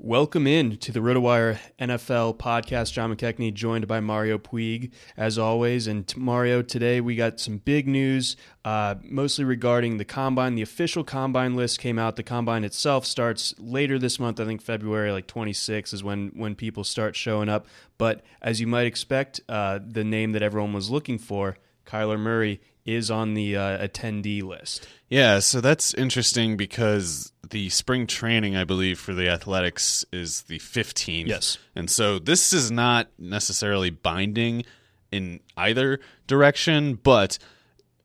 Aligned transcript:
Welcome 0.00 0.46
in 0.46 0.76
to 0.76 0.92
the 0.92 1.00
RotoWire 1.00 1.58
NFL 1.80 2.38
podcast. 2.38 2.92
John 2.92 3.12
McKechnie 3.12 3.52
joined 3.52 3.88
by 3.88 3.98
Mario 3.98 4.38
Puig, 4.38 4.92
as 5.16 5.38
always. 5.38 5.88
And 5.88 6.06
t- 6.06 6.20
Mario, 6.20 6.62
today 6.62 7.00
we 7.00 7.16
got 7.16 7.40
some 7.40 7.58
big 7.58 7.88
news, 7.88 8.36
uh, 8.64 8.94
mostly 9.02 9.44
regarding 9.44 9.96
the 9.96 10.04
combine. 10.04 10.54
The 10.54 10.62
official 10.62 11.02
combine 11.02 11.56
list 11.56 11.80
came 11.80 11.98
out. 11.98 12.14
The 12.14 12.22
combine 12.22 12.62
itself 12.62 13.06
starts 13.06 13.56
later 13.58 13.98
this 13.98 14.20
month. 14.20 14.38
I 14.38 14.44
think 14.44 14.62
February, 14.62 15.10
like 15.10 15.26
26, 15.26 15.92
is 15.92 16.04
when 16.04 16.30
when 16.36 16.54
people 16.54 16.84
start 16.84 17.16
showing 17.16 17.48
up. 17.48 17.66
But 17.98 18.22
as 18.40 18.60
you 18.60 18.68
might 18.68 18.86
expect, 18.86 19.40
uh, 19.48 19.80
the 19.84 20.04
name 20.04 20.30
that 20.30 20.44
everyone 20.44 20.72
was 20.72 20.90
looking 20.90 21.18
for, 21.18 21.56
Kyler 21.88 22.18
Murray, 22.18 22.60
is 22.84 23.10
on 23.10 23.34
the 23.34 23.56
uh, 23.56 23.86
attendee 23.86 24.42
list. 24.42 24.88
Yeah, 25.08 25.40
so 25.40 25.60
that's 25.60 25.92
interesting 25.94 26.56
because 26.56 27.32
the 27.50 27.68
spring 27.68 28.06
training, 28.06 28.56
I 28.56 28.64
believe, 28.64 28.98
for 28.98 29.14
the 29.14 29.28
athletics 29.28 30.04
is 30.12 30.42
the 30.42 30.58
15th. 30.58 31.26
Yes. 31.26 31.58
And 31.74 31.90
so 31.90 32.18
this 32.18 32.52
is 32.52 32.70
not 32.70 33.08
necessarily 33.18 33.90
binding 33.90 34.64
in 35.10 35.40
either 35.56 36.00
direction, 36.26 36.94
but 36.94 37.38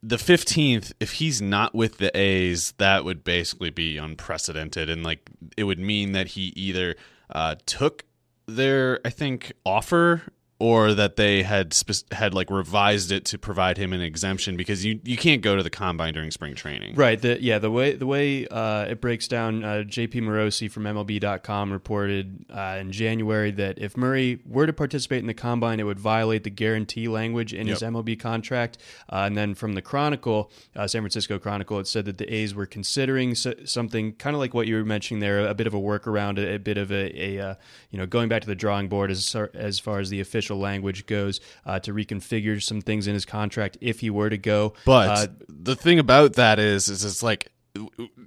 the 0.02 0.18
15th, 0.18 0.92
if 1.00 1.14
he's 1.14 1.42
not 1.42 1.74
with 1.74 1.98
the 1.98 2.16
A's, 2.18 2.74
that 2.74 3.06
would 3.06 3.24
basically 3.24 3.70
be 3.70 3.98
unprecedented. 3.98 4.90
And 4.90 5.04
like 5.04 5.30
it 5.56 5.64
would 5.64 5.80
mean 5.80 6.12
that 6.12 6.28
he 6.28 6.54
either 6.56 6.96
uh, 7.30 7.56
took 7.66 8.04
their, 8.48 9.00
I 9.06 9.10
think, 9.10 9.54
offer 9.66 10.24
or 10.60 10.94
that 10.94 11.16
they 11.18 11.44
had 11.44 11.74
spe- 11.74 12.12
had 12.14 12.34
like 12.34 12.50
revised 12.50 13.12
it 13.12 13.26
to 13.26 13.38
provide 13.38 13.78
him 13.78 13.92
an 13.92 14.00
exemption 14.02 14.56
because 14.56 14.86
you 14.86 15.00
you 15.04 15.18
can't 15.18 15.42
go 15.42 15.56
to 15.56 15.64
the 15.64 15.70
combine 15.70 16.14
during 16.14 16.32
spring 16.32 16.56
training. 16.56 16.96
Right. 16.96 17.20
The, 17.22 17.42
yeah. 17.42 17.60
The 17.60 17.72
way 17.72 17.96
the 17.96 18.06
way 18.06 18.48
uh, 18.48 18.86
it 18.86 19.02
breaks 19.02 19.28
down, 19.28 19.64
uh, 19.64 19.84
J.P. 19.84 20.22
Morosi 20.22 20.72
from 20.72 20.84
MLB.com 20.84 21.72
reported 21.74 22.46
uh, 22.50 22.78
in 22.80 22.92
January 22.92 23.52
that 23.52 23.80
if 23.80 23.98
Murray 23.98 24.40
were 24.46 24.66
to 24.68 24.74
participate 24.74 25.20
in 25.20 25.28
the 25.28 25.34
combine, 25.34 25.80
it 25.80 25.84
would 25.84 26.00
violate 26.00 26.44
the 26.44 26.50
guarantee 26.50 27.08
language 27.08 27.54
in 27.54 27.68
his 27.68 27.82
Yep. 27.82 27.92
MLB 27.92 28.20
contract. 28.20 28.78
Uh, 29.12 29.24
and 29.26 29.36
then 29.36 29.56
from 29.56 29.74
the 29.74 29.82
Chronicle, 29.82 30.52
uh, 30.76 30.88
San 30.88 31.02
Francisco 31.02 31.40
Chronicle, 31.40 31.80
it 31.80 31.88
said 31.88 32.06
that 32.06 32.18
the 32.20 32.32
A's 32.34 32.54
were 32.56 32.66
considering 32.68 33.32
s- 33.32 33.48
something 33.66 34.14
kind 34.14 34.36
of 34.36 34.40
like 34.40 34.54
what 34.54 34.68
you 34.68 34.76
were 34.76 34.86
mentioning 34.86 35.20
there, 35.20 35.46
a 35.48 35.54
bit 35.56 35.68
of 35.68 35.74
a 35.74 35.80
workaround, 35.80 36.38
a, 36.38 36.56
a 36.56 36.60
bit 36.60 36.78
of 36.78 36.92
a, 36.92 37.22
a 37.22 37.40
uh, 37.40 37.56
you 37.90 37.98
know 37.98 38.06
going 38.06 38.30
back 38.30 38.42
to 38.44 38.48
the 38.48 38.56
drawing 38.56 38.88
board 38.88 39.10
as 39.12 39.36
as 39.56 39.80
far 39.80 40.00
as 40.00 40.10
the 40.10 40.20
official 40.20 40.43
language 40.50 41.06
goes 41.06 41.40
uh, 41.66 41.80
to 41.80 41.94
reconfigure 41.94 42.62
some 42.62 42.82
things 42.82 43.08
in 43.08 43.14
his 43.14 43.26
contract 43.26 43.78
if 43.82 44.00
he 44.00 44.10
were 44.10 44.30
to 44.30 44.38
go. 44.38 44.74
But 44.86 45.10
Uh, 45.10 45.28
the 45.48 45.76
thing 45.76 46.00
about 46.00 46.34
that 46.34 46.60
is, 46.60 46.88
is 46.90 47.04
it's 47.04 47.24
like 47.24 47.52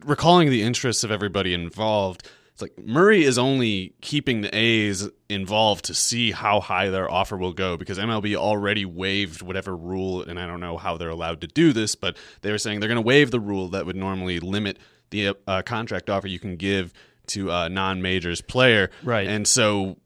recalling 0.05 0.51
the 0.51 0.63
interests 0.63 1.05
of 1.05 1.11
everybody 1.11 1.55
involved. 1.55 2.29
It's 2.53 2.63
like 2.63 2.79
Murray 2.79 3.23
is 3.23 3.37
only 3.37 3.95
keeping 4.01 4.41
the 4.41 4.57
A's 4.57 5.09
involved 5.29 5.85
to 5.87 5.95
see 5.95 6.33
how 6.33 6.61
high 6.61 6.89
their 6.89 7.11
offer 7.11 7.37
will 7.37 7.53
go 7.53 7.77
because 7.77 7.99
MLB 7.99 8.35
already 8.35 8.87
waived 8.87 9.43
whatever 9.43 9.77
rule, 9.77 10.23
and 10.23 10.39
I 10.39 10.47
don't 10.47 10.61
know 10.61 10.79
how 10.79 10.97
they're 10.97 11.11
allowed 11.11 11.43
to 11.43 11.47
do 11.47 11.75
this, 11.75 11.95
but 11.95 12.17
they 12.41 12.51
were 12.51 12.57
saying 12.59 12.81
they're 12.81 12.89
going 12.89 12.97
to 12.97 13.03
waive 13.03 13.31
the 13.31 13.41
rule 13.41 13.69
that 13.69 13.85
would 13.85 13.97
normally 13.97 14.41
limit 14.41 14.79
the 15.11 15.37
uh, 15.47 15.63
contract 15.63 16.09
offer 16.09 16.29
you 16.29 16.39
can 16.39 16.57
give 16.57 16.95
to 17.27 17.51
a 17.51 17.69
non-majors 17.69 18.41
player. 18.41 18.91
Right. 19.03 19.29
And 19.29 19.47
so 19.47 19.99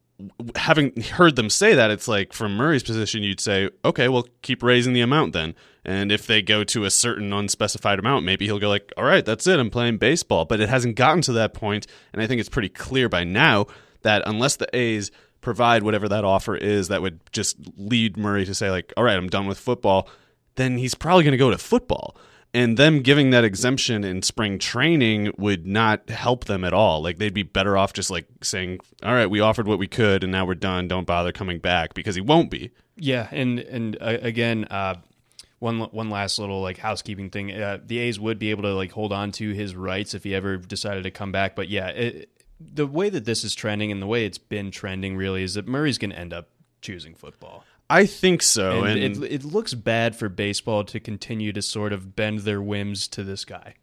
having 0.57 1.01
heard 1.03 1.37
them 1.37 1.51
say 1.51 1.75
that, 1.75 1.91
it's 1.91 2.09
like 2.09 2.33
from 2.33 2.57
Murray's 2.57 2.83
position, 2.83 3.23
you'd 3.23 3.41
say, 3.41 3.71
okay, 3.85 4.09
well, 4.09 4.27
keep 4.43 4.63
raising 4.63 4.93
the 4.93 5.01
amount 5.01 5.33
then. 5.33 5.55
And 5.85 6.13
if 6.13 6.27
they 6.27 6.43
go 6.43 6.63
to 6.65 6.85
a 6.85 6.91
certain 6.91 7.33
unspecified 7.33 7.99
amount, 7.99 8.25
maybe 8.25 8.45
he'll 8.45 8.59
go 8.59 8.69
like, 8.69 8.93
all 8.97 9.05
right, 9.05 9.25
that's 9.25 9.47
it. 9.47 9.59
I'm 9.59 9.71
playing 9.71 9.99
baseball. 9.99 10.45
But 10.45 10.61
it 10.61 10.69
hasn't 10.69 10.97
gotten 10.97 11.23
to 11.23 11.33
that 11.33 11.55
point, 11.55 11.87
and 12.13 12.21
I 12.23 12.27
think 12.27 12.41
it's 12.41 12.49
pretty 12.49 12.69
clear 12.69 13.09
by 13.09 13.25
now 13.25 13.67
that 14.03 14.23
unless 14.27 14.57
the 14.57 14.69
A's 14.77 15.11
provide 15.41 15.83
whatever 15.83 16.09
that 16.09 16.25
offer 16.25 16.55
is, 16.55 16.89
that 16.89 17.03
would 17.03 17.21
just 17.33 17.57
lead 17.77 18.17
Murray 18.17 18.45
to 18.45 18.55
say 18.55 18.71
like, 18.71 18.93
all 18.97 19.05
right, 19.05 19.17
I'm 19.17 19.29
done 19.29 19.47
with 19.47 19.59
football. 19.59 20.09
Then 20.57 20.77
he's 20.77 20.95
probably 20.95 21.25
going 21.25 21.33
to 21.33 21.39
go 21.39 21.51
to 21.51 21.59
football. 21.59 22.17
And 22.53 22.77
them 22.77 23.03
giving 23.03 23.31
that 23.31 23.45
exemption 23.45 24.03
in 24.03 24.23
spring 24.23 24.59
training 24.59 25.33
would 25.39 25.67
not 25.67 26.11
help 26.11 26.47
them 26.47 26.65
at 26.65 26.73
all. 26.73 27.01
Like 27.01 27.19
they'd 27.19 27.33
be 27.33 27.45
better 27.45 27.77
off 27.77 27.93
just 27.93 28.11
like 28.11 28.27
saying, 28.43 28.81
"All 29.05 29.15
right, 29.15 29.31
we 29.31 29.39
offered 29.39 29.69
what 29.69 29.79
we 29.79 29.87
could, 29.87 30.25
and 30.25 30.33
now 30.33 30.45
we're 30.45 30.57
done. 30.57 30.89
Don't 30.89 31.07
bother 31.07 31.31
coming 31.31 31.61
back," 31.61 31.95
because 31.95 32.17
he 32.17 32.21
won't 32.21 32.51
be. 32.51 32.73
Yeah, 32.97 33.29
and 33.31 33.61
and 33.61 33.97
uh, 34.01 34.19
again, 34.21 34.65
uh, 34.65 34.97
one 35.61 35.79
one 35.81 36.11
last 36.11 36.41
little 36.41 36.61
like 36.61 36.79
housekeeping 36.79 37.31
thing. 37.31 37.53
Uh, 37.53 37.79
the 37.85 37.99
A's 37.99 38.19
would 38.19 38.39
be 38.41 38.51
able 38.51 38.65
to 38.65 38.75
like 38.75 38.91
hold 38.91 39.13
on 39.13 39.31
to 39.33 39.53
his 39.53 39.77
rights 39.77 40.13
if 40.15 40.25
he 40.25 40.35
ever 40.35 40.57
decided 40.57 41.05
to 41.05 41.11
come 41.11 41.31
back. 41.31 41.55
But 41.55 41.69
yeah, 41.69 41.89
it, 41.89 42.31
the 42.59 42.87
way 42.87 43.11
that 43.11 43.25
this 43.25 43.45
is 43.45 43.55
trending 43.55 43.93
and 43.93 44.03
the 44.03 44.07
way 44.07 44.25
it's 44.25 44.39
been 44.39 44.71
trending 44.71 45.17
really 45.17 45.43
is 45.43 45.55
that 45.55 45.69
Murray's 45.69 45.99
going 45.99 46.11
to 46.11 46.19
end 46.19 46.33
up 46.33 46.49
choosing 46.83 47.15
football. 47.15 47.65
I 47.91 48.07
think 48.07 48.43
so, 48.43 48.85
and, 48.85 49.03
and, 49.03 49.25
it, 49.25 49.33
it 49.33 49.45
looks 49.45 49.75
bad 49.75 50.15
for 50.15 50.29
baseball 50.29 50.85
to 50.85 51.01
continue 51.01 51.53
to 51.53 51.61
sort 51.61 51.93
of 51.93 52.15
bend 52.15 52.41
their 52.41 52.63
whims 52.63 53.09
to 53.09 53.25
this 53.25 53.45
guy. 53.45 53.75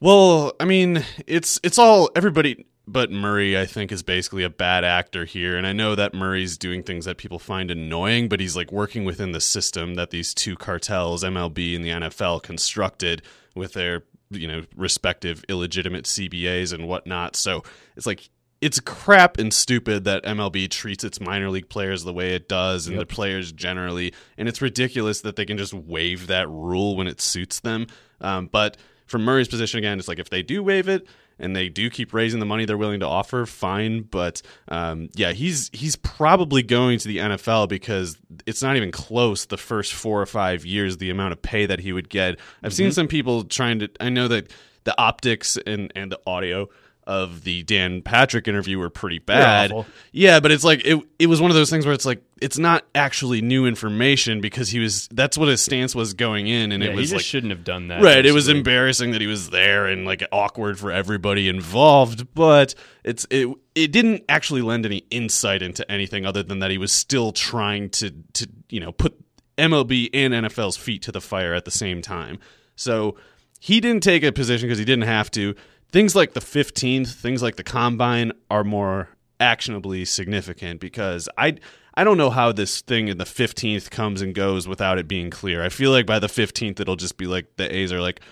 well, 0.00 0.52
I 0.60 0.64
mean, 0.66 1.04
it's 1.26 1.58
it's 1.62 1.78
all 1.78 2.10
everybody 2.14 2.66
but 2.86 3.10
Murray. 3.10 3.58
I 3.58 3.66
think 3.66 3.92
is 3.92 4.02
basically 4.02 4.44
a 4.44 4.50
bad 4.50 4.84
actor 4.84 5.24
here, 5.24 5.56
and 5.56 5.66
I 5.66 5.72
know 5.72 5.94
that 5.94 6.14
Murray's 6.14 6.58
doing 6.58 6.82
things 6.82 7.06
that 7.06 7.16
people 7.16 7.38
find 7.38 7.70
annoying, 7.70 8.28
but 8.28 8.40
he's 8.40 8.56
like 8.56 8.70
working 8.70 9.04
within 9.04 9.32
the 9.32 9.40
system 9.40 9.94
that 9.94 10.10
these 10.10 10.34
two 10.34 10.56
cartels, 10.56 11.24
MLB 11.24 11.74
and 11.74 11.84
the 11.84 11.90
NFL, 11.90 12.42
constructed 12.42 13.22
with 13.54 13.72
their 13.72 14.04
you 14.30 14.48
know 14.48 14.64
respective 14.76 15.44
illegitimate 15.48 16.04
CBAs 16.04 16.72
and 16.72 16.86
whatnot. 16.86 17.36
So 17.36 17.62
it's 17.96 18.06
like 18.06 18.28
it's 18.64 18.80
crap 18.80 19.36
and 19.36 19.52
stupid 19.52 20.04
that 20.04 20.24
MLB 20.24 20.70
treats 20.70 21.04
its 21.04 21.20
minor 21.20 21.50
league 21.50 21.68
players 21.68 22.02
the 22.02 22.14
way 22.14 22.34
it 22.34 22.48
does 22.48 22.86
and 22.86 22.98
the 22.98 23.04
players 23.04 23.52
generally, 23.52 24.14
and 24.38 24.48
it's 24.48 24.62
ridiculous 24.62 25.20
that 25.20 25.36
they 25.36 25.44
can 25.44 25.58
just 25.58 25.74
waive 25.74 26.28
that 26.28 26.48
rule 26.48 26.96
when 26.96 27.06
it 27.06 27.20
suits 27.20 27.60
them. 27.60 27.86
Um, 28.22 28.46
but 28.46 28.78
from 29.04 29.22
Murray's 29.22 29.48
position 29.48 29.76
again, 29.76 29.98
it's 29.98 30.08
like 30.08 30.18
if 30.18 30.30
they 30.30 30.42
do 30.42 30.62
waive 30.62 30.88
it 30.88 31.06
and 31.38 31.54
they 31.54 31.68
do 31.68 31.90
keep 31.90 32.14
raising 32.14 32.40
the 32.40 32.46
money 32.46 32.64
they're 32.64 32.78
willing 32.78 33.00
to 33.00 33.06
offer, 33.06 33.44
fine. 33.44 34.00
But 34.00 34.40
um, 34.68 35.10
yeah, 35.14 35.32
he's 35.32 35.68
he's 35.74 35.96
probably 35.96 36.62
going 36.62 36.98
to 37.00 37.08
the 37.08 37.18
NFL 37.18 37.68
because 37.68 38.16
it's 38.46 38.62
not 38.62 38.76
even 38.76 38.92
close. 38.92 39.44
The 39.44 39.58
first 39.58 39.92
four 39.92 40.22
or 40.22 40.26
five 40.26 40.64
years, 40.64 40.96
the 40.96 41.10
amount 41.10 41.32
of 41.32 41.42
pay 41.42 41.66
that 41.66 41.80
he 41.80 41.92
would 41.92 42.08
get. 42.08 42.38
I've 42.62 42.72
seen 42.72 42.92
some 42.92 43.08
people 43.08 43.44
trying 43.44 43.80
to. 43.80 43.90
I 44.00 44.08
know 44.08 44.26
that 44.28 44.50
the 44.84 44.98
optics 44.98 45.58
and 45.66 45.92
and 45.94 46.10
the 46.10 46.20
audio 46.26 46.70
of 47.06 47.44
the 47.44 47.62
Dan 47.62 48.02
Patrick 48.02 48.48
interview 48.48 48.78
were 48.78 48.90
pretty 48.90 49.18
bad. 49.18 49.72
Yeah, 50.12 50.40
but 50.40 50.50
it's 50.50 50.64
like 50.64 50.84
it 50.84 50.98
it 51.18 51.26
was 51.26 51.40
one 51.40 51.50
of 51.50 51.54
those 51.54 51.70
things 51.70 51.84
where 51.84 51.94
it's 51.94 52.06
like 52.06 52.22
it's 52.40 52.58
not 52.58 52.84
actually 52.94 53.42
new 53.42 53.66
information 53.66 54.40
because 54.40 54.68
he 54.70 54.78
was 54.78 55.08
that's 55.12 55.36
what 55.38 55.48
his 55.48 55.62
stance 55.62 55.94
was 55.94 56.14
going 56.14 56.46
in 56.46 56.72
and 56.72 56.82
Yeah, 56.82 56.90
it 56.90 56.92
he 56.92 56.96
was 56.96 57.10
just 57.10 57.18
like 57.18 57.24
shouldn't 57.24 57.52
have 57.52 57.64
done 57.64 57.88
that. 57.88 58.02
Right, 58.02 58.24
it 58.24 58.32
was 58.32 58.48
embarrassing 58.48 59.12
that 59.12 59.20
he 59.20 59.26
was 59.26 59.50
there 59.50 59.86
and 59.86 60.04
like 60.04 60.22
awkward 60.32 60.78
for 60.78 60.90
everybody 60.90 61.48
involved, 61.48 62.34
but 62.34 62.74
it's 63.04 63.26
it 63.30 63.48
it 63.74 63.92
didn't 63.92 64.24
actually 64.28 64.62
lend 64.62 64.86
any 64.86 65.04
insight 65.10 65.62
into 65.62 65.90
anything 65.90 66.24
other 66.26 66.42
than 66.42 66.60
that 66.60 66.70
he 66.70 66.78
was 66.78 66.92
still 66.92 67.32
trying 67.32 67.90
to 67.90 68.10
to 68.34 68.48
you 68.70 68.80
know 68.80 68.92
put 68.92 69.18
MLB 69.58 70.10
and 70.12 70.34
NFL's 70.34 70.76
feet 70.76 71.02
to 71.02 71.12
the 71.12 71.20
fire 71.20 71.54
at 71.54 71.64
the 71.64 71.70
same 71.70 72.02
time. 72.02 72.38
So 72.76 73.16
he 73.60 73.80
didn't 73.80 74.02
take 74.02 74.22
a 74.22 74.32
position 74.32 74.68
because 74.68 74.78
he 74.78 74.84
didn't 74.84 75.04
have 75.04 75.30
to. 75.32 75.54
Things 75.94 76.16
like 76.16 76.32
the 76.32 76.40
15th, 76.40 77.14
things 77.14 77.40
like 77.40 77.54
the 77.54 77.62
combine 77.62 78.32
are 78.50 78.64
more 78.64 79.10
actionably 79.38 80.04
significant 80.04 80.80
because 80.80 81.28
I 81.38 81.58
I 81.94 82.02
don't 82.02 82.18
know 82.18 82.30
how 82.30 82.50
this 82.50 82.80
thing 82.80 83.06
in 83.06 83.18
the 83.18 83.24
15th 83.24 83.90
comes 83.90 84.20
and 84.20 84.34
goes 84.34 84.66
without 84.66 84.98
it 84.98 85.06
being 85.06 85.30
clear. 85.30 85.62
I 85.62 85.68
feel 85.68 85.92
like 85.92 86.04
by 86.04 86.18
the 86.18 86.26
15th 86.26 86.80
it'll 86.80 86.96
just 86.96 87.16
be 87.16 87.28
like 87.28 87.46
the 87.58 87.72
A's 87.72 87.92
are 87.92 88.00
like 88.00 88.22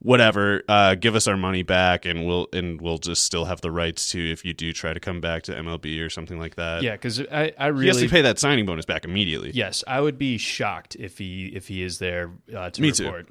whatever, 0.00 0.64
uh, 0.68 0.96
give 0.96 1.14
us 1.14 1.28
our 1.28 1.36
money 1.36 1.62
back 1.62 2.04
and 2.06 2.26
we'll 2.26 2.48
and 2.52 2.80
we'll 2.80 2.98
just 2.98 3.22
still 3.22 3.44
have 3.44 3.60
the 3.60 3.70
rights 3.70 4.10
to 4.10 4.32
if 4.32 4.44
you 4.44 4.52
do 4.52 4.72
try 4.72 4.92
to 4.92 4.98
come 4.98 5.20
back 5.20 5.44
to 5.44 5.52
MLB 5.52 6.04
or 6.04 6.10
something 6.10 6.40
like 6.40 6.56
that. 6.56 6.82
Yeah, 6.82 6.92
because 6.92 7.20
I, 7.20 7.52
I 7.56 7.70
He 7.70 7.86
has 7.86 7.98
really 7.98 8.08
to 8.08 8.08
pay 8.08 8.22
that 8.22 8.40
signing 8.40 8.66
bonus 8.66 8.84
back 8.84 9.04
immediately. 9.04 9.52
yes, 9.54 9.84
I 9.86 10.00
would 10.00 10.18
be 10.18 10.38
shocked 10.38 10.96
if 10.98 11.18
he 11.18 11.52
if 11.54 11.68
he 11.68 11.84
is 11.84 12.00
there 12.00 12.32
uh, 12.52 12.70
to 12.70 12.82
Me 12.82 12.90
too. 12.90 13.24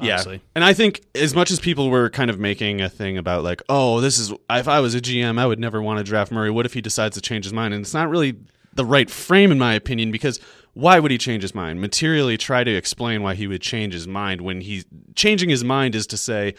Yeah, 0.00 0.22
and 0.54 0.64
I 0.64 0.74
think 0.74 1.02
as 1.14 1.34
much 1.34 1.50
as 1.50 1.58
people 1.60 1.90
were 1.90 2.10
kind 2.10 2.30
of 2.30 2.38
making 2.38 2.80
a 2.80 2.88
thing 2.88 3.18
about 3.18 3.44
like, 3.44 3.62
oh, 3.68 4.00
this 4.00 4.18
is 4.18 4.32
if 4.50 4.68
I 4.68 4.80
was 4.80 4.94
a 4.94 5.00
GM, 5.00 5.38
I 5.38 5.46
would 5.46 5.58
never 5.58 5.82
want 5.82 5.98
to 5.98 6.04
draft 6.04 6.30
Murray. 6.30 6.50
What 6.50 6.66
if 6.66 6.74
he 6.74 6.80
decides 6.80 7.14
to 7.14 7.20
change 7.20 7.44
his 7.44 7.52
mind? 7.52 7.74
And 7.74 7.82
it's 7.82 7.94
not 7.94 8.08
really 8.08 8.36
the 8.74 8.84
right 8.84 9.10
frame, 9.10 9.50
in 9.50 9.58
my 9.58 9.74
opinion, 9.74 10.12
because 10.12 10.40
why 10.74 10.98
would 10.98 11.10
he 11.10 11.18
change 11.18 11.42
his 11.42 11.54
mind? 11.54 11.80
Materially, 11.80 12.36
try 12.36 12.62
to 12.62 12.74
explain 12.74 13.22
why 13.22 13.34
he 13.34 13.46
would 13.46 13.62
change 13.62 13.92
his 13.92 14.06
mind 14.06 14.40
when 14.40 14.60
he 14.60 14.84
changing 15.14 15.48
his 15.48 15.64
mind 15.64 15.94
is 15.94 16.06
to 16.08 16.16
say. 16.16 16.54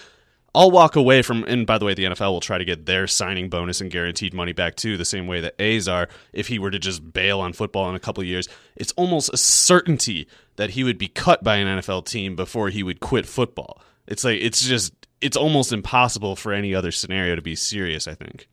I'll 0.56 0.72
walk 0.72 0.96
away 0.96 1.22
from, 1.22 1.44
and 1.44 1.68
by 1.68 1.78
the 1.78 1.86
way, 1.86 1.94
the 1.94 2.06
NFL 2.06 2.31
will 2.31 2.40
try 2.40 2.58
to 2.58 2.66
get 2.66 2.88
their 2.88 3.06
signing 3.06 3.50
bonus 3.50 3.81
and 3.81 3.92
guaranteed 3.92 4.34
money 4.34 4.52
back 4.52 4.76
too, 4.76 4.98
the 4.98 5.06
same 5.06 5.28
way 5.28 5.42
that 5.42 5.54
A's 5.60 5.88
are. 5.88 6.10
If 6.34 6.48
he 6.48 6.58
were 6.58 6.72
to 6.72 6.80
just 6.80 7.14
bail 7.14 7.40
on 7.40 7.54
football 7.54 7.88
in 7.88 7.96
a 7.96 8.00
couple 8.00 8.22
of 8.22 8.28
years, 8.28 8.50
it's 8.76 8.92
almost 8.94 9.31
a 9.31 9.38
certainty 9.38 10.28
that 10.60 10.72
he 10.72 10.84
would 10.84 10.98
be 10.98 11.08
cut 11.08 11.42
by 11.42 11.56
an 11.56 11.80
NFL 11.80 12.06
team 12.06 12.36
before 12.36 12.68
he 12.68 12.84
would 12.84 13.00
quit 13.00 13.26
football. 13.26 13.82
It's 14.08 14.26
like 14.26 14.42
it's 14.42 14.62
just 14.62 14.94
it's 15.22 15.38
almost 15.38 15.72
impossible 15.72 16.36
for 16.36 16.52
any 16.52 16.76
other 16.76 16.92
scenario 16.92 17.38
to 17.38 17.42
be 17.42 17.56
serious. 17.56 18.10
I 18.10 18.14
think. 18.14 18.50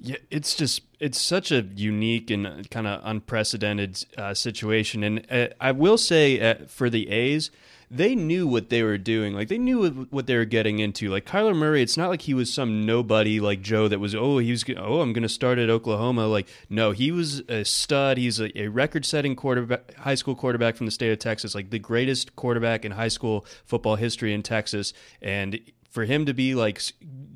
Yeah, 0.00 0.16
it's 0.32 0.56
just 0.56 0.82
it's 0.98 1.20
such 1.20 1.52
a 1.52 1.62
unique 1.76 2.28
and 2.28 2.68
kind 2.70 2.88
of 2.88 3.00
unprecedented 3.04 4.04
uh, 4.18 4.34
situation, 4.34 5.04
and 5.04 5.26
uh, 5.30 5.54
I 5.60 5.70
will 5.70 5.96
say 5.96 6.40
uh, 6.40 6.66
for 6.66 6.90
the 6.90 7.08
A's, 7.08 7.52
they 7.96 8.14
knew 8.16 8.46
what 8.46 8.70
they 8.70 8.82
were 8.82 8.98
doing. 8.98 9.34
Like 9.34 9.48
they 9.48 9.58
knew 9.58 10.06
what- 10.10 10.26
they 10.26 10.36
were 10.36 10.44
getting 10.44 10.78
into. 10.80 11.10
Like 11.10 11.26
Kyler 11.26 11.54
Murray, 11.54 11.82
it's 11.82 11.96
not 11.96 12.08
like 12.08 12.22
he 12.22 12.34
was 12.34 12.52
some 12.52 12.84
nobody 12.84 13.38
like 13.40 13.62
Joe 13.62 13.88
that 13.88 14.00
was 14.00 14.14
oh 14.14 14.38
he 14.38 14.50
was 14.50 14.64
oh 14.76 15.00
I'm 15.00 15.12
going 15.12 15.22
to 15.22 15.28
start 15.28 15.58
at 15.58 15.70
Oklahoma. 15.70 16.26
Like 16.26 16.48
no, 16.68 16.90
he 16.90 17.12
was 17.12 17.40
a 17.48 17.64
stud. 17.64 18.18
He's 18.18 18.40
a, 18.40 18.58
a 18.58 18.68
record-setting 18.68 19.36
quarterback, 19.36 19.94
high 19.94 20.16
school 20.16 20.34
quarterback 20.34 20.76
from 20.76 20.86
the 20.86 20.92
state 20.92 21.12
of 21.12 21.18
Texas, 21.18 21.54
like 21.54 21.70
the 21.70 21.78
greatest 21.78 22.34
quarterback 22.36 22.84
in 22.84 22.92
high 22.92 23.08
school 23.08 23.46
football 23.64 23.96
history 23.96 24.34
in 24.34 24.42
Texas, 24.42 24.92
and 25.22 25.60
for 25.90 26.04
him 26.04 26.26
to 26.26 26.34
be 26.34 26.54
like 26.54 26.80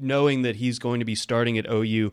knowing 0.01 0.43
that 0.43 0.57
he's 0.57 0.79
going 0.79 0.99
to 0.99 1.05
be 1.05 1.15
starting 1.15 1.57
at 1.59 1.67
OU 1.71 2.13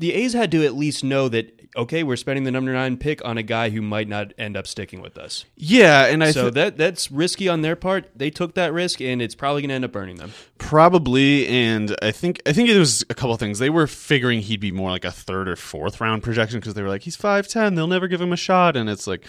the 0.00 0.14
A's 0.14 0.32
had 0.32 0.50
to 0.52 0.64
at 0.64 0.74
least 0.74 1.04
know 1.04 1.28
that 1.28 1.56
okay, 1.76 2.02
we're 2.02 2.16
spending 2.16 2.42
the 2.42 2.50
number 2.50 2.72
nine 2.72 2.96
pick 2.96 3.24
on 3.24 3.38
a 3.38 3.42
guy 3.42 3.70
who 3.70 3.80
might 3.80 4.08
not 4.08 4.32
end 4.36 4.56
up 4.56 4.66
sticking 4.66 5.00
with 5.00 5.16
us. 5.16 5.44
Yeah, 5.56 6.06
and 6.06 6.24
I 6.24 6.32
so 6.32 6.44
th- 6.44 6.54
that 6.54 6.76
that's 6.76 7.10
risky 7.10 7.48
on 7.48 7.62
their 7.62 7.76
part. 7.76 8.10
They 8.16 8.30
took 8.30 8.54
that 8.54 8.72
risk, 8.72 9.00
and 9.00 9.22
it's 9.22 9.34
probably 9.34 9.62
going 9.62 9.68
to 9.68 9.74
end 9.74 9.84
up 9.84 9.92
burning 9.92 10.16
them. 10.16 10.32
Probably, 10.58 11.46
and 11.46 11.94
I 12.02 12.10
think 12.10 12.40
I 12.46 12.52
think 12.52 12.68
it 12.70 12.78
was 12.78 13.02
a 13.02 13.14
couple 13.14 13.34
of 13.34 13.38
things. 13.38 13.58
They 13.58 13.70
were 13.70 13.86
figuring 13.86 14.40
he'd 14.40 14.60
be 14.60 14.72
more 14.72 14.90
like 14.90 15.04
a 15.04 15.12
third 15.12 15.48
or 15.48 15.56
fourth 15.56 16.00
round 16.00 16.22
projection 16.22 16.58
because 16.58 16.74
they 16.74 16.82
were 16.82 16.88
like, 16.88 17.02
he's 17.02 17.16
five 17.16 17.46
ten, 17.46 17.74
they'll 17.74 17.86
never 17.86 18.08
give 18.08 18.20
him 18.20 18.32
a 18.32 18.36
shot, 18.38 18.76
and 18.76 18.88
it's 18.88 19.06
like 19.06 19.24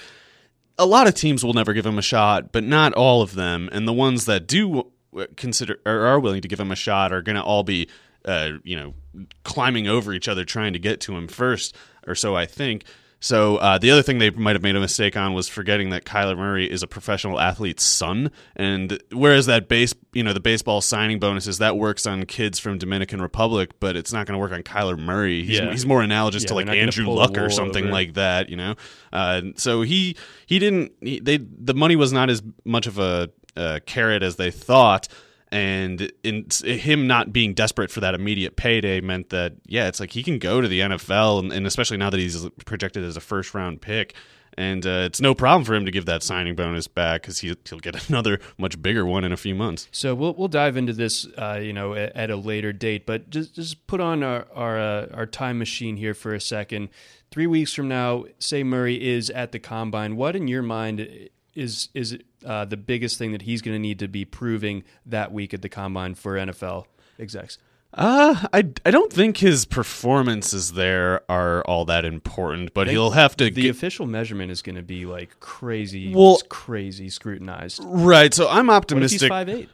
a 0.78 0.86
lot 0.86 1.08
of 1.08 1.14
teams 1.14 1.44
will 1.44 1.54
never 1.54 1.74
give 1.74 1.86
him 1.86 2.00
a 2.00 2.02
shot, 2.02 2.52
but 2.52 2.64
not 2.64 2.94
all 2.94 3.22
of 3.22 3.36
them, 3.36 3.70
and 3.72 3.88
the 3.88 3.94
ones 3.94 4.26
that 4.26 4.48
do 4.48 4.92
consider 5.36 5.80
or 5.86 6.06
are 6.06 6.20
willing 6.20 6.42
to 6.42 6.48
give 6.48 6.60
him 6.60 6.72
a 6.72 6.76
shot 6.76 7.12
are 7.12 7.22
going 7.22 7.36
to 7.36 7.44
all 7.44 7.64
be, 7.64 7.88
uh, 8.26 8.52
you 8.64 8.76
know, 8.76 9.26
climbing 9.44 9.88
over 9.88 10.14
each 10.14 10.28
other 10.28 10.46
trying 10.46 10.74
to 10.74 10.80
get 10.80 11.02
to 11.02 11.16
him 11.16 11.28
first, 11.28 11.76
or 12.08 12.16
so 12.16 12.36
I 12.36 12.46
think. 12.46 12.86
So 13.24 13.58
uh, 13.58 13.78
the 13.78 13.92
other 13.92 14.02
thing 14.02 14.18
they 14.18 14.32
might 14.32 14.56
have 14.56 14.64
made 14.64 14.76
a 14.76 14.80
mistake 14.80 15.16
on 15.16 15.36
was 15.36 15.48
forgetting 15.48 15.92
that 15.92 16.06
Kyler 16.06 16.36
Murray 16.36 16.66
is 16.68 16.82
a 16.82 16.88
professional 16.88 17.40
athlete's 17.40 17.84
son, 17.84 18.32
and 18.56 19.00
whereas 19.12 19.46
that 19.46 19.68
base, 19.68 19.94
you 20.14 20.24
know, 20.24 20.34
the 20.34 20.40
baseball 20.40 20.82
signing 20.82 21.20
bonuses 21.20 21.60
that 21.60 21.78
works 21.78 22.08
on 22.08 22.26
kids 22.26 22.58
from 22.58 22.80
Dominican 22.80 23.22
Republic, 23.22 23.80
but 23.80 23.96
it's 23.96 24.12
not 24.12 24.26
going 24.26 24.34
to 24.34 24.40
work 24.40 24.52
on 24.52 24.64
Kyler 24.64 24.98
Murray. 24.98 25.44
He's, 25.44 25.60
Yeah. 25.60 25.70
he's 25.72 25.86
more 25.86 26.02
analogous 26.02 26.42
Yeah, 26.44 26.48
to 26.48 26.54
like 26.56 26.68
Andrew 26.70 27.08
Luck 27.10 27.38
or 27.38 27.52
something 27.52 27.84
over 27.84 27.94
like 27.94 28.16
that, 28.16 28.50
you 28.50 28.56
know. 28.56 28.74
Uh, 29.14 29.42
so 29.56 29.84
he 29.84 30.16
he 30.48 30.58
didn't 30.58 30.92
he, 31.02 31.20
they 31.20 31.38
the 31.38 31.76
money 31.76 31.96
was 31.96 32.12
not 32.12 32.32
as 32.32 32.42
much 32.66 32.88
of 32.88 32.98
a, 32.98 33.30
a 33.56 33.82
carrot 33.82 34.24
as 34.24 34.38
they 34.38 34.50
thought 34.50 35.08
and 35.52 36.12
in 36.24 36.48
him 36.64 37.08
not 37.08 37.34
being 37.34 37.54
desperate 37.54 37.92
for 37.92 38.00
that 38.00 38.16
immediate 38.16 38.56
payday 38.56 39.02
meant 39.02 39.30
that 39.30 39.54
yeah 39.66 39.88
it's 39.88 40.00
like 40.00 40.12
he 40.12 40.24
can 40.24 40.40
go 40.40 40.62
to 40.62 40.68
the 40.68 40.80
NFL 40.80 41.40
and, 41.40 41.52
and 41.52 41.68
especially 41.68 41.98
now 41.98 42.10
that 42.10 42.20
he's 42.20 42.48
projected 42.66 43.04
as 43.04 43.18
a 43.18 43.22
first 43.22 43.54
round 43.54 43.82
pick 43.82 44.16
and 44.58 44.86
uh, 44.86 45.04
it's 45.06 45.22
no 45.22 45.34
problem 45.34 45.64
for 45.64 45.74
him 45.74 45.86
to 45.86 45.92
give 45.92 46.06
that 46.06 46.24
signing 46.24 46.56
bonus 46.56 46.88
back 46.88 47.22
because 47.22 47.40
he, 47.40 47.56
he'll 47.70 47.80
get 47.80 48.10
another 48.10 48.40
much 48.58 48.82
bigger 48.82 49.06
one 49.06 49.24
in 49.24 49.32
a 49.32 49.38
few 49.38 49.56
months 49.56 49.88
So 49.92 50.14
we'll 50.16 50.34
we'll 50.34 50.48
dive 50.48 50.78
into 50.78 50.94
this, 50.94 51.28
uh, 51.38 51.60
you 51.62 51.74
know, 51.74 51.94
at, 51.94 52.16
at 52.16 52.32
a 52.32 52.36
later 52.36 52.74
date. 52.74 53.06
But 53.06 53.30
just 53.30 53.56
just 53.56 53.88
put 53.88 54.00
on 54.00 54.24
our 54.24 54.48
our 54.54 54.80
uh, 54.80 55.08
our 55.14 55.26
time 55.26 55.58
machine 55.58 55.98
here 55.98 56.14
for 56.14 56.34
a 56.34 56.42
second. 56.42 56.90
Three 57.32 57.48
weeks 57.48 57.74
from 57.74 57.88
now, 57.88 58.26
say 58.40 58.62
Murray 58.64 59.10
is 59.10 59.30
at 59.30 59.54
the 59.54 59.60
combine. 59.60 60.18
What 60.18 60.36
in 60.36 60.50
your 60.50 60.62
mind 60.62 61.30
is 61.56 61.90
is 61.94 62.18
uh, 62.46 62.66
the 62.66 62.78
biggest 62.78 63.18
thing 63.18 63.32
that 63.34 63.42
he's 63.44 63.62
going 63.62 63.76
to 63.76 63.80
need 63.80 64.00
to 64.00 64.08
be 64.08 64.26
proving 64.26 64.84
that 65.06 65.32
week 65.32 65.54
at 65.54 65.62
the 65.62 65.70
combine 65.70 66.16
for 66.16 66.36
NFL 66.36 66.86
execs? 67.20 67.58
Uh, 67.94 68.48
I, 68.54 68.60
I 68.86 68.92
don't 68.92 69.12
think 69.12 69.36
his 69.38 69.66
performances 69.66 70.72
there 70.74 71.22
are 71.30 71.62
all 71.64 71.84
that 71.86 72.06
important, 72.06 72.74
but 72.74 72.88
he'll 72.88 73.12
have 73.12 73.36
to 73.38 73.46
The 73.46 73.64
get, 73.64 73.70
official 73.72 74.06
measurement 74.06 74.50
is 74.50 74.62
going 74.62 74.78
to 74.78 74.82
be 74.82 75.06
like 75.06 75.40
crazy, 75.42 76.14
Well- 76.16 76.40
crazy 76.50 77.10
scrutinized. 77.10 77.82
right. 77.86 78.34
So 78.34 78.48
I'm 78.50 78.68
What 78.68 78.76
if 78.76 79.12
he's 79.12 79.24
optimistic. 79.24 79.30
five 79.30 79.50
eight? 79.50 79.70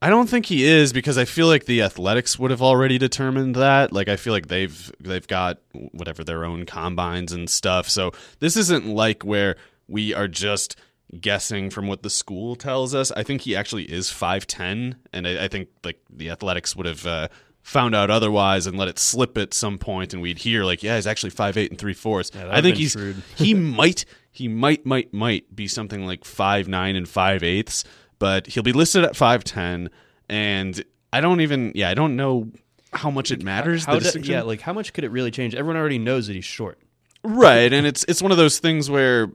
I 0.00 0.10
don't 0.10 0.28
think 0.28 0.46
he 0.46 0.64
is 0.64 0.92
because 0.92 1.18
I 1.18 1.24
feel 1.24 1.46
like 1.48 1.64
the 1.64 1.82
Athletics 1.82 2.38
would 2.38 2.50
have 2.52 2.62
already 2.62 2.98
determined 2.98 3.56
that. 3.56 3.92
Like 3.92 4.08
I 4.08 4.16
feel 4.16 4.32
like 4.32 4.46
they've 4.46 4.92
they've 5.00 5.26
got 5.26 5.58
whatever 5.92 6.22
their 6.22 6.44
own 6.44 6.66
combines 6.66 7.32
and 7.32 7.48
stuff. 7.50 7.88
So 7.88 8.12
this 8.38 8.56
isn't 8.56 8.86
like 8.86 9.24
where 9.24 9.56
we 9.88 10.12
are 10.14 10.28
just 10.28 10.76
guessing 11.20 11.70
from 11.70 11.86
what 11.86 12.02
the 12.02 12.10
school 12.10 12.56
tells 12.56 12.94
us. 12.94 13.10
I 13.12 13.22
think 13.22 13.42
he 13.42 13.54
actually 13.56 13.84
is 13.84 14.10
five 14.10 14.46
ten, 14.46 14.96
and 15.12 15.26
I, 15.26 15.44
I 15.44 15.48
think 15.48 15.68
like 15.84 16.00
the 16.10 16.30
Athletics 16.30 16.76
would 16.76 16.86
have. 16.86 17.06
Uh, 17.06 17.28
Found 17.62 17.96
out 17.96 18.10
otherwise 18.10 18.68
and 18.68 18.78
let 18.78 18.86
it 18.86 18.96
slip 18.96 19.36
at 19.36 19.52
some 19.52 19.76
point, 19.76 20.12
and 20.12 20.22
we'd 20.22 20.38
hear 20.38 20.62
like, 20.62 20.84
yeah, 20.84 20.94
he's 20.94 21.04
actually 21.08 21.30
five 21.30 21.56
eight 21.56 21.72
and 21.72 21.80
three 21.80 21.94
fourths. 21.94 22.30
that'd 22.30 22.48
I 22.48 22.62
think 22.62 22.76
he's 22.76 22.96
he 23.34 23.54
might 23.54 24.04
he 24.30 24.46
might, 24.46 24.86
might, 24.86 25.12
might 25.12 25.56
be 25.56 25.66
something 25.66 26.06
like 26.06 26.24
five 26.24 26.68
nine 26.68 26.94
and 26.94 27.08
five 27.08 27.42
eighths, 27.42 27.82
but 28.20 28.46
he'll 28.46 28.62
be 28.62 28.72
listed 28.72 29.02
at 29.02 29.16
five 29.16 29.42
ten, 29.42 29.90
and 30.28 30.84
I 31.12 31.20
don't 31.20 31.40
even, 31.40 31.72
yeah, 31.74 31.88
I 31.88 31.94
don't 31.94 32.14
know 32.14 32.52
how 32.92 33.10
much 33.10 33.30
it 33.30 33.42
matters. 33.42 33.84
How 33.84 33.98
the 33.98 34.12
do- 34.12 34.20
yeah, 34.20 34.42
like 34.42 34.60
how 34.60 34.72
much 34.72 34.92
could 34.92 35.02
it 35.02 35.10
really 35.10 35.32
change? 35.32 35.54
Everyone 35.54 35.76
already 35.76 35.98
knows 35.98 36.28
that 36.28 36.34
he's 36.34 36.44
short. 36.44 36.78
Right, 37.24 37.72
and 37.72 37.84
it's 37.84 38.04
it's 38.06 38.22
one 38.22 38.30
of 38.30 38.38
those 38.38 38.60
things 38.60 38.88
where 38.88 39.30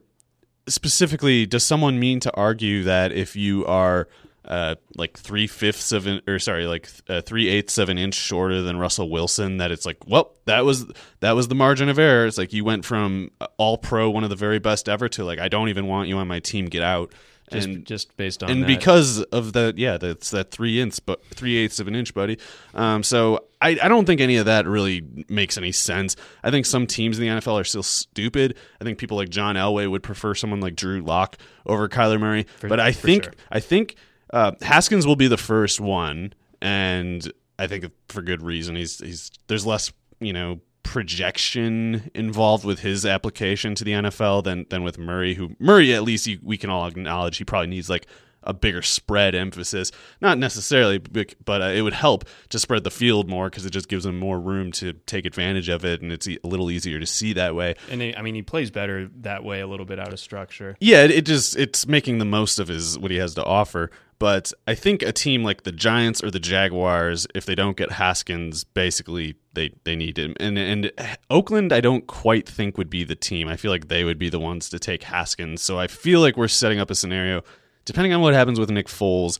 specifically, 0.67 1.45
does 1.45 1.63
someone 1.63 1.99
mean 1.99 2.19
to 2.21 2.35
argue 2.35 2.83
that 2.83 3.11
if 3.11 3.35
you 3.35 3.65
are 3.65 4.07
uh, 4.45 4.75
like 4.95 5.17
three 5.17 5.47
fifths 5.47 5.91
of 5.91 6.07
an, 6.07 6.21
or 6.27 6.39
sorry, 6.39 6.65
like 6.65 6.89
uh, 7.07 7.21
three 7.21 7.47
eighths 7.47 7.77
of 7.77 7.89
an 7.89 7.97
inch 7.97 8.15
shorter 8.15 8.61
than 8.61 8.77
Russell 8.77 9.09
Wilson, 9.09 9.57
that 9.57 9.71
it's 9.71 9.85
like, 9.85 9.97
well, 10.07 10.33
that 10.45 10.65
was 10.65 10.85
that 11.19 11.33
was 11.33 11.47
the 11.47 11.55
margin 11.55 11.89
of 11.89 11.99
error. 11.99 12.25
It's 12.25 12.37
like 12.37 12.53
you 12.53 12.63
went 12.63 12.83
from 12.83 13.31
all 13.57 13.77
pro, 13.77 14.09
one 14.09 14.23
of 14.23 14.29
the 14.29 14.35
very 14.35 14.59
best 14.59 14.89
ever, 14.89 15.07
to 15.09 15.23
like, 15.23 15.39
I 15.39 15.47
don't 15.47 15.69
even 15.69 15.87
want 15.87 16.09
you 16.09 16.17
on 16.17 16.27
my 16.27 16.39
team, 16.39 16.65
get 16.65 16.83
out. 16.83 17.13
Just, 17.51 17.67
and 17.67 17.85
just 17.85 18.15
based 18.17 18.43
on 18.43 18.49
and 18.49 18.63
that. 18.63 18.67
because 18.67 19.21
of 19.23 19.53
the 19.53 19.73
yeah 19.75 19.97
that's 19.97 20.31
that 20.31 20.51
three 20.51 20.79
inch 20.79 20.99
but 21.05 21.23
three 21.27 21.57
eighths 21.57 21.79
of 21.79 21.87
an 21.87 21.95
inch 21.95 22.13
buddy. 22.13 22.37
Um, 22.73 23.03
so 23.03 23.45
I, 23.61 23.77
I 23.81 23.87
don't 23.87 24.05
think 24.05 24.21
any 24.21 24.37
of 24.37 24.45
that 24.45 24.65
really 24.65 25.03
makes 25.27 25.57
any 25.57 25.71
sense. 25.71 26.15
I 26.43 26.51
think 26.51 26.65
some 26.65 26.87
teams 26.87 27.19
in 27.19 27.25
the 27.25 27.29
nfl 27.29 27.59
are 27.59 27.63
still 27.63 27.83
stupid. 27.83 28.57
I 28.79 28.83
think 28.83 28.97
people 28.97 29.17
like 29.17 29.29
john 29.29 29.55
elway 29.55 29.89
would 29.89 30.03
prefer 30.03 30.33
someone 30.33 30.61
like 30.61 30.75
drew 30.75 31.01
Lock 31.01 31.37
over 31.65 31.87
kyler 31.89 32.19
murray. 32.19 32.45
But 32.61 32.79
i 32.79 32.91
think 32.91 33.25
sure. 33.25 33.33
i 33.51 33.59
think 33.59 33.95
uh, 34.31 34.53
haskins 34.61 35.05
will 35.05 35.17
be 35.17 35.27
the 35.27 35.37
first 35.37 35.81
one 35.81 36.33
and 36.61 37.29
i 37.59 37.67
think 37.67 37.85
for 38.07 38.21
good 38.21 38.41
reason. 38.41 38.75
He's 38.75 38.99
he's 38.99 39.31
there's 39.47 39.65
less 39.65 39.91
you 40.19 40.33
know 40.33 40.61
projection 40.83 42.11
involved 42.13 42.65
with 42.65 42.79
his 42.79 43.05
application 43.05 43.75
to 43.75 43.83
the 43.83 43.91
NFL 43.91 44.43
than 44.43 44.65
than 44.69 44.83
with 44.83 44.97
Murray. 44.97 45.35
Who 45.35 45.55
Murray, 45.59 45.93
at 45.93 46.03
least 46.03 46.27
you, 46.27 46.39
we 46.41 46.57
can 46.57 46.69
all 46.69 46.85
acknowledge, 46.85 47.37
he 47.37 47.45
probably 47.45 47.67
needs 47.67 47.89
like 47.89 48.07
a 48.43 48.53
bigger 48.53 48.81
spread 48.81 49.35
emphasis. 49.35 49.91
Not 50.19 50.37
necessarily, 50.37 50.97
but 50.97 51.61
uh, 51.61 51.65
it 51.65 51.81
would 51.81 51.93
help 51.93 52.25
to 52.49 52.59
spread 52.59 52.83
the 52.83 52.91
field 52.91 53.29
more 53.29 53.49
because 53.49 53.65
it 53.65 53.71
just 53.71 53.87
gives 53.87 54.05
him 54.05 54.17
more 54.17 54.39
room 54.39 54.71
to 54.73 54.93
take 54.93 55.25
advantage 55.25 55.69
of 55.69 55.85
it, 55.85 56.01
and 56.01 56.11
it's 56.11 56.27
a 56.27 56.37
little 56.43 56.71
easier 56.71 56.99
to 56.99 57.05
see 57.05 57.33
that 57.33 57.55
way. 57.55 57.75
and 57.89 58.01
he, 58.01 58.15
I 58.15 58.21
mean, 58.21 58.35
he 58.35 58.41
plays 58.41 58.71
better 58.71 59.09
that 59.17 59.43
way, 59.43 59.61
a 59.61 59.67
little 59.67 59.85
bit 59.85 59.99
out 59.99 60.11
of 60.11 60.19
structure. 60.19 60.75
Yeah, 60.79 61.03
it, 61.03 61.11
it 61.11 61.25
just 61.25 61.55
it's 61.55 61.87
making 61.87 62.17
the 62.17 62.25
most 62.25 62.59
of 62.59 62.67
his 62.67 62.97
what 62.97 63.11
he 63.11 63.17
has 63.17 63.35
to 63.35 63.43
offer. 63.43 63.91
But 64.19 64.53
I 64.67 64.75
think 64.75 65.01
a 65.01 65.11
team 65.11 65.43
like 65.43 65.63
the 65.63 65.71
Giants 65.71 66.23
or 66.23 66.29
the 66.29 66.39
Jaguars, 66.39 67.25
if 67.33 67.47
they 67.47 67.55
don't 67.55 67.75
get 67.75 67.93
Haskins, 67.93 68.63
basically 68.63 69.35
they 69.53 69.71
they 69.83 69.95
need 69.95 70.17
him. 70.17 70.35
And 70.39 70.57
and 70.57 70.91
Oakland, 71.29 71.71
I 71.73 71.81
don't 71.81 72.07
quite 72.07 72.47
think 72.47 72.77
would 72.77 72.89
be 72.89 73.03
the 73.03 73.15
team. 73.15 73.47
I 73.47 73.55
feel 73.57 73.71
like 73.71 73.87
they 73.87 74.03
would 74.03 74.17
be 74.19 74.29
the 74.29 74.39
ones 74.39 74.69
to 74.69 74.79
take 74.79 75.03
Haskins. 75.03 75.61
So 75.61 75.79
I 75.79 75.87
feel 75.87 76.19
like 76.21 76.37
we're 76.37 76.47
setting 76.47 76.79
up 76.79 76.89
a 76.91 76.95
scenario, 76.95 77.43
depending 77.85 78.13
on 78.13 78.21
what 78.21 78.33
happens 78.33 78.59
with 78.59 78.69
Nick 78.69 78.87
Foles. 78.87 79.39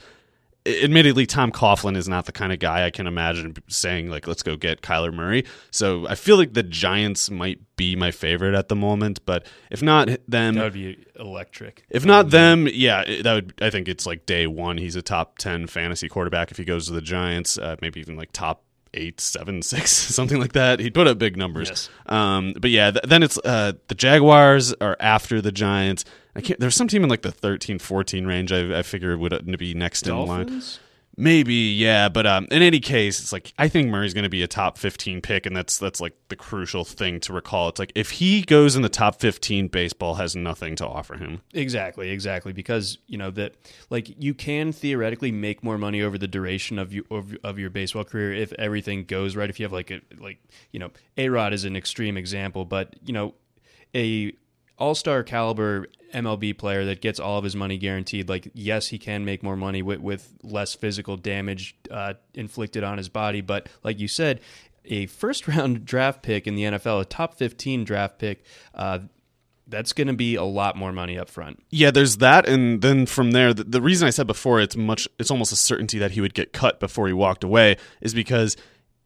Admittedly, 0.63 1.25
Tom 1.25 1.51
Coughlin 1.51 1.97
is 1.97 2.07
not 2.07 2.27
the 2.27 2.31
kind 2.31 2.53
of 2.53 2.59
guy 2.59 2.85
I 2.85 2.91
can 2.91 3.07
imagine 3.07 3.55
saying 3.67 4.11
like, 4.11 4.27
"Let's 4.27 4.43
go 4.43 4.55
get 4.55 4.81
Kyler 4.83 5.11
Murray." 5.11 5.43
So 5.71 6.05
I 6.07 6.13
feel 6.13 6.37
like 6.37 6.53
the 6.53 6.61
Giants 6.61 7.31
might 7.31 7.57
be 7.77 7.95
my 7.95 8.11
favorite 8.11 8.53
at 8.53 8.67
the 8.69 8.75
moment. 8.75 9.25
But 9.25 9.47
if 9.71 9.81
not 9.81 10.07
them, 10.27 10.53
That 10.53 10.65
would 10.65 10.73
be 10.73 11.03
electric. 11.19 11.83
if 11.89 12.05
not 12.05 12.29
them, 12.29 12.67
yeah, 12.71 13.03
that 13.23 13.33
would. 13.33 13.53
I 13.59 13.71
think 13.71 13.87
it's 13.87 14.05
like 14.05 14.27
day 14.27 14.45
one. 14.45 14.77
He's 14.77 14.95
a 14.95 15.01
top 15.01 15.39
ten 15.39 15.65
fantasy 15.65 16.07
quarterback 16.07 16.51
if 16.51 16.57
he 16.57 16.63
goes 16.63 16.85
to 16.85 16.93
the 16.93 17.01
Giants. 17.01 17.57
Uh, 17.57 17.75
maybe 17.81 17.99
even 17.99 18.15
like 18.15 18.31
top 18.31 18.63
eight, 18.93 19.19
seven, 19.19 19.61
six, 19.61 19.91
something 20.15 20.39
like 20.39 20.53
that. 20.53 20.79
He'd 20.79 20.93
put 20.93 21.07
up 21.07 21.17
big 21.17 21.37
numbers. 21.37 21.69
Yes. 21.69 21.89
Um, 22.05 22.53
but 22.59 22.69
yeah, 22.69 22.91
th- 22.91 23.03
then 23.07 23.23
it's 23.23 23.37
uh, 23.39 23.73
the 23.87 23.95
Jaguars 23.95 24.73
are 24.81 24.97
after 24.99 25.41
the 25.41 25.51
Giants. 25.51 26.05
I 26.35 26.41
can't. 26.41 26.59
There's 26.59 26.75
some 26.75 26.87
team 26.87 27.03
in 27.03 27.09
like 27.09 27.21
the 27.23 27.31
13, 27.31 27.79
14 27.79 28.25
range. 28.25 28.51
I, 28.51 28.79
I 28.79 28.81
figure 28.83 29.17
would 29.17 29.33
uh, 29.33 29.39
be 29.57 29.73
next 29.73 30.07
in 30.07 30.13
line. 30.25 30.61
Maybe, 31.21 31.53
yeah, 31.53 32.09
but 32.09 32.25
um, 32.25 32.47
in 32.49 32.63
any 32.63 32.79
case, 32.79 33.19
it's 33.19 33.31
like 33.31 33.53
I 33.59 33.67
think 33.67 33.89
Murray's 33.89 34.15
going 34.15 34.23
to 34.23 34.29
be 34.29 34.41
a 34.41 34.47
top 34.47 34.79
fifteen 34.79 35.21
pick, 35.21 35.45
and 35.45 35.55
that's 35.55 35.77
that's 35.77 36.01
like 36.01 36.15
the 36.29 36.35
crucial 36.35 36.83
thing 36.83 37.19
to 37.19 37.31
recall. 37.31 37.69
It's 37.69 37.77
like 37.77 37.91
if 37.93 38.09
he 38.09 38.41
goes 38.41 38.75
in 38.75 38.81
the 38.81 38.89
top 38.89 39.19
fifteen, 39.19 39.67
baseball 39.67 40.15
has 40.15 40.35
nothing 40.35 40.75
to 40.77 40.87
offer 40.87 41.17
him. 41.17 41.41
Exactly, 41.53 42.09
exactly. 42.09 42.53
Because 42.53 42.97
you 43.05 43.19
know 43.19 43.29
that, 43.31 43.53
like, 43.91 44.19
you 44.19 44.33
can 44.33 44.71
theoretically 44.71 45.31
make 45.31 45.63
more 45.63 45.77
money 45.77 46.01
over 46.01 46.17
the 46.17 46.27
duration 46.27 46.79
of 46.79 46.91
you 46.91 47.05
of, 47.11 47.37
of 47.43 47.59
your 47.59 47.69
baseball 47.69 48.03
career 48.03 48.33
if 48.33 48.51
everything 48.53 49.03
goes 49.03 49.35
right. 49.35 49.47
If 49.47 49.59
you 49.59 49.65
have 49.65 49.73
like 49.73 49.91
a 49.91 50.01
like 50.17 50.39
you 50.71 50.79
know, 50.79 50.89
A 51.17 51.29
Rod 51.29 51.53
is 51.53 51.65
an 51.65 51.75
extreme 51.75 52.17
example, 52.17 52.65
but 52.65 52.95
you 53.05 53.13
know, 53.13 53.35
a 53.93 54.33
all 54.77 54.95
star 54.95 55.23
caliber 55.23 55.87
MLB 56.13 56.57
player 56.57 56.85
that 56.85 57.01
gets 57.01 57.19
all 57.19 57.37
of 57.37 57.43
his 57.43 57.55
money 57.55 57.77
guaranteed. 57.77 58.29
Like, 58.29 58.49
yes, 58.53 58.87
he 58.87 58.97
can 58.97 59.25
make 59.25 59.43
more 59.43 59.55
money 59.55 59.81
with 59.81 59.99
with 59.99 60.33
less 60.43 60.73
physical 60.73 61.17
damage 61.17 61.75
uh, 61.89 62.13
inflicted 62.33 62.83
on 62.83 62.97
his 62.97 63.09
body, 63.09 63.41
but 63.41 63.69
like 63.83 63.99
you 63.99 64.07
said. 64.07 64.41
A 64.83 65.05
first 65.05 65.47
round 65.47 65.85
draft 65.85 66.23
pick 66.23 66.47
in 66.47 66.55
the 66.55 66.63
NFL, 66.63 67.01
a 67.01 67.05
top 67.05 67.35
15 67.35 67.83
draft 67.83 68.17
pick, 68.17 68.43
uh, 68.73 68.97
that's 69.67 69.93
going 69.93 70.07
to 70.07 70.13
be 70.13 70.35
a 70.35 70.43
lot 70.43 70.75
more 70.75 70.91
money 70.91 71.17
up 71.17 71.29
front. 71.29 71.63
Yeah, 71.69 71.91
there's 71.91 72.17
that, 72.17 72.47
and 72.47 72.81
then 72.81 73.05
from 73.05 73.31
there, 73.31 73.53
the, 73.53 73.63
the 73.63 73.81
reason 73.81 74.07
I 74.07 74.11
said 74.11 74.27
before 74.27 74.59
it's 74.59 74.75
much, 74.75 75.07
it's 75.19 75.31
almost 75.31 75.51
a 75.51 75.55
certainty 75.55 75.97
that 75.99 76.11
he 76.11 76.21
would 76.21 76.33
get 76.33 76.51
cut 76.51 76.79
before 76.79 77.07
he 77.07 77.13
walked 77.13 77.43
away 77.43 77.77
is 78.01 78.13
because 78.13 78.57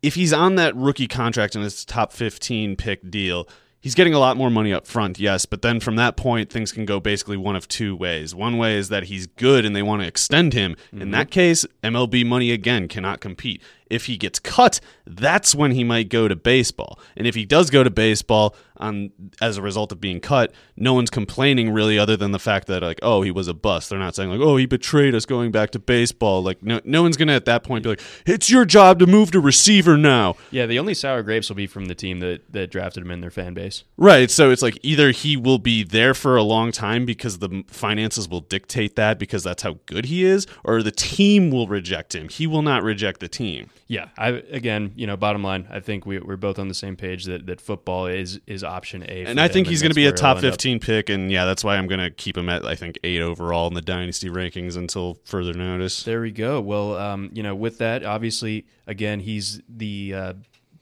if 0.01 0.15
he's 0.15 0.33
on 0.33 0.55
that 0.55 0.75
rookie 0.75 1.07
contract 1.07 1.55
and 1.55 1.63
it's 1.63 1.85
top 1.85 2.11
15 2.11 2.75
pick 2.75 3.09
deal, 3.09 3.47
he's 3.85 3.93
getting 3.93 4.15
a 4.15 4.19
lot 4.19 4.35
more 4.35 4.49
money 4.49 4.73
up 4.73 4.87
front, 4.87 5.19
yes, 5.19 5.45
but 5.45 5.61
then 5.61 5.79
from 5.79 5.95
that 5.95 6.17
point, 6.17 6.49
things 6.49 6.71
can 6.71 6.85
go 6.85 6.99
basically 6.99 7.37
one 7.37 7.55
of 7.55 7.67
two 7.67 7.95
ways. 7.95 8.33
One 8.33 8.57
way 8.57 8.77
is 8.77 8.89
that 8.89 9.03
he's 9.03 9.27
good 9.27 9.63
and 9.63 9.75
they 9.75 9.83
want 9.83 10.01
to 10.01 10.07
extend 10.07 10.53
him. 10.53 10.75
In 10.91 11.11
that 11.11 11.27
mm-hmm. 11.27 11.29
case, 11.29 11.67
MLB 11.83 12.25
money 12.25 12.49
again 12.49 12.87
cannot 12.87 13.19
compete. 13.19 13.61
If 13.87 14.07
he 14.07 14.17
gets 14.17 14.39
cut, 14.39 14.79
that's 15.05 15.53
when 15.53 15.69
he 15.69 15.83
might 15.83 16.09
go 16.09 16.27
to 16.27 16.35
baseball. 16.35 16.97
And 17.15 17.27
if 17.27 17.35
he 17.35 17.45
does 17.45 17.69
go 17.69 17.83
to 17.83 17.91
baseball 17.91 18.55
on 18.77 19.11
as 19.41 19.57
a 19.57 19.61
result 19.61 19.91
of 19.91 20.01
being 20.01 20.19
cut, 20.19 20.53
no 20.75 20.93
one's 20.93 21.09
complaining 21.09 21.71
really 21.71 21.97
other 21.97 22.17
than 22.17 22.31
the 22.31 22.39
fact 22.39 22.67
that 22.67 22.81
like, 22.81 22.99
oh, 23.01 23.21
he 23.21 23.31
was 23.31 23.47
a 23.47 23.53
bust. 23.53 23.89
They're 23.89 23.99
not 23.99 24.15
saying 24.15 24.29
like, 24.29 24.41
oh, 24.41 24.57
he 24.57 24.65
betrayed 24.65 25.15
us 25.15 25.25
going 25.25 25.51
back 25.51 25.71
to 25.71 25.79
baseball. 25.79 26.43
Like 26.43 26.61
no 26.63 26.81
no 26.83 27.01
one's 27.03 27.17
gonna 27.17 27.33
at 27.33 27.45
that 27.45 27.63
point 27.63 27.83
be 27.83 27.89
like, 27.89 28.01
it's 28.25 28.49
your 28.49 28.65
job 28.65 28.99
to 28.99 29.07
move 29.07 29.31
to 29.31 29.39
receiver 29.39 29.97
now. 29.97 30.35
Yeah, 30.51 30.65
the 30.65 30.79
only 30.79 30.93
sour 30.93 31.23
grapes 31.23 31.49
will 31.49 31.55
be 31.55 31.67
from 31.67 31.85
the 31.85 31.95
team 31.95 32.19
that, 32.19 32.51
that 32.51 32.71
drafted 32.71 33.03
him 33.03 33.11
in 33.11 33.21
their 33.21 33.31
fan 33.31 33.53
base. 33.53 33.83
Right. 33.97 34.29
So 34.29 34.51
it's 34.51 34.61
like 34.61 34.77
either 34.83 35.11
he 35.11 35.37
will 35.37 35.59
be 35.59 35.83
there 35.83 36.13
for 36.13 36.35
a 36.35 36.43
long 36.43 36.71
time 36.71 37.05
because 37.05 37.39
the 37.39 37.63
finances 37.67 38.27
will 38.27 38.41
dictate 38.41 38.95
that 38.95 39.19
because 39.19 39.43
that's 39.43 39.63
how 39.63 39.77
good 39.85 40.05
he 40.05 40.23
is, 40.23 40.47
or 40.63 40.83
the 40.83 40.91
team 40.91 41.51
will 41.51 41.67
reject 41.67 42.15
him. 42.15 42.29
He 42.29 42.47
will 42.47 42.61
not 42.61 42.83
reject 42.83 43.19
the 43.19 43.27
team. 43.27 43.69
Yeah, 43.87 44.09
I 44.17 44.29
again, 44.29 44.93
you 44.95 45.05
know, 45.05 45.15
bottom 45.15 45.43
line, 45.43 45.67
I 45.69 45.79
think 45.79 46.05
we, 46.05 46.19
we're 46.19 46.37
both 46.37 46.57
on 46.57 46.67
the 46.67 46.73
same 46.73 46.95
page 46.95 47.25
that, 47.25 47.45
that 47.45 47.61
football 47.61 48.07
is 48.07 48.39
is 48.47 48.63
option 48.65 49.03
A. 49.03 49.25
And 49.25 49.39
I 49.39 49.47
think 49.47 49.67
he's 49.67 49.81
going 49.81 49.91
to 49.91 49.95
be 49.95 50.05
a 50.05 50.11
top 50.11 50.37
he'll 50.37 50.45
end 50.45 50.53
up. 50.53 50.61
15 50.61 50.79
pick. 50.79 51.09
And 51.09 51.31
yeah, 51.31 51.45
that's 51.45 51.63
why 51.63 51.77
I'm 51.77 51.87
going 51.87 51.99
to 51.99 52.09
keep 52.09 52.37
him 52.37 52.49
at, 52.49 52.65
I 52.65 52.75
think, 52.75 52.99
eight 53.03 53.21
overall 53.21 53.67
in 53.67 53.73
the 53.73 53.81
dynasty 53.81 54.29
rankings 54.29 54.77
until 54.77 55.19
further 55.25 55.53
notice. 55.53 56.03
There 56.03 56.21
we 56.21 56.31
go. 56.31 56.61
Well, 56.61 56.97
um, 56.97 57.29
you 57.33 57.43
know, 57.43 57.55
with 57.55 57.77
that, 57.79 58.03
obviously, 58.03 58.65
again, 58.87 59.19
he's 59.19 59.61
the 59.69 60.13
uh, 60.13 60.33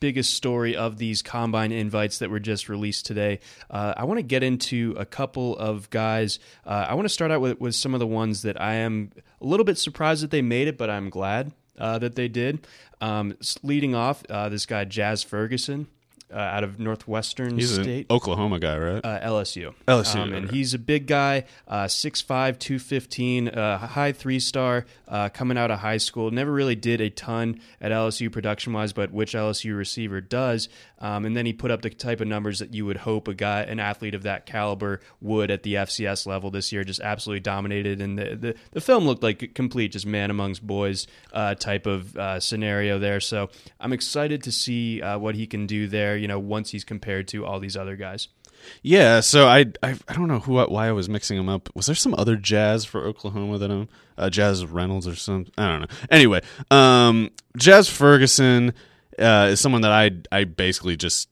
biggest 0.03 0.33
story 0.33 0.75
of 0.75 0.97
these 0.97 1.21
combine 1.21 1.71
invites 1.71 2.17
that 2.17 2.29
were 2.29 2.39
just 2.39 2.67
released 2.67 3.05
today. 3.05 3.39
Uh, 3.69 3.93
I 3.95 4.03
want 4.03 4.17
to 4.17 4.23
get 4.23 4.43
into 4.43 4.93
a 4.97 5.05
couple 5.05 5.57
of 5.57 5.89
guys. 5.89 6.39
Uh, 6.65 6.87
I 6.89 6.93
want 6.93 7.05
to 7.05 7.13
start 7.13 7.31
out 7.31 7.39
with, 7.39 7.59
with 7.61 7.73
some 7.73 7.93
of 7.93 8.01
the 8.01 8.07
ones 8.07 8.41
that 8.41 8.59
I 8.59 8.73
am 8.73 9.11
a 9.39 9.45
little 9.45 9.63
bit 9.63 9.77
surprised 9.77 10.21
that 10.21 10.29
they 10.29 10.41
made 10.41 10.67
it, 10.67 10.77
but 10.77 10.89
I'm 10.89 11.09
glad 11.09 11.53
uh, 11.77 11.99
that 11.99 12.15
they 12.15 12.27
did. 12.27 12.67
Um, 12.99 13.37
leading 13.61 13.95
off, 13.95 14.23
uh, 14.29 14.49
this 14.49 14.65
guy 14.65 14.83
Jazz 14.83 15.23
Ferguson 15.23 15.87
uh, 16.33 16.37
out 16.37 16.63
of 16.63 16.79
Northwestern 16.79 17.57
He's 17.57 17.73
State. 17.73 18.07
an 18.09 18.15
Oklahoma 18.15 18.59
guy, 18.59 18.77
right? 18.77 19.01
Uh, 19.03 19.19
LSU. 19.21 19.73
LSU, 19.87 20.15
Um, 20.19 20.33
and 20.33 20.51
he's 20.51 20.73
a 20.73 20.79
big 20.79 21.07
guy, 21.07 21.43
uh, 21.67 21.85
6'5, 21.85 22.57
215, 22.59 23.47
uh, 23.49 23.77
high 23.77 24.11
three 24.11 24.39
star, 24.39 24.85
uh, 25.07 25.29
coming 25.29 25.57
out 25.57 25.71
of 25.71 25.79
high 25.79 25.97
school. 25.97 26.31
Never 26.31 26.51
really 26.51 26.75
did 26.75 27.01
a 27.01 27.09
ton 27.09 27.59
at 27.79 27.91
LSU 27.91 28.31
production 28.31 28.73
wise, 28.73 28.93
but 28.93 29.11
which 29.11 29.33
LSU 29.33 29.77
receiver 29.77 30.21
does. 30.21 30.69
Um, 30.99 31.25
and 31.25 31.35
then 31.35 31.45
he 31.45 31.51
put 31.53 31.69
up 31.69 31.81
the 31.81 31.89
type 31.89 32.21
of 32.21 32.27
numbers 32.27 32.59
that 32.59 32.73
you 32.73 32.85
would 32.85 32.97
hope 32.97 33.27
a 33.27 33.33
guy, 33.33 33.61
an 33.63 33.79
athlete 33.79 34.15
of 34.15 34.23
that 34.23 34.45
caliber, 34.45 35.01
would 35.19 35.51
at 35.51 35.63
the 35.63 35.73
FCS 35.75 36.25
level 36.25 36.49
this 36.49 36.71
year. 36.71 36.83
Just 36.85 37.01
absolutely 37.01 37.41
dominated. 37.41 38.01
And 38.01 38.17
the, 38.17 38.35
the, 38.35 38.55
the 38.71 38.81
film 38.81 39.05
looked 39.05 39.21
like 39.21 39.41
a 39.41 39.47
complete, 39.47 39.91
just 39.91 40.05
man 40.05 40.29
amongst 40.31 40.65
boys 40.65 41.05
uh, 41.33 41.55
type 41.55 41.85
of 41.85 42.15
uh, 42.17 42.39
scenario 42.39 42.99
there. 42.99 43.19
So 43.19 43.49
I'm 43.81 43.91
excited 43.91 44.43
to 44.43 44.51
see 44.51 45.01
uh, 45.01 45.17
what 45.19 45.35
he 45.35 45.45
can 45.45 45.67
do 45.67 45.87
there, 45.87 46.15
you 46.23 46.27
know, 46.29 46.39
once 46.39 46.69
he's 46.69 46.85
compared 46.85 47.27
to 47.27 47.45
all 47.45 47.59
these 47.59 47.75
other 47.75 47.97
guys. 47.97 48.29
Yeah, 48.81 49.19
so 49.19 49.45
I, 49.45 49.65
I 49.83 49.97
I 50.07 50.13
don't 50.13 50.29
know 50.29 50.39
who 50.39 50.53
why 50.53 50.87
I 50.87 50.93
was 50.93 51.09
mixing 51.09 51.35
them 51.35 51.49
up. 51.49 51.67
Was 51.75 51.87
there 51.87 51.95
some 51.95 52.15
other 52.17 52.37
Jazz 52.37 52.85
for 52.85 53.05
Oklahoma 53.05 53.57
that 53.57 53.69
I'm 53.69 53.89
uh, 54.17 54.29
Jazz 54.29 54.65
Reynolds 54.65 55.05
or 55.05 55.17
some? 55.17 55.47
I 55.57 55.67
don't 55.67 55.81
know. 55.81 55.87
Anyway, 56.09 56.39
um, 56.71 57.29
Jazz 57.57 57.89
Ferguson 57.89 58.73
uh, 59.19 59.49
is 59.51 59.59
someone 59.59 59.81
that 59.81 59.91
I 59.91 60.11
I 60.31 60.45
basically 60.45 60.95
just 60.95 61.27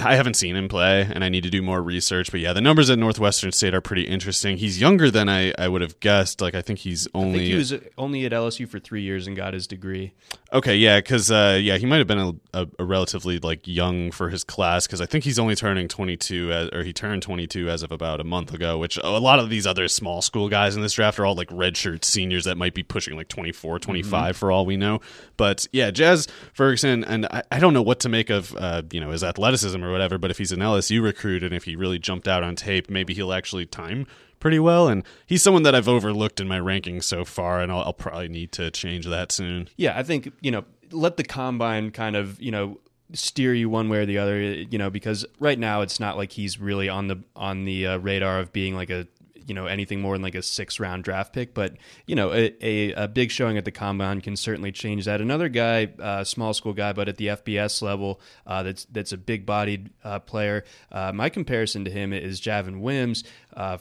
I 0.00 0.16
haven't 0.16 0.34
seen 0.34 0.56
him 0.56 0.68
play, 0.68 1.02
and 1.02 1.22
I 1.22 1.28
need 1.28 1.42
to 1.42 1.50
do 1.50 1.62
more 1.62 1.82
research. 1.82 2.30
But 2.30 2.40
yeah, 2.40 2.52
the 2.52 2.60
numbers 2.60 2.90
at 2.90 2.98
Northwestern 2.98 3.52
State 3.52 3.74
are 3.74 3.80
pretty 3.80 4.04
interesting. 4.04 4.56
He's 4.56 4.80
younger 4.80 5.10
than 5.10 5.28
I, 5.28 5.52
I 5.58 5.68
would 5.68 5.82
have 5.82 6.00
guessed. 6.00 6.40
Like 6.40 6.54
I 6.54 6.62
think 6.62 6.80
he's 6.80 7.06
only 7.14 7.30
I 7.30 7.38
think 7.38 7.50
he 7.50 7.54
was 7.56 7.74
only 7.98 8.24
at 8.24 8.32
LSU 8.32 8.68
for 8.68 8.78
three 8.78 9.02
years 9.02 9.26
and 9.26 9.36
got 9.36 9.54
his 9.54 9.66
degree. 9.66 10.12
Okay, 10.52 10.76
yeah, 10.76 10.98
because 10.98 11.30
uh, 11.30 11.58
yeah, 11.60 11.76
he 11.76 11.86
might 11.86 11.98
have 11.98 12.06
been 12.06 12.18
a, 12.18 12.32
a, 12.54 12.68
a, 12.80 12.84
relatively 12.84 13.38
like 13.38 13.68
young 13.68 14.10
for 14.10 14.30
his 14.30 14.42
class 14.42 14.86
because 14.86 15.00
I 15.00 15.06
think 15.06 15.22
he's 15.22 15.38
only 15.38 15.54
turning 15.54 15.86
22 15.86 16.52
as, 16.52 16.68
or 16.70 16.82
he 16.82 16.92
turned 16.92 17.22
22 17.22 17.70
as 17.70 17.84
of 17.84 17.92
about 17.92 18.20
a 18.20 18.24
month 18.24 18.52
ago. 18.52 18.78
Which 18.78 18.96
a 18.96 19.08
lot 19.08 19.38
of 19.38 19.48
these 19.48 19.66
other 19.66 19.86
small 19.86 20.22
school 20.22 20.48
guys 20.48 20.74
in 20.74 20.82
this 20.82 20.94
draft 20.94 21.18
are 21.20 21.26
all 21.26 21.36
like 21.36 21.48
redshirt 21.50 22.04
seniors 22.04 22.44
that 22.44 22.56
might 22.56 22.74
be 22.74 22.82
pushing 22.82 23.16
like 23.16 23.28
24, 23.28 23.78
25 23.78 24.10
mm-hmm. 24.10 24.38
for 24.38 24.50
all 24.50 24.66
we 24.66 24.76
know. 24.76 25.00
But 25.36 25.68
yeah, 25.72 25.90
Jazz 25.90 26.26
Ferguson, 26.52 27.04
and 27.04 27.26
I, 27.26 27.42
I 27.52 27.60
don't 27.60 27.74
know 27.74 27.82
what 27.82 28.00
to 28.00 28.08
make 28.08 28.28
of 28.28 28.54
uh, 28.56 28.82
you 28.90 29.00
know 29.00 29.10
his 29.10 29.22
athleticism 29.22 29.82
or 29.82 29.89
whatever. 29.90 30.18
But 30.18 30.30
if 30.30 30.38
he's 30.38 30.52
an 30.52 30.60
LSU 30.60 31.02
recruit 31.02 31.42
and 31.42 31.54
if 31.54 31.64
he 31.64 31.76
really 31.76 31.98
jumped 31.98 32.28
out 32.28 32.42
on 32.42 32.56
tape, 32.56 32.90
maybe 32.90 33.14
he'll 33.14 33.32
actually 33.32 33.66
time 33.66 34.06
pretty 34.40 34.58
well. 34.58 34.88
And 34.88 35.04
he's 35.26 35.42
someone 35.42 35.62
that 35.62 35.74
I've 35.74 35.88
overlooked 35.88 36.40
in 36.40 36.48
my 36.48 36.58
rankings 36.58 37.04
so 37.04 37.24
far, 37.24 37.60
and 37.60 37.70
I'll, 37.70 37.82
I'll 37.82 37.92
probably 37.92 38.28
need 38.28 38.52
to 38.52 38.70
change 38.70 39.06
that 39.06 39.30
soon. 39.30 39.68
Yeah, 39.76 39.96
I 39.96 40.02
think 40.02 40.32
you 40.40 40.50
know 40.50 40.64
let 40.90 41.16
the 41.16 41.24
combine 41.24 41.90
kind 41.90 42.16
of 42.16 42.40
you 42.40 42.50
know 42.50 42.80
steer 43.12 43.54
you 43.54 43.68
one 43.68 43.88
way 43.88 43.98
or 43.98 44.06
the 44.06 44.18
other 44.18 44.40
you 44.40 44.78
know 44.78 44.88
because 44.88 45.26
right 45.40 45.58
now 45.58 45.80
it's 45.80 45.98
not 45.98 46.16
like 46.16 46.32
he's 46.32 46.60
really 46.60 46.88
on 46.88 47.08
the 47.08 47.22
on 47.34 47.64
the 47.64 47.86
uh, 47.86 47.96
radar 47.98 48.38
of 48.38 48.52
being 48.52 48.74
like 48.74 48.90
a 48.90 49.06
you 49.50 49.54
know 49.54 49.66
anything 49.66 50.00
more 50.00 50.14
than 50.14 50.22
like 50.22 50.36
a 50.36 50.42
six 50.42 50.78
round 50.78 51.02
draft 51.02 51.32
pick. 51.32 51.54
But 51.54 51.74
you 52.06 52.14
know 52.14 52.32
a, 52.32 52.54
a, 52.60 52.92
a 52.92 53.08
big 53.08 53.32
showing 53.32 53.58
at 53.58 53.64
the 53.64 53.72
combine 53.72 54.20
can 54.20 54.36
certainly 54.36 54.70
change 54.70 55.06
that. 55.06 55.20
Another 55.20 55.48
guy, 55.48 55.88
uh, 55.98 56.22
small 56.22 56.54
school 56.54 56.72
guy, 56.72 56.92
but 56.92 57.08
at 57.08 57.16
the 57.16 57.26
FBS 57.26 57.82
level, 57.82 58.20
uh, 58.46 58.62
that's 58.62 58.84
that's 58.84 59.10
a 59.10 59.18
big 59.18 59.44
bodied 59.44 59.90
uh, 60.04 60.20
player. 60.20 60.62
Uh, 60.92 61.10
my 61.12 61.28
comparison 61.28 61.84
to 61.84 61.90
him 61.90 62.12
is 62.12 62.40
Javon 62.40 62.78
Wims 62.80 63.24
uh, 63.54 63.78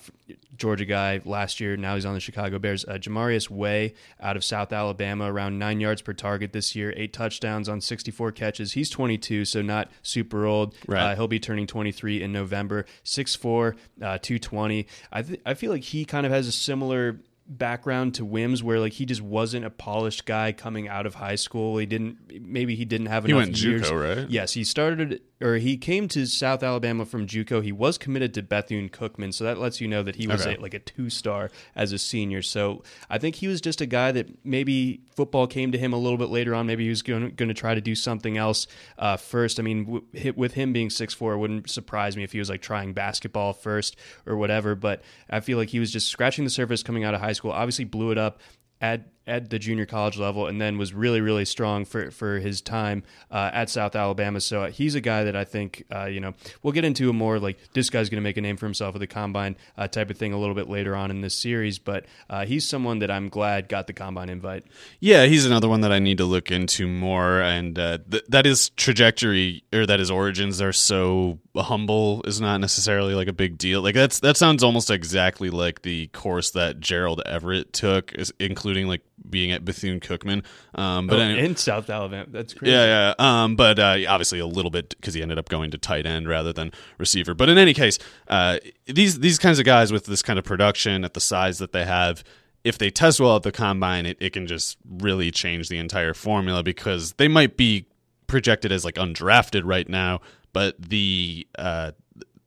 Georgia 0.57 0.85
guy 0.85 1.21
last 1.25 1.59
year. 1.59 1.77
Now 1.77 1.95
he's 1.95 2.05
on 2.05 2.13
the 2.13 2.19
Chicago 2.19 2.59
Bears. 2.59 2.85
Uh, 2.85 2.93
Jamarius 2.93 3.49
Way 3.49 3.93
out 4.19 4.35
of 4.35 4.43
South 4.43 4.73
Alabama, 4.73 5.31
around 5.31 5.59
nine 5.59 5.79
yards 5.79 6.01
per 6.01 6.13
target 6.13 6.53
this 6.53 6.75
year, 6.75 6.93
eight 6.95 7.13
touchdowns 7.13 7.69
on 7.69 7.81
64 7.81 8.31
catches. 8.31 8.73
He's 8.73 8.89
22, 8.89 9.45
so 9.45 9.61
not 9.61 9.89
super 10.01 10.45
old. 10.45 10.75
Right. 10.87 11.11
Uh, 11.11 11.15
he'll 11.15 11.27
be 11.27 11.39
turning 11.39 11.67
23 11.67 12.21
in 12.21 12.31
November. 12.31 12.85
6'4, 13.03 13.73
uh, 14.01 14.17
220. 14.17 14.87
I, 15.11 15.21
th- 15.21 15.41
I 15.45 15.53
feel 15.53 15.71
like 15.71 15.83
he 15.83 16.05
kind 16.05 16.25
of 16.25 16.31
has 16.31 16.47
a 16.47 16.51
similar 16.51 17.19
background 17.49 18.13
to 18.13 18.23
Wims 18.23 18.61
where 18.61 18.79
like 18.79 18.93
he 18.93 19.05
just 19.05 19.21
wasn't 19.21 19.65
a 19.65 19.69
polished 19.69 20.25
guy 20.25 20.51
coming 20.51 20.87
out 20.87 21.05
of 21.05 21.15
high 21.15 21.35
school. 21.35 21.77
He 21.77 21.85
didn't 21.85 22.17
maybe 22.41 22.75
he 22.75 22.85
didn't 22.85 23.07
have 23.07 23.25
enough 23.25 23.45
he 23.45 23.45
went 23.45 23.61
years. 23.61 23.89
JUCO, 23.89 24.17
right? 24.17 24.29
Yes, 24.29 24.53
he 24.53 24.63
started 24.63 25.21
or 25.41 25.55
he 25.55 25.77
came 25.77 26.07
to 26.09 26.25
South 26.25 26.63
Alabama 26.63 27.05
from 27.05 27.25
JUCO. 27.25 27.63
He 27.63 27.71
was 27.71 27.97
committed 27.97 28.33
to 28.33 28.43
Bethune 28.43 28.89
Cookman, 28.89 29.33
so 29.33 29.43
that 29.43 29.57
lets 29.57 29.79
you 29.79 29.87
know 29.87 30.03
that 30.03 30.15
he 30.15 30.27
was 30.27 30.45
okay. 30.45 30.55
a, 30.57 30.61
like 30.61 30.73
a 30.73 30.79
two 30.79 31.09
star 31.09 31.49
as 31.75 31.91
a 31.91 31.97
senior. 31.97 32.41
So 32.41 32.83
I 33.09 33.17
think 33.17 33.35
he 33.35 33.47
was 33.47 33.61
just 33.61 33.81
a 33.81 33.85
guy 33.85 34.11
that 34.11 34.45
maybe 34.45 35.01
football 35.15 35.47
came 35.47 35.71
to 35.71 35.77
him 35.77 35.93
a 35.93 35.97
little 35.97 36.17
bit 36.17 36.29
later 36.29 36.53
on. 36.53 36.67
Maybe 36.67 36.83
he 36.83 36.89
was 36.89 37.01
going, 37.01 37.35
to 37.35 37.53
try 37.53 37.73
to 37.73 37.81
do 37.81 37.95
something 37.95 38.37
else 38.37 38.67
uh, 38.97 39.17
first. 39.17 39.59
I 39.59 39.63
mean, 39.63 39.85
w- 39.85 40.33
with 40.35 40.53
him 40.53 40.73
being 40.73 40.89
six 40.89 41.13
four, 41.13 41.33
it 41.33 41.37
wouldn't 41.37 41.69
surprise 41.69 42.17
me 42.17 42.23
if 42.23 42.31
he 42.31 42.39
was 42.39 42.49
like 42.49 42.61
trying 42.61 42.93
basketball 42.93 43.53
first 43.53 43.95
or 44.25 44.35
whatever. 44.35 44.75
But 44.75 45.01
I 45.29 45.39
feel 45.39 45.57
like 45.57 45.69
he 45.69 45.79
was 45.79 45.91
just 45.91 46.09
scratching 46.09 46.43
the 46.43 46.49
surface 46.49 46.83
coming 46.83 47.03
out 47.03 47.13
of 47.13 47.21
high 47.21 47.33
school. 47.33 47.51
Obviously, 47.51 47.85
blew 47.85 48.11
it 48.11 48.17
up 48.17 48.39
at 48.81 49.18
at 49.27 49.49
the 49.49 49.59
junior 49.59 49.85
college 49.85 50.17
level, 50.17 50.47
and 50.47 50.59
then 50.59 50.77
was 50.77 50.93
really 50.93 51.21
really 51.21 51.45
strong 51.45 51.85
for 51.85 52.11
for 52.11 52.39
his 52.39 52.61
time 52.61 53.03
uh, 53.31 53.51
at 53.53 53.69
South 53.69 53.95
Alabama. 53.95 54.41
So 54.41 54.63
uh, 54.63 54.71
he's 54.71 54.95
a 54.95 55.01
guy 55.01 55.23
that 55.23 55.35
I 55.35 55.43
think 55.43 55.85
uh, 55.93 56.05
you 56.05 56.19
know 56.19 56.33
we'll 56.63 56.73
get 56.73 56.85
into 56.85 57.09
a 57.09 57.13
more 57.13 57.39
like 57.39 57.57
this 57.73 57.89
guy's 57.89 58.09
going 58.09 58.21
to 58.21 58.23
make 58.23 58.37
a 58.37 58.41
name 58.41 58.57
for 58.57 58.65
himself 58.65 58.93
with 58.93 59.01
the 59.01 59.07
combine 59.07 59.55
uh, 59.77 59.87
type 59.87 60.09
of 60.09 60.17
thing 60.17 60.33
a 60.33 60.39
little 60.39 60.55
bit 60.55 60.69
later 60.69 60.95
on 60.95 61.11
in 61.11 61.21
this 61.21 61.37
series. 61.37 61.79
But 61.79 62.05
uh, 62.29 62.45
he's 62.45 62.67
someone 62.67 62.99
that 62.99 63.11
I'm 63.11 63.29
glad 63.29 63.69
got 63.69 63.87
the 63.87 63.93
combine 63.93 64.29
invite. 64.29 64.65
Yeah, 64.99 65.25
he's 65.25 65.45
another 65.45 65.69
one 65.69 65.81
that 65.81 65.91
I 65.91 65.99
need 65.99 66.17
to 66.17 66.25
look 66.25 66.51
into 66.51 66.87
more, 66.87 67.41
and 67.41 67.77
uh, 67.77 67.99
th- 68.09 68.25
that 68.29 68.45
his 68.45 68.69
trajectory 68.71 69.63
or 69.71 69.85
that 69.85 69.99
his 69.99 70.09
origins 70.09 70.61
are 70.61 70.73
so 70.73 71.39
humble 71.55 72.21
is 72.23 72.39
not 72.41 72.57
necessarily 72.57 73.13
like 73.13 73.27
a 73.27 73.33
big 73.33 73.57
deal. 73.57 73.81
Like 73.81 73.95
that's 73.95 74.19
that 74.21 74.37
sounds 74.37 74.63
almost 74.63 74.89
exactly 74.89 75.49
like 75.49 75.81
the 75.81 76.07
course 76.07 76.51
that 76.51 76.79
Gerald 76.79 77.21
Everett 77.25 77.73
took, 77.73 78.13
including 78.39 78.87
like 78.87 79.01
being 79.27 79.51
at 79.51 79.65
Bethune 79.65 79.99
Cookman. 79.99 80.43
Um, 80.75 81.07
but 81.07 81.19
oh, 81.19 81.21
anyway, 81.21 81.45
in 81.45 81.55
South 81.55 81.89
Alabama, 81.89 82.25
that's 82.29 82.53
crazy. 82.53 82.71
Yeah, 82.71 83.13
yeah. 83.19 83.43
Um, 83.43 83.55
but 83.55 83.79
uh, 83.79 83.97
obviously 84.07 84.39
a 84.39 84.45
little 84.45 84.71
bit 84.71 84.89
because 84.89 85.13
he 85.13 85.21
ended 85.21 85.37
up 85.37 85.49
going 85.49 85.71
to 85.71 85.77
tight 85.77 86.05
end 86.05 86.27
rather 86.27 86.53
than 86.53 86.71
receiver. 86.97 87.33
But 87.33 87.49
in 87.49 87.57
any 87.57 87.73
case, 87.73 87.99
uh, 88.27 88.59
these 88.85 89.19
these 89.19 89.39
kinds 89.39 89.59
of 89.59 89.65
guys 89.65 89.91
with 89.91 90.05
this 90.05 90.21
kind 90.21 90.37
of 90.37 90.45
production 90.45 91.03
at 91.03 91.13
the 91.13 91.21
size 91.21 91.57
that 91.59 91.71
they 91.71 91.85
have. 91.85 92.23
If 92.61 92.77
they 92.77 92.89
test 92.91 93.21
well 93.21 93.37
at 93.37 93.43
the 93.43 93.53
combine, 93.53 94.05
it, 94.05 94.17
it 94.19 94.33
can 94.33 94.45
just 94.45 94.77
really 94.85 95.31
change 95.31 95.69
the 95.69 95.77
entire 95.77 96.13
formula 96.13 96.61
because 96.61 97.13
they 97.13 97.29
might 97.29 97.55
be 97.55 97.85
projected 98.27 98.71
as 98.71 98.83
like 98.83 98.95
undrafted 98.95 99.61
right 99.65 99.87
now, 99.87 100.19
but 100.51 100.75
the 100.81 101.47
uh, 101.57 101.91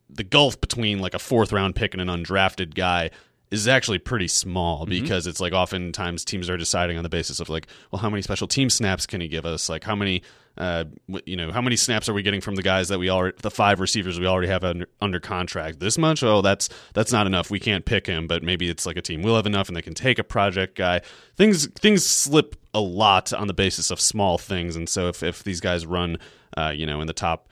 the 0.08 0.24
gulf 0.24 0.60
between 0.60 1.00
like 1.00 1.14
a 1.14 1.18
fourth 1.18 1.52
round 1.52 1.74
pick 1.74 1.94
and 1.94 2.00
an 2.00 2.08
undrafted 2.08 2.74
guy 2.74 3.10
is 3.52 3.68
actually 3.68 3.98
pretty 3.98 4.28
small 4.28 4.80
mm-hmm. 4.80 4.90
because 4.90 5.26
it's 5.26 5.38
like 5.38 5.52
oftentimes 5.52 6.24
teams 6.24 6.48
are 6.48 6.56
deciding 6.56 6.96
on 6.96 7.02
the 7.02 7.10
basis 7.10 7.38
of 7.38 7.50
like, 7.50 7.66
well, 7.90 8.00
how 8.00 8.08
many 8.08 8.22
special 8.22 8.48
team 8.48 8.70
snaps 8.70 9.06
can 9.06 9.20
he 9.20 9.28
give 9.28 9.44
us? 9.44 9.68
Like, 9.68 9.84
how 9.84 9.94
many, 9.94 10.22
uh, 10.56 10.84
you 11.26 11.36
know, 11.36 11.52
how 11.52 11.60
many 11.60 11.76
snaps 11.76 12.08
are 12.08 12.14
we 12.14 12.22
getting 12.22 12.40
from 12.40 12.54
the 12.54 12.62
guys 12.62 12.88
that 12.88 12.98
we 12.98 13.10
already, 13.10 13.36
the 13.42 13.50
five 13.50 13.78
receivers 13.78 14.18
we 14.18 14.26
already 14.26 14.48
have 14.48 14.64
under, 14.64 14.86
under 15.02 15.20
contract? 15.20 15.80
This 15.80 15.98
much? 15.98 16.22
Oh, 16.22 16.40
that's 16.40 16.70
that's 16.94 17.12
not 17.12 17.26
enough. 17.26 17.50
We 17.50 17.60
can't 17.60 17.84
pick 17.84 18.06
him, 18.06 18.26
but 18.26 18.42
maybe 18.42 18.70
it's 18.70 18.86
like 18.86 18.96
a 18.96 19.02
team 19.02 19.20
will 19.22 19.36
have 19.36 19.46
enough 19.46 19.68
and 19.68 19.76
they 19.76 19.82
can 19.82 19.94
take 19.94 20.18
a 20.18 20.24
project 20.24 20.74
guy. 20.74 21.02
Things 21.36 21.66
things 21.66 22.06
slip 22.06 22.56
a 22.72 22.80
lot 22.80 23.34
on 23.34 23.48
the 23.48 23.54
basis 23.54 23.90
of 23.90 24.00
small 24.00 24.38
things, 24.38 24.76
and 24.76 24.88
so 24.88 25.08
if 25.08 25.22
if 25.22 25.44
these 25.44 25.60
guys 25.60 25.84
run, 25.84 26.16
uh, 26.56 26.72
you 26.74 26.86
know, 26.86 27.02
in 27.02 27.06
the 27.06 27.12
top 27.12 27.48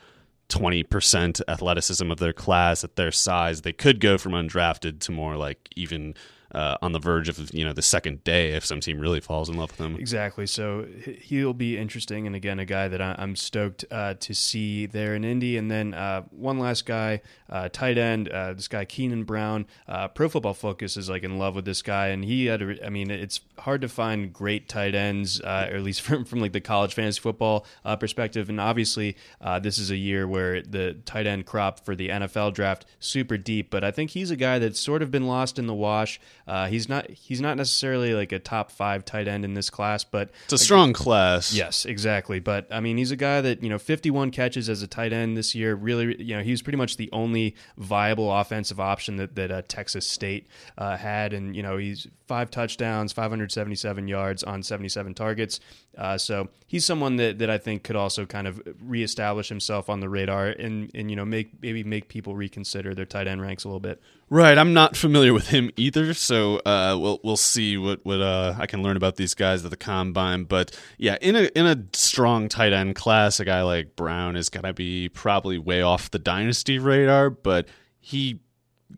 20% 0.50 1.40
athleticism 1.48 2.10
of 2.10 2.18
their 2.18 2.32
class 2.32 2.84
at 2.84 2.96
their 2.96 3.12
size, 3.12 3.62
they 3.62 3.72
could 3.72 4.00
go 4.00 4.18
from 4.18 4.32
undrafted 4.32 5.00
to 5.00 5.12
more 5.12 5.36
like 5.36 5.68
even 5.76 6.14
uh, 6.52 6.76
on 6.82 6.92
the 6.92 6.98
verge 6.98 7.28
of 7.28 7.52
you 7.54 7.64
know 7.64 7.72
the 7.72 7.82
second 7.82 8.24
day 8.24 8.52
if 8.52 8.64
some 8.64 8.80
team 8.80 8.98
really 8.98 9.20
falls 9.20 9.48
in 9.48 9.56
love 9.56 9.70
with 9.70 9.80
him. 9.80 9.96
Exactly. 9.96 10.46
So 10.46 10.86
he'll 11.22 11.54
be 11.54 11.76
interesting, 11.76 12.26
and 12.26 12.34
again, 12.34 12.58
a 12.58 12.64
guy 12.64 12.88
that 12.88 13.00
I'm 13.00 13.36
stoked 13.36 13.84
uh, 13.90 14.14
to 14.14 14.34
see 14.34 14.86
there 14.86 15.14
in 15.14 15.24
Indy. 15.24 15.56
And 15.56 15.70
then 15.70 15.94
uh, 15.94 16.22
one 16.30 16.58
last 16.58 16.86
guy, 16.86 17.22
uh, 17.48 17.68
tight 17.70 17.98
end, 17.98 18.28
uh, 18.28 18.54
this 18.54 18.68
guy 18.68 18.84
Keenan 18.84 19.24
Brown. 19.24 19.66
Uh, 19.88 20.08
Pro 20.08 20.28
Football 20.28 20.54
Focus 20.54 20.96
is 20.96 21.08
like 21.08 21.22
in 21.22 21.38
love 21.38 21.54
with 21.54 21.64
this 21.64 21.82
guy, 21.82 22.08
and 22.08 22.24
he 22.24 22.46
had. 22.46 22.62
A, 22.62 22.86
I 22.86 22.90
mean, 22.90 23.10
it's 23.10 23.40
hard 23.58 23.80
to 23.82 23.88
find 23.88 24.32
great 24.32 24.68
tight 24.68 24.94
ends, 24.94 25.40
or 25.40 25.46
at 25.46 25.82
least 25.82 26.00
from 26.02 26.24
from 26.24 26.40
like 26.40 26.52
the 26.52 26.60
college 26.60 26.94
fantasy 26.94 27.20
football 27.20 27.66
perspective. 27.98 28.48
And 28.48 28.60
obviously, 28.60 29.16
this 29.60 29.78
is 29.78 29.90
a 29.90 29.96
year 29.96 30.26
where 30.26 30.62
the 30.62 30.94
tight 31.04 31.26
end 31.26 31.46
crop 31.46 31.80
for 31.84 31.94
the 31.94 32.08
NFL 32.08 32.54
draft 32.54 32.86
super 32.98 33.36
deep. 33.36 33.70
But 33.70 33.84
I 33.84 33.90
think 33.90 34.10
he's 34.10 34.30
a 34.30 34.36
guy 34.36 34.58
that's 34.58 34.80
sort 34.80 35.02
of 35.02 35.10
been 35.10 35.26
lost 35.26 35.58
in 35.58 35.66
the 35.66 35.74
wash. 35.74 36.20
Uh, 36.50 36.66
he's 36.66 36.88
not 36.88 37.08
he's 37.08 37.40
not 37.40 37.56
necessarily 37.56 38.12
like 38.12 38.32
a 38.32 38.38
top 38.40 38.72
five 38.72 39.04
tight 39.04 39.28
end 39.28 39.44
in 39.44 39.54
this 39.54 39.70
class, 39.70 40.02
but 40.02 40.32
it's 40.46 40.54
a 40.54 40.58
strong 40.58 40.92
class. 40.92 41.54
Yes, 41.54 41.84
exactly. 41.84 42.40
But 42.40 42.66
I 42.72 42.80
mean, 42.80 42.96
he's 42.96 43.12
a 43.12 43.16
guy 43.16 43.40
that 43.40 43.62
you 43.62 43.68
know, 43.68 43.78
51 43.78 44.32
catches 44.32 44.68
as 44.68 44.82
a 44.82 44.88
tight 44.88 45.12
end 45.12 45.36
this 45.36 45.54
year. 45.54 45.76
Really, 45.76 46.20
you 46.20 46.36
know, 46.36 46.42
he 46.42 46.50
was 46.50 46.60
pretty 46.60 46.76
much 46.76 46.96
the 46.96 47.08
only 47.12 47.54
viable 47.76 48.36
offensive 48.36 48.80
option 48.80 49.14
that 49.14 49.36
that 49.36 49.52
uh, 49.52 49.62
Texas 49.68 50.08
State 50.08 50.48
uh, 50.76 50.96
had, 50.96 51.32
and 51.32 51.54
you 51.54 51.62
know, 51.62 51.76
he's 51.76 52.08
five 52.26 52.50
touchdowns, 52.50 53.12
577 53.12 54.08
yards 54.08 54.42
on 54.42 54.64
77 54.64 55.14
targets. 55.14 55.60
Uh, 56.00 56.16
so 56.16 56.48
he's 56.66 56.86
someone 56.86 57.16
that, 57.16 57.40
that 57.40 57.50
I 57.50 57.58
think 57.58 57.82
could 57.82 57.94
also 57.94 58.24
kind 58.24 58.46
of 58.46 58.62
reestablish 58.80 59.50
himself 59.50 59.90
on 59.90 60.00
the 60.00 60.08
radar 60.08 60.46
and 60.46 60.90
and 60.94 61.10
you 61.10 61.16
know 61.16 61.26
make 61.26 61.60
maybe 61.60 61.84
make 61.84 62.08
people 62.08 62.34
reconsider 62.34 62.94
their 62.94 63.04
tight 63.04 63.28
end 63.28 63.42
ranks 63.42 63.64
a 63.64 63.68
little 63.68 63.80
bit. 63.80 64.00
Right, 64.30 64.56
I'm 64.56 64.72
not 64.72 64.96
familiar 64.96 65.34
with 65.34 65.48
him 65.48 65.70
either, 65.76 66.14
so 66.14 66.56
uh, 66.60 66.96
we'll 66.98 67.20
we'll 67.22 67.36
see 67.36 67.76
what 67.76 68.00
what 68.02 68.22
uh, 68.22 68.54
I 68.58 68.66
can 68.66 68.82
learn 68.82 68.96
about 68.96 69.16
these 69.16 69.34
guys 69.34 69.62
at 69.62 69.70
the 69.70 69.76
combine. 69.76 70.44
But 70.44 70.74
yeah, 70.96 71.18
in 71.20 71.36
a 71.36 71.50
in 71.54 71.66
a 71.66 71.84
strong 71.92 72.48
tight 72.48 72.72
end 72.72 72.94
class, 72.94 73.38
a 73.38 73.44
guy 73.44 73.60
like 73.60 73.94
Brown 73.94 74.36
is 74.36 74.48
gonna 74.48 74.72
be 74.72 75.10
probably 75.10 75.58
way 75.58 75.82
off 75.82 76.10
the 76.10 76.18
dynasty 76.18 76.78
radar, 76.78 77.28
but 77.28 77.68
he 78.00 78.40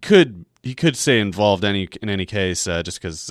could 0.03 0.45
he 0.63 0.77
could 0.77 0.97
stay 0.97 1.19
involved 1.19 1.65
any 1.65 1.89
in 2.01 2.09
any 2.09 2.27
case, 2.27 2.69
uh, 2.69 2.85
just 2.85 3.03
because. 3.03 3.29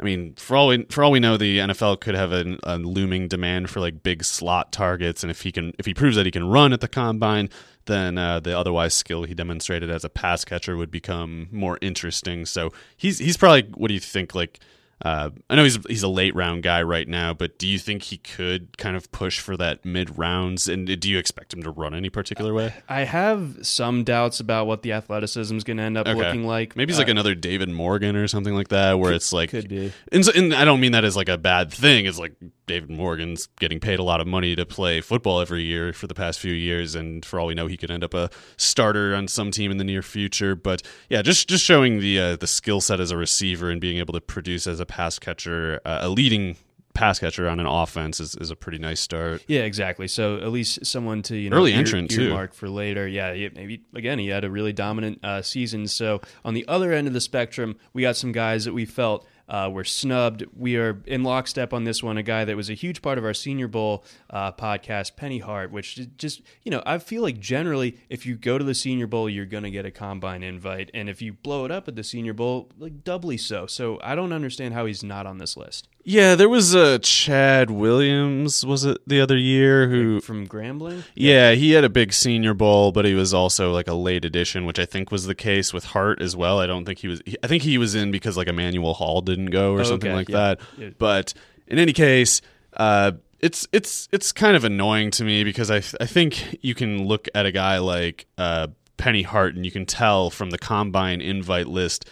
I 0.00 0.02
mean, 0.02 0.34
for 0.36 0.56
all 0.56 0.68
we 0.68 0.84
for 0.84 1.04
all 1.04 1.10
we 1.10 1.20
know, 1.20 1.36
the 1.36 1.58
NFL 1.58 2.00
could 2.00 2.14
have 2.14 2.32
a, 2.32 2.56
a, 2.62 2.78
looming 2.78 3.28
demand 3.28 3.68
for 3.68 3.80
like 3.80 4.02
big 4.02 4.24
slot 4.24 4.72
targets, 4.72 5.22
and 5.22 5.30
if 5.30 5.42
he 5.42 5.52
can, 5.52 5.74
if 5.78 5.84
he 5.84 5.92
proves 5.92 6.16
that 6.16 6.24
he 6.24 6.32
can 6.32 6.48
run 6.48 6.72
at 6.72 6.80
the 6.80 6.88
combine, 6.88 7.50
then 7.84 8.16
uh, 8.16 8.40
the 8.40 8.58
otherwise 8.58 8.94
skill 8.94 9.24
he 9.24 9.34
demonstrated 9.34 9.90
as 9.90 10.02
a 10.02 10.08
pass 10.08 10.42
catcher 10.42 10.74
would 10.76 10.90
become 10.90 11.48
more 11.52 11.76
interesting. 11.82 12.46
So 12.46 12.72
he's 12.96 13.18
he's 13.18 13.36
probably 13.36 13.70
what 13.74 13.88
do 13.88 13.94
you 13.94 14.00
think 14.00 14.34
like 14.34 14.60
Uh, 15.02 15.30
I 15.48 15.54
know 15.56 15.64
he's 15.64 15.78
he's 15.86 16.02
a 16.02 16.08
late 16.08 16.34
round 16.34 16.62
guy 16.62 16.82
right 16.82 17.08
now, 17.08 17.32
but 17.32 17.58
do 17.58 17.66
you 17.66 17.78
think 17.78 18.02
he 18.02 18.18
could 18.18 18.76
kind 18.76 18.96
of 18.96 19.10
push 19.12 19.40
for 19.40 19.56
that 19.56 19.84
mid 19.84 20.18
rounds? 20.18 20.68
And 20.68 21.00
do 21.00 21.08
you 21.10 21.16
expect 21.18 21.54
him 21.54 21.62
to 21.62 21.70
run 21.70 21.94
any 21.94 22.10
particular 22.10 22.52
way? 22.52 22.74
I 22.88 23.04
have 23.04 23.58
some 23.62 24.04
doubts 24.04 24.40
about 24.40 24.66
what 24.66 24.82
the 24.82 24.92
athleticism 24.92 25.56
is 25.56 25.64
going 25.64 25.78
to 25.78 25.82
end 25.84 25.96
up 25.96 26.06
Okay. 26.06 26.18
looking 26.18 26.44
like. 26.46 26.76
Maybe 26.76 26.92
he's 26.92 26.98
Uh, 26.98 27.02
like 27.02 27.08
another 27.08 27.34
David 27.34 27.70
Morgan 27.70 28.14
or 28.14 28.28
something 28.28 28.54
like 28.54 28.68
that, 28.68 28.98
where 28.98 29.12
it's 29.14 29.32
like, 29.32 29.50
could 29.50 29.68
be. 29.68 29.90
And, 30.12 30.24
so- 30.24 30.32
and 30.34 30.52
I 30.52 30.64
don't 30.66 30.80
mean 30.80 30.92
that 30.92 31.04
as 31.04 31.16
like 31.16 31.30
a 31.30 31.38
bad 31.38 31.72
thing. 31.72 32.04
It's 32.04 32.18
like 32.18 32.34
David 32.66 32.90
Morgan's 32.90 33.48
getting 33.58 33.80
paid 33.80 33.98
a 33.98 34.02
lot 34.04 34.20
of 34.20 34.26
money 34.26 34.54
to 34.54 34.66
play 34.66 35.00
football 35.00 35.40
every 35.40 35.62
year 35.62 35.92
for 35.94 36.06
the 36.08 36.14
past 36.14 36.38
few 36.38 36.52
years, 36.52 36.94
and 36.94 37.24
for 37.24 37.40
all 37.40 37.46
we 37.46 37.54
know, 37.54 37.66
he 37.66 37.76
could 37.76 37.90
end 37.90 38.04
up 38.04 38.12
a 38.14 38.28
starter 38.58 39.14
on 39.14 39.26
some 39.28 39.50
team 39.50 39.70
in 39.70 39.78
the 39.78 39.84
near 39.84 40.02
future. 40.02 40.54
But 40.54 40.82
yeah, 41.08 41.22
just 41.22 41.48
just 41.48 41.64
showing 41.64 42.00
the 42.00 42.20
uh, 42.20 42.36
the 42.36 42.46
skill 42.46 42.80
set 42.80 43.00
as 43.00 43.10
a 43.10 43.16
receiver 43.16 43.70
and 43.70 43.80
being 43.80 43.98
able 43.98 44.12
to 44.14 44.20
produce 44.20 44.66
as 44.68 44.78
a 44.78 44.86
pass 44.90 45.18
catcher, 45.18 45.80
uh, 45.86 46.00
a 46.02 46.08
leading 46.08 46.56
pass 46.92 47.20
catcher 47.20 47.48
on 47.48 47.60
an 47.60 47.66
offense 47.66 48.18
is, 48.18 48.34
is 48.34 48.50
a 48.50 48.56
pretty 48.56 48.76
nice 48.78 48.98
start. 49.00 49.44
Yeah, 49.46 49.60
exactly. 49.60 50.08
So 50.08 50.38
at 50.38 50.50
least 50.50 50.84
someone 50.84 51.22
to 51.22 51.36
you 51.36 51.48
know 51.48 51.56
Early 51.56 51.72
ear- 51.72 51.78
entrant, 51.78 52.10
too. 52.10 52.24
earmark 52.24 52.52
for 52.52 52.68
later. 52.68 53.06
Yeah, 53.06 53.32
yeah, 53.32 53.48
maybe 53.54 53.82
again 53.94 54.18
he 54.18 54.26
had 54.28 54.44
a 54.44 54.50
really 54.50 54.72
dominant 54.72 55.24
uh, 55.24 55.40
season. 55.42 55.86
So 55.86 56.20
on 56.44 56.54
the 56.54 56.66
other 56.66 56.92
end 56.92 57.06
of 57.06 57.14
the 57.14 57.20
spectrum, 57.20 57.76
we 57.92 58.02
got 58.02 58.16
some 58.16 58.32
guys 58.32 58.64
that 58.64 58.72
we 58.74 58.84
felt. 58.84 59.26
Uh, 59.50 59.68
were 59.68 59.82
snubbed. 59.82 60.44
We 60.56 60.76
are 60.76 61.02
in 61.06 61.24
lockstep 61.24 61.72
on 61.72 61.82
this 61.82 62.04
one. 62.04 62.16
A 62.16 62.22
guy 62.22 62.44
that 62.44 62.56
was 62.56 62.70
a 62.70 62.74
huge 62.74 63.02
part 63.02 63.18
of 63.18 63.24
our 63.24 63.34
Senior 63.34 63.66
Bowl 63.66 64.04
uh, 64.30 64.52
podcast, 64.52 65.16
Penny 65.16 65.40
Hart, 65.40 65.72
which 65.72 65.98
just 66.16 66.40
you 66.62 66.70
know 66.70 66.84
I 66.86 66.98
feel 66.98 67.22
like 67.22 67.40
generally 67.40 67.98
if 68.08 68.24
you 68.24 68.36
go 68.36 68.58
to 68.58 68.64
the 68.64 68.74
Senior 68.74 69.08
Bowl, 69.08 69.28
you're 69.28 69.46
gonna 69.46 69.70
get 69.70 69.84
a 69.84 69.90
combine 69.90 70.44
invite, 70.44 70.88
and 70.94 71.08
if 71.08 71.20
you 71.20 71.32
blow 71.32 71.64
it 71.64 71.72
up 71.72 71.88
at 71.88 71.96
the 71.96 72.04
Senior 72.04 72.32
Bowl, 72.32 72.70
like 72.78 73.02
doubly 73.02 73.36
so. 73.36 73.66
So 73.66 73.98
I 74.04 74.14
don't 74.14 74.32
understand 74.32 74.72
how 74.72 74.86
he's 74.86 75.02
not 75.02 75.26
on 75.26 75.38
this 75.38 75.56
list. 75.56 75.88
Yeah, 76.02 76.34
there 76.34 76.48
was 76.48 76.74
a 76.74 76.94
uh, 76.94 76.98
Chad 76.98 77.70
Williams, 77.70 78.64
was 78.64 78.84
it 78.84 78.98
the 79.06 79.20
other 79.20 79.36
year 79.36 79.88
who 79.88 80.20
From 80.20 80.46
Grambling, 80.48 81.02
Yeah, 81.14 81.52
he 81.52 81.72
had 81.72 81.84
a 81.84 81.88
big 81.90 82.12
senior 82.12 82.54
bowl, 82.54 82.90
but 82.90 83.04
he 83.04 83.14
was 83.14 83.34
also 83.34 83.72
like 83.72 83.86
a 83.86 83.94
late 83.94 84.24
addition, 84.24 84.64
which 84.64 84.78
I 84.78 84.86
think 84.86 85.10
was 85.10 85.26
the 85.26 85.34
case 85.34 85.72
with 85.74 85.84
Hart 85.84 86.22
as 86.22 86.34
well. 86.34 86.58
I 86.58 86.66
don't 86.66 86.84
think 86.84 87.00
he 87.00 87.08
was. 87.08 87.20
I 87.42 87.46
think 87.46 87.62
he 87.62 87.76
was 87.78 87.94
in 87.94 88.10
because 88.10 88.36
like 88.36 88.48
Emmanuel 88.48 88.94
Hall 88.94 89.20
didn't 89.20 89.46
go 89.50 89.74
or 89.74 89.80
Oh, 89.80 89.84
something 89.84 90.10
okay, 90.10 90.16
like 90.16 90.28
yeah. 90.28 90.54
that. 90.78 90.98
But 90.98 91.34
in 91.66 91.78
any 91.78 91.92
case, 91.92 92.40
uh, 92.76 93.12
it's 93.38 93.68
it's 93.72 94.08
it's 94.10 94.32
kind 94.32 94.56
of 94.56 94.64
annoying 94.64 95.10
to 95.12 95.24
me 95.24 95.44
because 95.44 95.70
I 95.70 95.76
I 96.02 96.06
think 96.06 96.58
you 96.62 96.74
can 96.74 97.06
look 97.06 97.28
at 97.34 97.44
a 97.46 97.52
guy 97.52 97.78
like 97.78 98.26
uh, 98.38 98.68
Penny 98.96 99.22
Hart 99.22 99.54
and 99.54 99.64
you 99.64 99.70
can 99.70 99.86
tell 99.86 100.30
from 100.30 100.50
the 100.50 100.58
combine 100.58 101.20
invite 101.20 101.66
list 101.66 102.08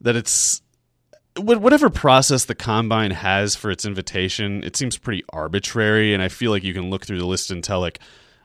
that 0.00 0.16
it's 0.16 0.62
whatever 1.42 1.90
process 1.90 2.44
the 2.44 2.54
combine 2.54 3.10
has 3.10 3.56
for 3.56 3.70
its 3.70 3.84
invitation, 3.84 4.62
it 4.64 4.76
seems 4.76 4.96
pretty 4.98 5.24
arbitrary. 5.32 6.14
And 6.14 6.22
I 6.22 6.28
feel 6.28 6.50
like 6.50 6.62
you 6.64 6.74
can 6.74 6.90
look 6.90 7.04
through 7.06 7.18
the 7.18 7.26
list 7.26 7.50
and 7.50 7.62
tell, 7.64 7.80
like, 7.80 7.98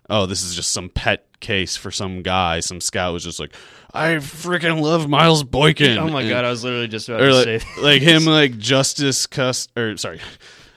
oh, 0.10 0.26
this 0.26 0.44
is 0.44 0.56
just 0.56 0.72
some 0.72 0.90
pet 0.90 1.26
case 1.40 1.76
for 1.76 1.92
some 1.92 2.22
guy. 2.22 2.60
Some 2.60 2.80
scout 2.82 3.14
was 3.14 3.24
just 3.24 3.40
like, 3.40 3.54
I 3.94 4.16
freaking 4.16 4.82
love 4.82 5.08
Miles 5.10 5.44
Boykin. 5.44 5.98
Oh 5.98 6.10
my 6.10 6.22
And- 6.22 6.30
god, 6.30 6.46
I 6.46 6.50
was 6.50 6.64
literally 6.64 6.88
just 6.88 7.08
about 7.10 7.20
to 7.20 7.34
like, 7.34 7.62
say 7.62 7.82
like 7.82 8.02
him, 8.02 8.26
like 8.26 8.58
Justice 8.58 9.26
Cust, 9.26 9.72
or 9.78 9.96
sorry, 9.98 10.20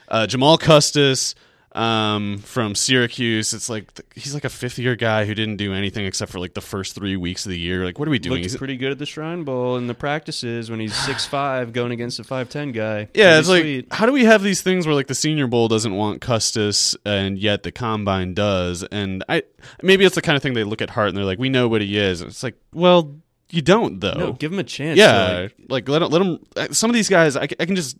uh, 0.07 0.25
Jamal 0.25 0.57
Custis 0.57 1.35
um, 1.73 2.39
from 2.39 2.75
Syracuse. 2.75 3.53
It's 3.53 3.69
like 3.69 3.93
th- 3.93 4.07
he's 4.15 4.33
like 4.33 4.45
a 4.45 4.49
fifth 4.49 4.79
year 4.79 4.95
guy 4.95 5.25
who 5.25 5.35
didn't 5.35 5.57
do 5.57 5.73
anything 5.73 6.05
except 6.05 6.31
for 6.31 6.39
like 6.39 6.53
the 6.53 6.61
first 6.61 6.95
three 6.95 7.15
weeks 7.15 7.45
of 7.45 7.51
the 7.51 7.59
year. 7.59 7.85
Like, 7.85 7.99
what 7.99 8.07
are 8.07 8.11
we 8.11 8.19
doing? 8.19 8.39
He's- 8.39 8.55
pretty 8.57 8.77
good 8.77 8.91
at 8.91 8.97
the 8.97 9.05
Shrine 9.05 9.43
Bowl 9.43 9.77
and 9.77 9.89
the 9.89 9.93
practices 9.93 10.69
when 10.69 10.79
he's 10.79 10.95
six 10.95 11.25
five 11.27 11.71
going 11.73 11.91
against 11.91 12.19
a 12.19 12.23
five 12.23 12.49
ten 12.49 12.71
guy. 12.71 13.07
Yeah, 13.13 13.39
Pretty 13.41 13.77
it's 13.79 13.89
like 13.89 13.93
how 13.97 14.05
do 14.05 14.11
we 14.11 14.25
have 14.25 14.41
these 14.43 14.61
things 14.61 14.85
where 14.85 14.95
like 14.95 15.07
the 15.07 15.15
Senior 15.15 15.47
Bowl 15.47 15.67
doesn't 15.67 15.93
want 15.93 16.21
Custis 16.21 16.95
and 17.05 17.37
yet 17.37 17.63
the 17.63 17.71
Combine 17.71 18.33
does? 18.33 18.83
And 18.83 19.23
I 19.29 19.43
maybe 19.81 20.05
it's 20.05 20.15
the 20.15 20.21
kind 20.21 20.35
of 20.35 20.43
thing 20.43 20.53
they 20.53 20.63
look 20.63 20.81
at 20.81 20.89
Hart 20.89 21.09
and 21.09 21.17
they're 21.17 21.25
like, 21.25 21.39
we 21.39 21.49
know 21.49 21.67
what 21.67 21.81
he 21.81 21.97
is. 21.97 22.21
It's 22.21 22.43
like, 22.43 22.55
well, 22.73 23.15
you 23.51 23.61
don't 23.61 23.99
though. 23.99 24.13
no, 24.13 24.33
give 24.33 24.51
him 24.53 24.59
a 24.59 24.63
chance. 24.63 24.97
yeah, 24.97 25.47
to, 25.47 25.51
like, 25.69 25.87
let 25.89 26.01
let 26.01 26.19
them. 26.19 26.39
Some 26.73 26.89
of 26.89 26.93
these 26.93 27.09
guys, 27.09 27.35
I, 27.35 27.43
I 27.43 27.65
can 27.65 27.75
just 27.75 27.97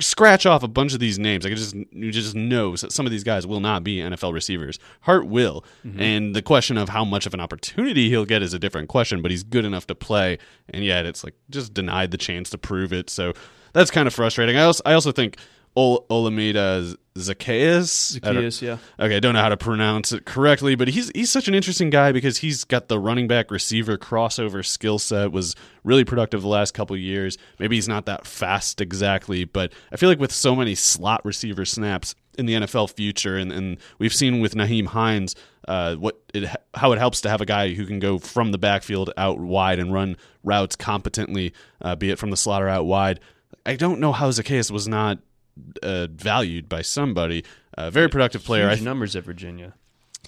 scratch 0.00 0.46
off 0.46 0.62
a 0.62 0.68
bunch 0.68 0.94
of 0.94 1.00
these 1.00 1.18
names. 1.18 1.44
I 1.44 1.50
can 1.50 1.58
just 1.58 1.74
you 1.74 2.10
just 2.10 2.34
know 2.34 2.76
that 2.76 2.92
some 2.92 3.06
of 3.06 3.12
these 3.12 3.24
guys 3.24 3.46
will 3.46 3.60
not 3.60 3.84
be 3.84 3.96
NFL 3.96 4.32
receivers. 4.32 4.78
Hart 5.02 5.26
will, 5.26 5.64
Mm-hmm. 5.84 6.00
and 6.00 6.34
the 6.36 6.42
question 6.42 6.76
of 6.78 6.88
how 6.90 7.04
much 7.04 7.26
of 7.26 7.34
an 7.34 7.40
opportunity 7.40 8.08
he'll 8.08 8.24
get 8.24 8.42
is 8.42 8.52
a 8.54 8.58
different 8.58 8.88
question. 8.88 9.22
But 9.22 9.30
he's 9.30 9.42
good 9.42 9.64
enough 9.64 9.86
to 9.88 9.94
play, 9.94 10.38
and 10.68 10.84
yet 10.84 11.06
it's 11.06 11.24
like 11.24 11.34
just 11.50 11.74
denied 11.74 12.10
the 12.10 12.18
chance 12.18 12.50
to 12.50 12.58
prove 12.58 12.92
it. 12.92 13.10
So 13.10 13.32
that's 13.72 13.90
kind 13.90 14.06
of 14.06 14.14
frustrating. 14.14 14.56
I 14.56 14.62
also 14.62 14.82
I 14.86 14.92
also 14.94 15.12
think 15.12 15.36
Ol- 15.76 16.04
Olamide 16.10 16.96
Zacchaeus. 17.16 18.10
Zacchaeus, 18.10 18.62
yeah. 18.62 18.78
Okay, 18.98 19.16
I 19.16 19.20
don't 19.20 19.34
know 19.34 19.40
how 19.40 19.48
to 19.48 19.56
pronounce 19.56 20.12
it 20.12 20.24
correctly, 20.24 20.74
but 20.74 20.88
he's 20.88 21.10
he's 21.14 21.30
such 21.30 21.48
an 21.48 21.54
interesting 21.54 21.90
guy 21.90 22.12
because 22.12 22.38
he's 22.38 22.64
got 22.64 22.88
the 22.88 22.98
running 22.98 23.28
back 23.28 23.50
receiver 23.50 23.96
crossover 23.96 24.64
skill 24.64 24.98
set. 24.98 25.32
Was 25.32 25.54
really 25.84 26.04
productive 26.04 26.42
the 26.42 26.48
last 26.48 26.74
couple 26.74 26.94
of 26.94 27.00
years. 27.00 27.38
Maybe 27.58 27.76
he's 27.76 27.88
not 27.88 28.06
that 28.06 28.26
fast 28.26 28.80
exactly, 28.80 29.44
but 29.44 29.72
I 29.92 29.96
feel 29.96 30.08
like 30.08 30.20
with 30.20 30.32
so 30.32 30.56
many 30.56 30.74
slot 30.74 31.24
receiver 31.24 31.64
snaps 31.64 32.14
in 32.38 32.46
the 32.46 32.54
NFL 32.54 32.90
future, 32.92 33.36
and, 33.36 33.52
and 33.52 33.76
we've 33.98 34.14
seen 34.14 34.40
with 34.40 34.54
Nyheim 34.54 34.86
Hines 34.86 35.34
uh, 35.68 35.96
what 35.96 36.20
it 36.32 36.48
how 36.74 36.92
it 36.92 36.98
helps 36.98 37.20
to 37.22 37.30
have 37.30 37.40
a 37.40 37.46
guy 37.46 37.74
who 37.74 37.86
can 37.86 37.98
go 37.98 38.18
from 38.18 38.52
the 38.52 38.58
backfield 38.58 39.12
out 39.16 39.38
wide 39.38 39.78
and 39.78 39.92
run 39.92 40.16
routes 40.42 40.74
competently, 40.76 41.52
uh, 41.82 41.94
be 41.96 42.10
it 42.10 42.18
from 42.18 42.30
the 42.30 42.36
slot 42.36 42.62
or 42.62 42.68
out 42.68 42.86
wide. 42.86 43.20
I 43.66 43.76
don't 43.76 44.00
know 44.00 44.12
how 44.12 44.30
Zacchaeus 44.30 44.70
was 44.70 44.88
not 44.88 45.18
uh, 45.82 46.06
valued 46.10 46.68
by 46.68 46.82
somebody. 46.82 47.44
A 47.74 47.90
very 47.90 48.08
productive 48.08 48.44
player. 48.44 48.66
I 48.66 48.70
Huge 48.70 48.78
th- 48.80 48.84
numbers 48.84 49.16
at 49.16 49.24
Virginia. 49.24 49.74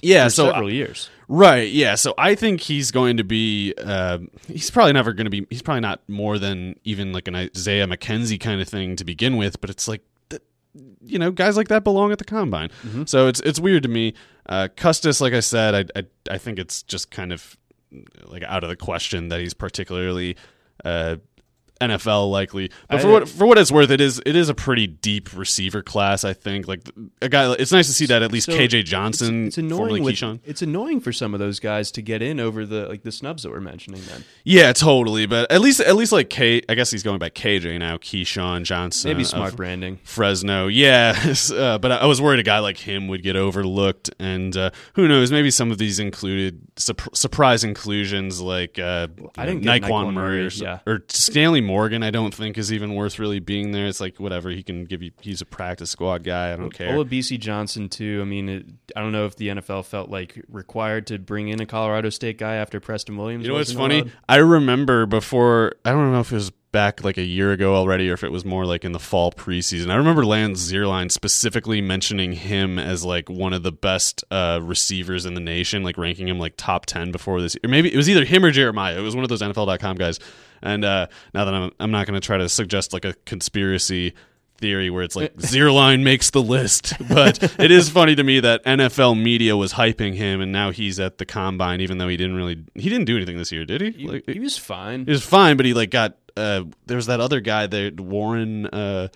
yeah, 0.00 0.24
For 0.24 0.30
so 0.30 0.50
several 0.50 0.70
years. 0.70 1.10
right, 1.28 1.70
yeah. 1.70 1.96
So 1.96 2.14
I 2.16 2.34
think 2.34 2.60
he's 2.60 2.90
going 2.90 3.16
to 3.18 3.24
be. 3.24 3.74
Uh, 3.76 4.18
he's 4.48 4.70
probably 4.70 4.92
never 4.94 5.12
going 5.12 5.26
to 5.26 5.30
be. 5.30 5.46
He's 5.50 5.62
probably 5.62 5.80
not 5.82 6.00
more 6.08 6.38
than 6.38 6.76
even 6.84 7.12
like 7.12 7.28
an 7.28 7.34
Isaiah 7.36 7.86
McKenzie 7.86 8.40
kind 8.40 8.60
of 8.60 8.68
thing 8.68 8.96
to 8.96 9.04
begin 9.04 9.36
with. 9.36 9.60
But 9.60 9.70
it's 9.70 9.86
like, 9.88 10.02
you 11.04 11.18
know, 11.18 11.30
guys 11.30 11.56
like 11.56 11.68
that 11.68 11.84
belong 11.84 12.12
at 12.12 12.18
the 12.18 12.24
combine. 12.24 12.70
So 13.06 13.26
it's 13.28 13.40
it's 13.40 13.60
weird 13.60 13.82
to 13.82 13.88
me. 13.88 14.14
Uh, 14.48 14.68
Custis, 14.76 15.20
like 15.20 15.34
I 15.34 15.40
said, 15.40 15.74
I, 15.94 16.00
I 16.00 16.34
I 16.34 16.38
think 16.38 16.58
it's 16.58 16.82
just 16.84 17.10
kind 17.10 17.32
of 17.32 17.56
like 18.24 18.42
out 18.44 18.62
of 18.64 18.70
the 18.70 18.76
question 18.76 19.28
that 19.28 19.40
he's 19.40 19.52
particularly. 19.54 20.36
Uh, 20.84 21.16
NFL 21.90 22.30
likely, 22.30 22.70
but 22.88 23.00
for 23.00 23.08
what 23.10 23.28
for 23.28 23.46
what 23.46 23.58
it's 23.58 23.70
worth, 23.72 23.90
it 23.90 24.00
is 24.00 24.20
it 24.24 24.36
is 24.36 24.48
a 24.48 24.54
pretty 24.54 24.86
deep 24.86 25.36
receiver 25.36 25.82
class. 25.82 26.24
I 26.24 26.32
think 26.32 26.68
like 26.68 26.80
a 27.20 27.28
guy. 27.28 27.52
It's 27.58 27.72
nice 27.72 27.86
to 27.88 27.92
see 27.92 28.06
that 28.06 28.22
at 28.22 28.32
least 28.32 28.46
So, 28.46 28.52
KJ 28.52 28.84
Johnson, 28.84 29.46
It's, 29.46 29.58
it's 29.58 29.58
annoying. 29.58 30.02
With, 30.02 30.14
Keyshawn. 30.14 30.40
it's 30.44 30.62
annoying 30.62 31.00
for 31.00 31.12
some 31.12 31.34
of 31.34 31.40
those 31.40 31.60
guys 31.60 31.90
to 31.92 32.02
get 32.02 32.22
in 32.22 32.40
over 32.40 32.64
the 32.66 32.86
like 32.88 33.02
the 33.02 33.12
snubs 33.12 33.42
that 33.42 33.50
we're 33.50 33.60
mentioning. 33.60 34.00
Then 34.08 34.24
Yeah, 34.44 34.72
totally. 34.72 35.26
But 35.26 35.50
at 35.50 35.60
least, 35.60 35.80
at 35.80 35.96
least 35.96 36.12
like 36.12 36.30
K, 36.30 36.62
I 36.68 36.74
guess 36.74 36.90
he's 36.90 37.02
going 37.02 37.18
by 37.18 37.30
KJ 37.30 37.78
now. 37.78 37.96
Keyshawn 37.98 38.64
Johnson, 38.64 39.10
maybe 39.10 39.24
smart 39.24 39.56
branding. 39.56 39.98
Fresno. 40.04 40.66
Yeah, 40.68 41.14
uh, 41.54 41.78
but 41.78 41.92
I 41.92 42.06
was 42.06 42.20
worried 42.20 42.40
a 42.40 42.42
guy 42.44 42.58
like 42.60 42.78
him 42.78 43.08
would 43.08 43.22
get 43.22 43.36
overlooked, 43.36 44.10
and 44.18 44.56
uh, 44.56 44.70
who 44.94 45.08
knows? 45.08 45.30
Maybe 45.32 45.50
some 45.50 45.70
of 45.70 45.78
these 45.78 45.98
included 45.98 46.60
sup- 46.76 47.14
surprise 47.14 47.64
inclusions 47.64 48.40
like 48.40 48.78
uh, 48.78 49.08
I 49.36 49.46
didn't 49.46 49.62
get 49.62 49.82
Nyqwan 49.82 50.12
Murray 50.12 50.38
or, 50.38 50.40
Murray, 50.42 50.50
so- 50.50 50.64
yeah. 50.64 50.78
or 50.86 51.04
Stanley 51.08 51.60
Morgan. 51.72 52.02
I 52.02 52.10
don't 52.10 52.34
think 52.34 52.58
is 52.58 52.70
even 52.70 52.94
worth 52.94 53.18
really 53.18 53.40
being 53.40 53.72
there. 53.72 53.86
It's 53.86 54.00
like 54.00 54.20
whatever 54.20 54.50
he 54.50 54.62
can 54.62 54.84
give 54.84 55.02
you. 55.02 55.10
He's 55.22 55.40
a 55.40 55.46
practice 55.46 55.90
squad 55.90 56.22
guy. 56.22 56.52
I 56.52 56.56
don't 56.56 56.70
care. 56.70 56.92
Olabisi 56.92 57.40
Johnson 57.40 57.88
too. 57.88 58.18
I 58.20 58.24
mean, 58.24 58.48
it, 58.50 58.66
I 58.94 59.00
don't 59.00 59.12
know 59.12 59.24
if 59.24 59.36
the 59.36 59.48
NFL 59.48 59.86
felt 59.86 60.10
like 60.10 60.38
required 60.48 61.06
to 61.06 61.18
bring 61.18 61.48
in 61.48 61.62
a 61.62 61.66
Colorado 61.66 62.10
State 62.10 62.36
guy 62.36 62.56
after 62.56 62.78
Preston 62.78 63.16
Williams. 63.16 63.44
You 63.44 63.52
know 63.52 63.58
what's 63.58 63.72
funny? 63.72 64.00
allowed. 64.00 64.12
I 64.28 64.36
remember 64.36 65.06
before. 65.06 65.72
I 65.84 65.92
don't 65.92 66.12
know 66.12 66.20
if 66.20 66.30
it 66.30 66.34
was 66.34 66.52
back 66.72 67.04
like 67.04 67.18
a 67.18 67.22
year 67.22 67.52
ago 67.52 67.74
already, 67.74 68.10
or 68.10 68.14
if 68.14 68.24
it 68.24 68.32
was 68.32 68.44
more 68.44 68.66
like 68.66 68.84
in 68.84 68.92
the 68.92 68.98
fall 68.98 69.30
preseason. 69.32 69.90
I 69.90 69.96
remember 69.96 70.24
Lance 70.26 70.70
Zierlein 70.70 71.10
specifically 71.10 71.80
mentioning 71.80 72.32
him 72.32 72.78
as 72.78 73.04
like 73.04 73.30
one 73.30 73.52
of 73.52 73.62
the 73.62 73.72
best 73.72 74.24
uh, 74.30 74.60
receivers 74.62 75.24
in 75.24 75.34
the 75.34 75.40
nation, 75.40 75.82
like 75.82 75.96
ranking 75.96 76.28
him 76.28 76.38
like 76.38 76.54
top 76.56 76.84
ten 76.84 77.12
before 77.12 77.40
this. 77.40 77.56
Or 77.64 77.68
maybe 77.68 77.92
it 77.92 77.96
was 77.96 78.10
either 78.10 78.24
him 78.24 78.44
or 78.44 78.50
Jeremiah. 78.50 78.98
It 78.98 79.02
was 79.02 79.14
one 79.14 79.22
of 79.24 79.28
those 79.28 79.42
NFL.com 79.42 79.96
guys. 79.96 80.18
And 80.62 80.84
uh, 80.84 81.08
now 81.34 81.44
that 81.44 81.54
I'm, 81.54 81.70
I'm 81.80 81.90
not 81.90 82.06
going 82.06 82.20
to 82.20 82.24
try 82.24 82.38
to 82.38 82.48
suggest 82.48 82.92
like 82.92 83.04
a 83.04 83.14
conspiracy 83.24 84.14
theory 84.58 84.90
where 84.90 85.02
it's 85.02 85.16
like 85.16 85.34
Zierlein 85.36 86.02
makes 86.02 86.30
the 86.30 86.42
list, 86.42 86.94
but 87.08 87.42
it 87.58 87.70
is 87.70 87.90
funny 87.90 88.14
to 88.14 88.22
me 88.22 88.40
that 88.40 88.64
NFL 88.64 89.20
media 89.20 89.56
was 89.56 89.72
hyping 89.74 90.14
him, 90.14 90.40
and 90.40 90.52
now 90.52 90.70
he's 90.70 91.00
at 91.00 91.18
the 91.18 91.26
combine, 91.26 91.80
even 91.80 91.98
though 91.98 92.08
he 92.08 92.16
didn't 92.16 92.36
really 92.36 92.64
he 92.74 92.88
didn't 92.88 93.06
do 93.06 93.16
anything 93.16 93.36
this 93.36 93.52
year, 93.52 93.64
did 93.64 93.80
he? 93.80 93.90
He, 93.90 94.08
Like, 94.08 94.24
he 94.28 94.40
was 94.40 94.56
fine. 94.56 95.04
He 95.04 95.10
was 95.10 95.24
fine, 95.24 95.56
but 95.56 95.66
he 95.66 95.74
like 95.74 95.90
got 95.90 96.16
uh, 96.36 96.62
there 96.86 96.96
was 96.96 97.06
that 97.06 97.20
other 97.20 97.40
guy 97.40 97.66
that 97.66 98.00
Warren. 98.00 98.66
Uh, 98.66 99.08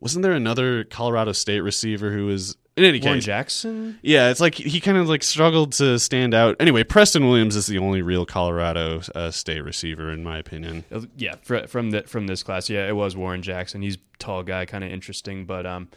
wasn't 0.00 0.22
there 0.22 0.32
another 0.32 0.84
Colorado 0.84 1.32
State 1.32 1.60
receiver 1.60 2.10
who 2.10 2.24
was 2.24 2.56
in 2.76 2.84
any 2.84 3.00
Warren 3.00 3.18
case, 3.18 3.24
Jackson. 3.26 3.98
yeah, 4.02 4.30
it's 4.30 4.40
like 4.40 4.54
he 4.54 4.80
kind 4.80 4.96
of 4.96 5.08
like 5.08 5.22
struggled 5.22 5.72
to 5.74 5.98
stand 5.98 6.34
out. 6.34 6.56
Anyway, 6.60 6.84
Preston 6.84 7.26
Williams 7.28 7.56
is 7.56 7.66
the 7.66 7.78
only 7.78 8.00
real 8.02 8.24
Colorado 8.24 9.02
uh, 9.14 9.30
State 9.30 9.60
receiver, 9.62 10.10
in 10.10 10.22
my 10.22 10.38
opinion. 10.38 10.84
Uh, 10.92 11.02
Yeah, 11.16 11.34
fr- 11.42 11.66
from 11.66 11.90
the 11.90 12.02
from 12.02 12.26
this 12.26 12.42
class, 12.42 12.70
yeah, 12.70 12.88
it 12.88 12.94
was 12.96 13.16
Warren 13.16 13.42
Jackson. 13.42 13.82
He's 13.82 13.98
tall 14.18 14.42
guy, 14.42 14.66
kind 14.66 14.84
of 14.84 14.90
interesting, 14.90 15.44
but 15.46 15.66
um, 15.66 15.88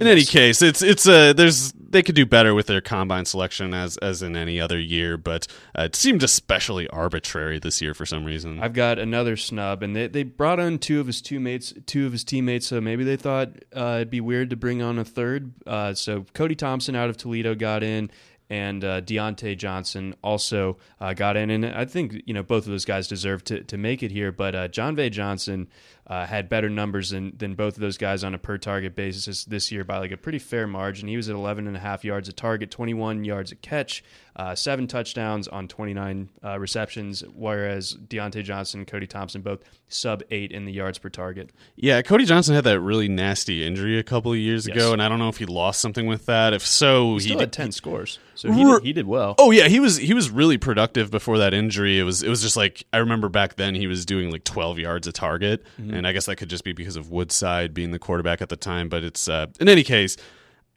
In 0.00 0.06
any 0.06 0.24
case, 0.24 0.62
it's 0.62 0.80
it's 0.80 1.06
uh 1.06 1.34
there's 1.34 1.72
they 1.72 2.02
could 2.02 2.14
do 2.14 2.24
better 2.24 2.54
with 2.54 2.66
their 2.66 2.80
combine 2.80 3.26
selection 3.26 3.74
as 3.74 3.98
as 3.98 4.22
in 4.22 4.34
any 4.34 4.58
other 4.58 4.78
year, 4.78 5.18
but 5.18 5.46
uh, 5.78 5.82
it 5.82 5.94
seemed 5.94 6.22
especially 6.22 6.88
arbitrary 6.88 7.58
this 7.58 7.82
year 7.82 7.92
for 7.92 8.06
some 8.06 8.24
reason. 8.24 8.60
I've 8.60 8.72
got 8.72 8.98
another 8.98 9.36
snub, 9.36 9.82
and 9.82 9.94
they, 9.94 10.06
they 10.06 10.22
brought 10.22 10.58
on 10.58 10.78
two 10.78 11.00
of 11.00 11.06
his 11.06 11.20
two 11.20 11.38
mates, 11.38 11.74
two 11.84 12.06
of 12.06 12.12
his 12.12 12.24
teammates. 12.24 12.66
So 12.66 12.80
maybe 12.80 13.04
they 13.04 13.16
thought 13.16 13.50
uh, 13.76 13.96
it'd 13.96 14.10
be 14.10 14.22
weird 14.22 14.48
to 14.50 14.56
bring 14.56 14.80
on 14.80 14.98
a 14.98 15.04
third. 15.04 15.52
Uh, 15.66 15.92
so 15.92 16.24
Cody 16.32 16.54
Thompson 16.54 16.96
out 16.96 17.10
of 17.10 17.18
Toledo 17.18 17.54
got 17.54 17.82
in, 17.82 18.10
and 18.48 18.82
uh, 18.82 19.02
Diontae 19.02 19.58
Johnson 19.58 20.14
also 20.24 20.78
uh, 21.00 21.12
got 21.12 21.36
in. 21.36 21.50
And 21.50 21.66
I 21.66 21.84
think 21.84 22.22
you 22.24 22.32
know 22.32 22.42
both 22.42 22.64
of 22.64 22.70
those 22.70 22.86
guys 22.86 23.06
deserve 23.06 23.44
to 23.44 23.64
to 23.64 23.76
make 23.76 24.02
it 24.02 24.10
here. 24.10 24.32
But 24.32 24.54
uh, 24.54 24.68
Jon'Vea 24.68 25.10
Johnson 25.10 25.68
uh, 26.10 26.26
had 26.26 26.48
better 26.48 26.68
numbers 26.68 27.10
than 27.10 27.32
than 27.36 27.54
both 27.54 27.76
of 27.76 27.80
those 27.80 27.96
guys 27.96 28.24
on 28.24 28.34
a 28.34 28.38
per 28.38 28.58
target 28.58 28.96
basis 28.96 29.44
this, 29.44 29.70
year 29.70 29.84
by 29.84 29.98
like 29.98 30.10
a 30.10 30.16
pretty 30.16 30.40
fair 30.40 30.66
margin. 30.66 31.06
He 31.06 31.16
was 31.16 31.28
at 31.28 31.36
11 31.36 31.68
and 31.68 31.76
a 31.76 31.80
half 31.80 32.04
yards 32.04 32.28
a 32.28 32.32
target, 32.32 32.72
21 32.72 33.22
yards 33.22 33.52
a 33.52 33.54
catch, 33.54 34.02
uh, 34.40 34.54
seven 34.54 34.86
touchdowns 34.86 35.48
on 35.48 35.68
29 35.68 36.30
uh, 36.42 36.58
receptions, 36.58 37.22
whereas 37.34 37.94
Diontae 38.08 38.42
Johnson 38.42 38.80
and 38.80 38.86
Cody 38.86 39.06
Thompson 39.06 39.42
both 39.42 39.62
sub 39.88 40.22
eight 40.30 40.50
in 40.50 40.64
the 40.64 40.72
yards 40.72 40.96
per 40.98 41.10
target. 41.10 41.50
Yeah, 41.76 42.00
Cody 42.00 42.24
Johnson 42.24 42.54
had 42.54 42.64
that 42.64 42.80
really 42.80 43.06
nasty 43.08 43.66
injury 43.66 43.98
a 43.98 44.02
couple 44.02 44.32
of 44.32 44.38
years 44.38 44.66
Yes. 44.66 44.76
ago, 44.76 44.92
and 44.94 45.02
I 45.02 45.08
don't 45.10 45.18
know 45.18 45.28
if 45.28 45.36
he 45.36 45.44
lost 45.46 45.80
something 45.80 46.06
with 46.06 46.24
that. 46.26 46.54
If 46.54 46.64
so, 46.66 47.14
He 47.14 47.20
still 47.20 47.34
did- 47.34 47.40
had 47.40 47.52
10 47.52 47.72
scores, 47.72 48.18
so 48.34 48.50
he 48.50 48.64
R- 48.64 48.78
did, 48.80 48.86
he 48.86 48.92
did 48.94 49.06
well. 49.06 49.34
Oh 49.38 49.50
yeah, 49.50 49.68
he 49.68 49.78
was 49.78 49.98
he 49.98 50.14
was 50.14 50.30
really 50.30 50.56
productive 50.56 51.10
before 51.10 51.36
that 51.38 51.52
injury. 51.52 51.98
It 51.98 52.04
was 52.04 52.22
it 52.22 52.28
was 52.30 52.40
just 52.40 52.56
like 52.56 52.84
I 52.94 52.98
remember 52.98 53.28
back 53.28 53.56
then 53.56 53.74
he 53.74 53.86
was 53.86 54.06
doing 54.06 54.30
like 54.30 54.44
12 54.44 54.78
yards 54.78 55.06
a 55.06 55.12
target, 55.12 55.62
Mm-hmm. 55.78 55.92
and 55.94 56.06
I 56.06 56.12
guess 56.12 56.24
that 56.26 56.36
could 56.36 56.48
just 56.48 56.64
be 56.64 56.72
because 56.72 56.96
of 56.96 57.10
Woodside 57.10 57.74
being 57.74 57.90
the 57.90 57.98
quarterback 57.98 58.40
at 58.40 58.48
the 58.48 58.56
time. 58.56 58.88
But 58.88 59.04
it's 59.04 59.28
uh, 59.28 59.46
in 59.60 59.68
any 59.68 59.82
case, 59.84 60.16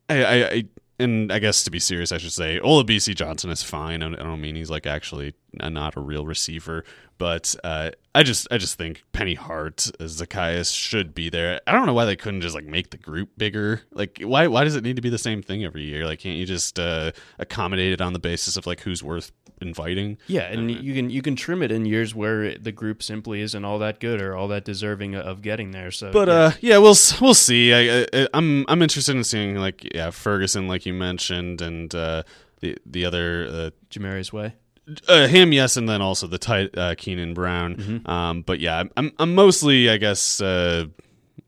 I, 0.10 0.23
I, 0.23 0.34
I 0.52 0.63
and 1.03 1.31
I 1.31 1.39
guess 1.39 1.63
to 1.65 1.71
be 1.71 1.79
serious, 1.79 2.11
I 2.11 2.17
should 2.17 2.31
say 2.31 2.59
Olabisi 2.59 3.13
Johnson 3.15 3.49
is 3.49 3.61
fine. 3.61 4.01
I 4.01 4.09
don't, 4.09 4.41
mean 4.41 4.55
he's 4.55 4.69
like 4.69 4.87
actually 4.87 5.33
not 5.59 5.95
a 5.95 5.99
real 5.99 6.25
receiver, 6.25 6.83
but 7.17 7.55
uh, 7.63 7.91
I 8.15 8.23
just 8.23 8.47
I 8.51 8.57
just 8.57 8.77
think 8.77 9.03
Penny 9.11 9.35
Hart 9.35 9.89
as 9.99 10.11
Zacchaeus 10.11 10.71
should 10.71 11.13
be 11.13 11.29
there. 11.29 11.61
I 11.67 11.71
don't 11.71 11.85
know 11.85 11.93
why 11.93 12.05
they 12.05 12.15
couldn't 12.15 12.41
just 12.41 12.55
like 12.55 12.65
make 12.65 12.89
the 12.89 12.97
group 12.97 13.29
bigger. 13.37 13.81
Like 13.91 14.19
why 14.21 14.47
why 14.47 14.63
does 14.63 14.75
it 14.75 14.83
need 14.83 14.95
to 14.95 15.01
be 15.01 15.09
the 15.09 15.17
same 15.17 15.41
thing 15.41 15.63
every 15.63 15.83
year? 15.83 16.05
Like 16.05 16.19
can't 16.19 16.37
you 16.37 16.45
just 16.45 16.79
uh, 16.79 17.11
accommodate 17.39 17.93
it 17.93 18.01
on 18.01 18.13
the 18.13 18.19
basis 18.19 18.57
of 18.57 18.65
like 18.65 18.81
who's 18.81 19.03
worth 19.03 19.31
inviting? 19.61 20.17
Yeah, 20.27 20.41
and 20.43 20.69
you 20.69 20.93
can 20.93 21.09
you 21.09 21.21
can 21.21 21.35
trim 21.35 21.61
it 21.63 21.71
in 21.71 21.85
years 21.85 22.13
where 22.13 22.57
the 22.57 22.71
group 22.71 23.01
simply 23.03 23.41
isn't 23.41 23.63
all 23.63 23.79
that 23.79 23.99
good 23.99 24.21
or 24.21 24.35
all 24.35 24.47
that 24.49 24.65
deserving 24.65 25.15
of 25.15 25.41
getting 25.41 25.71
there. 25.71 25.91
So, 25.91 26.11
But 26.11 26.27
yeah. 26.27 26.33
uh, 26.33 26.51
yeah, 26.61 26.77
we'll 26.79 26.95
we'll 27.21 27.33
see. 27.33 27.73
I, 27.73 28.05
I 28.13 28.27
I'm 28.33 28.65
I'm 28.67 28.81
interested 28.81 29.15
in 29.15 29.23
seeing 29.23 29.55
like 29.55 29.87
yeah 29.93 30.09
Ferguson, 30.09 30.67
like 30.67 30.85
you 30.85 30.93
mentioned, 30.93 31.61
and 31.61 31.93
uh, 31.95 32.23
the 32.59 32.77
the 32.85 33.05
other 33.05 33.47
uh, 33.49 33.69
Jamarius 33.89 34.33
Way. 34.33 34.55
Uh, 35.07 35.27
him, 35.27 35.53
yes, 35.53 35.77
and 35.77 35.87
then 35.87 36.01
also 36.01 36.27
the 36.27 36.37
tight 36.37 36.77
uh, 36.77 36.93
Keenan 36.97 37.33
Brown. 37.33 37.75
Mm-hmm. 37.75 38.09
Um, 38.09 38.41
but 38.41 38.59
yeah, 38.59 38.83
I'm 38.97 39.11
I'm 39.17 39.33
mostly, 39.33 39.89
I 39.89 39.95
guess, 39.97 40.41
uh, 40.41 40.85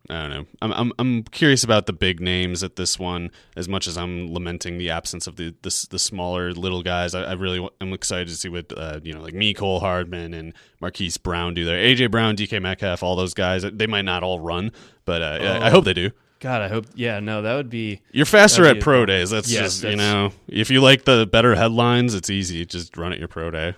I 0.09 0.13
don't 0.21 0.29
know. 0.29 0.45
I'm, 0.61 0.71
I'm 0.71 0.93
I'm 0.99 1.23
curious 1.23 1.63
about 1.63 1.85
the 1.85 1.91
big 1.93 2.21
names 2.21 2.63
at 2.63 2.77
this 2.77 2.97
one 2.97 3.31
as 3.57 3.67
much 3.67 3.87
as 3.87 3.97
I'm 3.97 4.31
lamenting 4.33 4.77
the 4.77 4.89
absence 4.89 5.27
of 5.27 5.35
the 5.35 5.53
the, 5.63 5.87
the 5.89 5.99
smaller 5.99 6.53
little 6.53 6.81
guys. 6.81 7.13
I, 7.13 7.23
I 7.23 7.33
really 7.33 7.67
am 7.81 7.91
excited 7.91 8.29
to 8.29 8.35
see 8.35 8.47
what 8.47 8.71
uh, 8.77 9.01
you 9.03 9.13
know, 9.13 9.21
like 9.21 9.33
Mecole 9.33 9.81
Hardman, 9.81 10.33
and 10.33 10.53
Marquise 10.79 11.17
Brown 11.17 11.53
do 11.55 11.65
there. 11.65 11.77
AJ 11.77 12.11
Brown, 12.11 12.37
DK 12.37 12.61
Metcalf, 12.61 13.03
all 13.03 13.17
those 13.17 13.33
guys. 13.33 13.63
They 13.63 13.87
might 13.87 14.03
not 14.05 14.23
all 14.23 14.39
run, 14.39 14.71
but 15.03 15.21
uh, 15.21 15.25
I- 15.41 15.57
I 15.57 15.67
Oh. 15.67 15.71
hope 15.71 15.85
they 15.85 15.93
do. 15.93 16.11
God, 16.45 16.61
I 16.61 16.67
hope. 16.67 16.85
Yeah, 16.93 17.21
no, 17.21 17.41
that 17.41 17.55
would 17.55 17.71
be. 17.71 18.01
You're 18.11 18.27
faster 18.27 18.65
at 18.65 18.79
pro 18.79 19.03
days. 19.03 19.31
That's 19.31 19.51
Yes, 19.51 19.79
just 19.79 19.83
you 19.83 19.95
know, 19.95 20.31
if 20.47 20.69
you 20.69 20.79
like 20.79 21.03
the 21.03 21.25
better 21.25 21.55
headlines, 21.55 22.13
it's 22.13 22.29
easy. 22.29 22.63
Just 22.67 22.95
run 22.97 23.11
at 23.11 23.17
your 23.17 23.27
pro 23.27 23.49
day. 23.49 23.73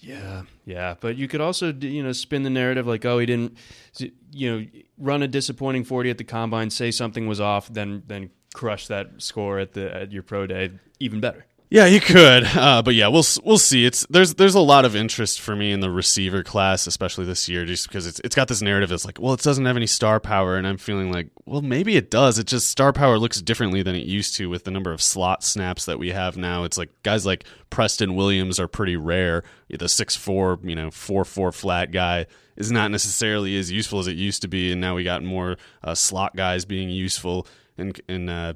Yeah, 0.00 0.42
yeah, 0.66 0.96
but 0.98 1.14
you 1.14 1.28
could 1.28 1.40
also 1.40 1.72
you 1.72 2.02
know 2.02 2.10
spin 2.10 2.42
the 2.42 2.50
narrative 2.50 2.88
like, 2.88 3.04
oh, 3.04 3.20
he 3.20 3.26
didn't, 3.26 3.56
you 4.32 4.50
know, 4.50 4.66
run 4.98 5.22
a 5.22 5.28
disappointing 5.28 5.84
forty 5.84 6.10
at 6.10 6.18
the 6.18 6.24
combine, 6.24 6.68
say 6.68 6.90
something 6.90 7.28
was 7.28 7.40
off, 7.40 7.72
then 7.72 8.02
then 8.08 8.30
crush 8.54 8.88
that 8.88 9.22
score 9.22 9.60
at 9.60 9.74
the 9.74 9.94
at 9.94 10.10
your 10.10 10.24
pro 10.24 10.48
day, 10.48 10.72
even 10.98 11.20
better. 11.20 11.46
Yeah, 11.74 11.86
you 11.86 12.00
could, 12.00 12.44
uh, 12.56 12.82
but 12.82 12.94
yeah, 12.94 13.08
we'll 13.08 13.24
we'll 13.42 13.58
see. 13.58 13.84
It's 13.84 14.06
there's 14.06 14.34
there's 14.34 14.54
a 14.54 14.60
lot 14.60 14.84
of 14.84 14.94
interest 14.94 15.40
for 15.40 15.56
me 15.56 15.72
in 15.72 15.80
the 15.80 15.90
receiver 15.90 16.44
class, 16.44 16.86
especially 16.86 17.24
this 17.24 17.48
year, 17.48 17.64
just 17.64 17.88
because 17.88 18.06
it's 18.06 18.20
it's 18.20 18.36
got 18.36 18.46
this 18.46 18.62
narrative 18.62 18.90
that's 18.90 19.04
like, 19.04 19.18
well, 19.20 19.34
it 19.34 19.40
doesn't 19.40 19.64
have 19.64 19.76
any 19.76 19.88
star 19.88 20.20
power, 20.20 20.56
and 20.56 20.68
I'm 20.68 20.76
feeling 20.76 21.10
like, 21.10 21.30
well, 21.46 21.62
maybe 21.62 21.96
it 21.96 22.12
does. 22.12 22.38
It 22.38 22.46
just 22.46 22.68
star 22.68 22.92
power 22.92 23.18
looks 23.18 23.42
differently 23.42 23.82
than 23.82 23.96
it 23.96 24.06
used 24.06 24.36
to 24.36 24.48
with 24.48 24.62
the 24.62 24.70
number 24.70 24.92
of 24.92 25.02
slot 25.02 25.42
snaps 25.42 25.84
that 25.86 25.98
we 25.98 26.10
have 26.10 26.36
now. 26.36 26.62
It's 26.62 26.78
like 26.78 26.90
guys 27.02 27.26
like 27.26 27.42
Preston 27.70 28.14
Williams 28.14 28.60
are 28.60 28.68
pretty 28.68 28.94
rare. 28.94 29.42
The 29.68 29.88
six 29.88 30.14
four, 30.14 30.60
you 30.62 30.76
know, 30.76 30.92
four 30.92 31.24
four 31.24 31.50
flat 31.50 31.90
guy 31.90 32.26
is 32.56 32.70
not 32.70 32.92
necessarily 32.92 33.56
as 33.58 33.72
useful 33.72 33.98
as 33.98 34.06
it 34.06 34.14
used 34.14 34.42
to 34.42 34.48
be, 34.48 34.70
and 34.70 34.80
now 34.80 34.94
we 34.94 35.02
got 35.02 35.24
more 35.24 35.56
uh, 35.82 35.96
slot 35.96 36.36
guys 36.36 36.64
being 36.64 36.88
useful 36.88 37.48
in, 37.76 37.92
in 38.08 38.28
uh, 38.28 38.54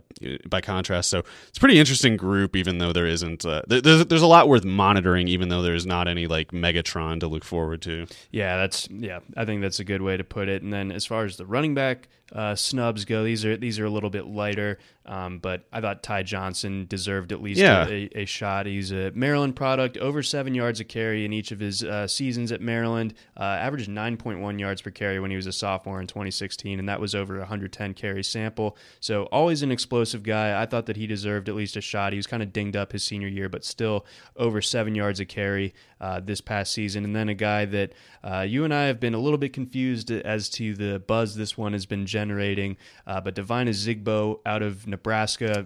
by 0.49 0.61
contrast. 0.61 1.11
So 1.11 1.23
it's 1.49 1.59
pretty 1.59 1.79
interesting 1.79 2.17
group, 2.17 2.57
even 2.57 2.79
though 2.79 2.93
there 2.93 3.07
isn't. 3.07 3.45
Uh, 3.45 3.63
there, 3.67 3.81
there's 3.81 4.07
there's 4.07 4.23
a 4.23 4.27
lot 4.27 4.49
worth 4.49 4.65
monitoring, 4.65 5.29
even 5.29 5.49
though 5.49 5.63
there's 5.63 5.87
not 5.87 6.09
any 6.09 6.27
like 6.27 6.53
Megatron 6.53 7.21
to 7.21 7.27
look 7.29 7.45
forward 7.45 7.83
to. 7.83 8.07
Yeah, 8.31 8.57
that's 8.57 8.89
yeah. 8.91 9.21
I 9.37 9.45
think 9.45 9.63
that's 9.63 9.81
a 9.81 9.85
good 9.85 10.03
way 10.03 10.17
to 10.17 10.25
put 10.25 10.49
it. 10.49 10.63
And 10.63 10.73
then 10.73 10.93
as 10.93 11.05
far 11.05 11.25
as 11.25 11.37
the 11.37 11.47
running 11.47 11.75
back 11.75 12.09
uh, 12.33 12.55
snubs 12.55 13.05
go, 13.05 13.25
these 13.25 13.45
are 13.45 13.57
these 13.57 13.79
are 13.79 13.85
a 13.85 13.91
little 13.91 14.11
bit 14.11 14.27
lighter. 14.27 14.79
Um, 15.09 15.39
but 15.39 15.65
I 15.73 15.81
thought 15.81 16.03
Ty 16.03 16.25
Johnson 16.25 16.85
deserved 16.87 17.33
at 17.33 17.41
least 17.43 17.59
Yeah. 17.61 17.89
a, 17.89 18.11
a 18.15 18.25
shot. 18.27 18.67
He's 18.67 18.93
a 18.93 19.11
Maryland 19.13 19.57
product, 19.57 19.97
over 19.97 20.23
seven 20.23 20.55
yards 20.55 20.81
a 20.81 20.85
carry 20.85 21.25
in 21.25 21.33
each 21.33 21.51
of 21.51 21.59
his 21.61 21.83
uh, 21.83 22.07
seasons 22.07 22.53
at 22.53 22.61
Maryland. 22.61 23.15
Uh, 23.35 23.43
averaged 23.45 23.89
9.1 23.89 24.61
yards 24.61 24.83
per 24.83 24.91
carry 24.91 25.19
when 25.19 25.31
he 25.31 25.37
was 25.37 25.47
a 25.47 25.53
sophomore 25.53 25.99
in 26.03 26.07
2016, 26.07 26.79
and 26.79 26.89
that 26.91 27.01
was 27.01 27.15
over 27.15 27.39
110 27.39 27.95
carry 27.95 28.23
sample. 28.23 28.77
So 29.01 29.25
always 29.33 29.63
an 29.63 29.73
explosive 29.73 30.23
guy. 30.23 30.61
I 30.61 30.67
thought 30.67 30.85
that 30.87 30.99
he 30.99 31.07
deserved 31.07 31.49
at 31.49 31.55
least 31.55 31.77
a 31.77 31.81
shot. 31.81 32.13
He 32.13 32.19
was 32.19 32.27
kind 32.27 32.43
of 32.43 32.53
dinged 32.53 32.77
up 32.77 32.93
his 32.93 33.03
senior 33.03 33.29
year, 33.29 33.49
but 33.49 33.65
still 33.65 34.05
over 34.37 34.61
seven 34.61 34.95
yards 34.95 35.21
a 35.21 35.25
carry 35.25 35.73
uh, 36.03 36.21
this 36.21 36.43
past 36.43 36.71
season. 36.73 37.05
And 37.05 37.17
then 37.17 37.31
a 37.31 37.35
guy 37.35 37.65
that 37.65 37.93
uh, 38.23 38.41
you 38.47 38.65
and 38.65 38.75
I 38.75 38.85
have 38.85 39.01
been 39.01 39.15
a 39.15 39.19
little 39.19 39.39
bit 39.39 39.55
confused 39.55 40.11
as 40.11 40.51
to 40.51 40.75
the 40.75 40.99
buzz 40.99 41.35
this 41.35 41.57
one 41.57 41.73
has 41.73 41.87
been 41.87 42.05
generating. 42.05 42.77
Uh, 43.07 43.23
but 43.23 43.35
Devine 43.35 43.69
Ozigbo 43.69 44.41
out 44.45 44.63
of 44.63 44.87
Nebraska, 44.87 44.98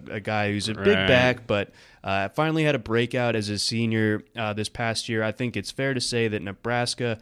a 0.09 0.19
guy 0.19 0.51
who's 0.51 0.69
a 0.69 0.73
big 0.73 1.07
back, 1.07 1.47
but 1.47 1.71
uh, 2.03 2.29
finally 2.29 2.63
had 2.63 2.75
a 2.75 2.79
breakout 2.79 3.35
as 3.35 3.49
a 3.49 3.57
senior 3.57 4.23
uh, 4.35 4.53
this 4.53 4.69
past 4.69 5.09
year. 5.09 5.23
I 5.23 5.31
think 5.31 5.55
it's 5.57 5.71
fair 5.71 5.93
to 5.93 6.01
say 6.01 6.27
that 6.27 6.41
Nebraska, 6.41 7.19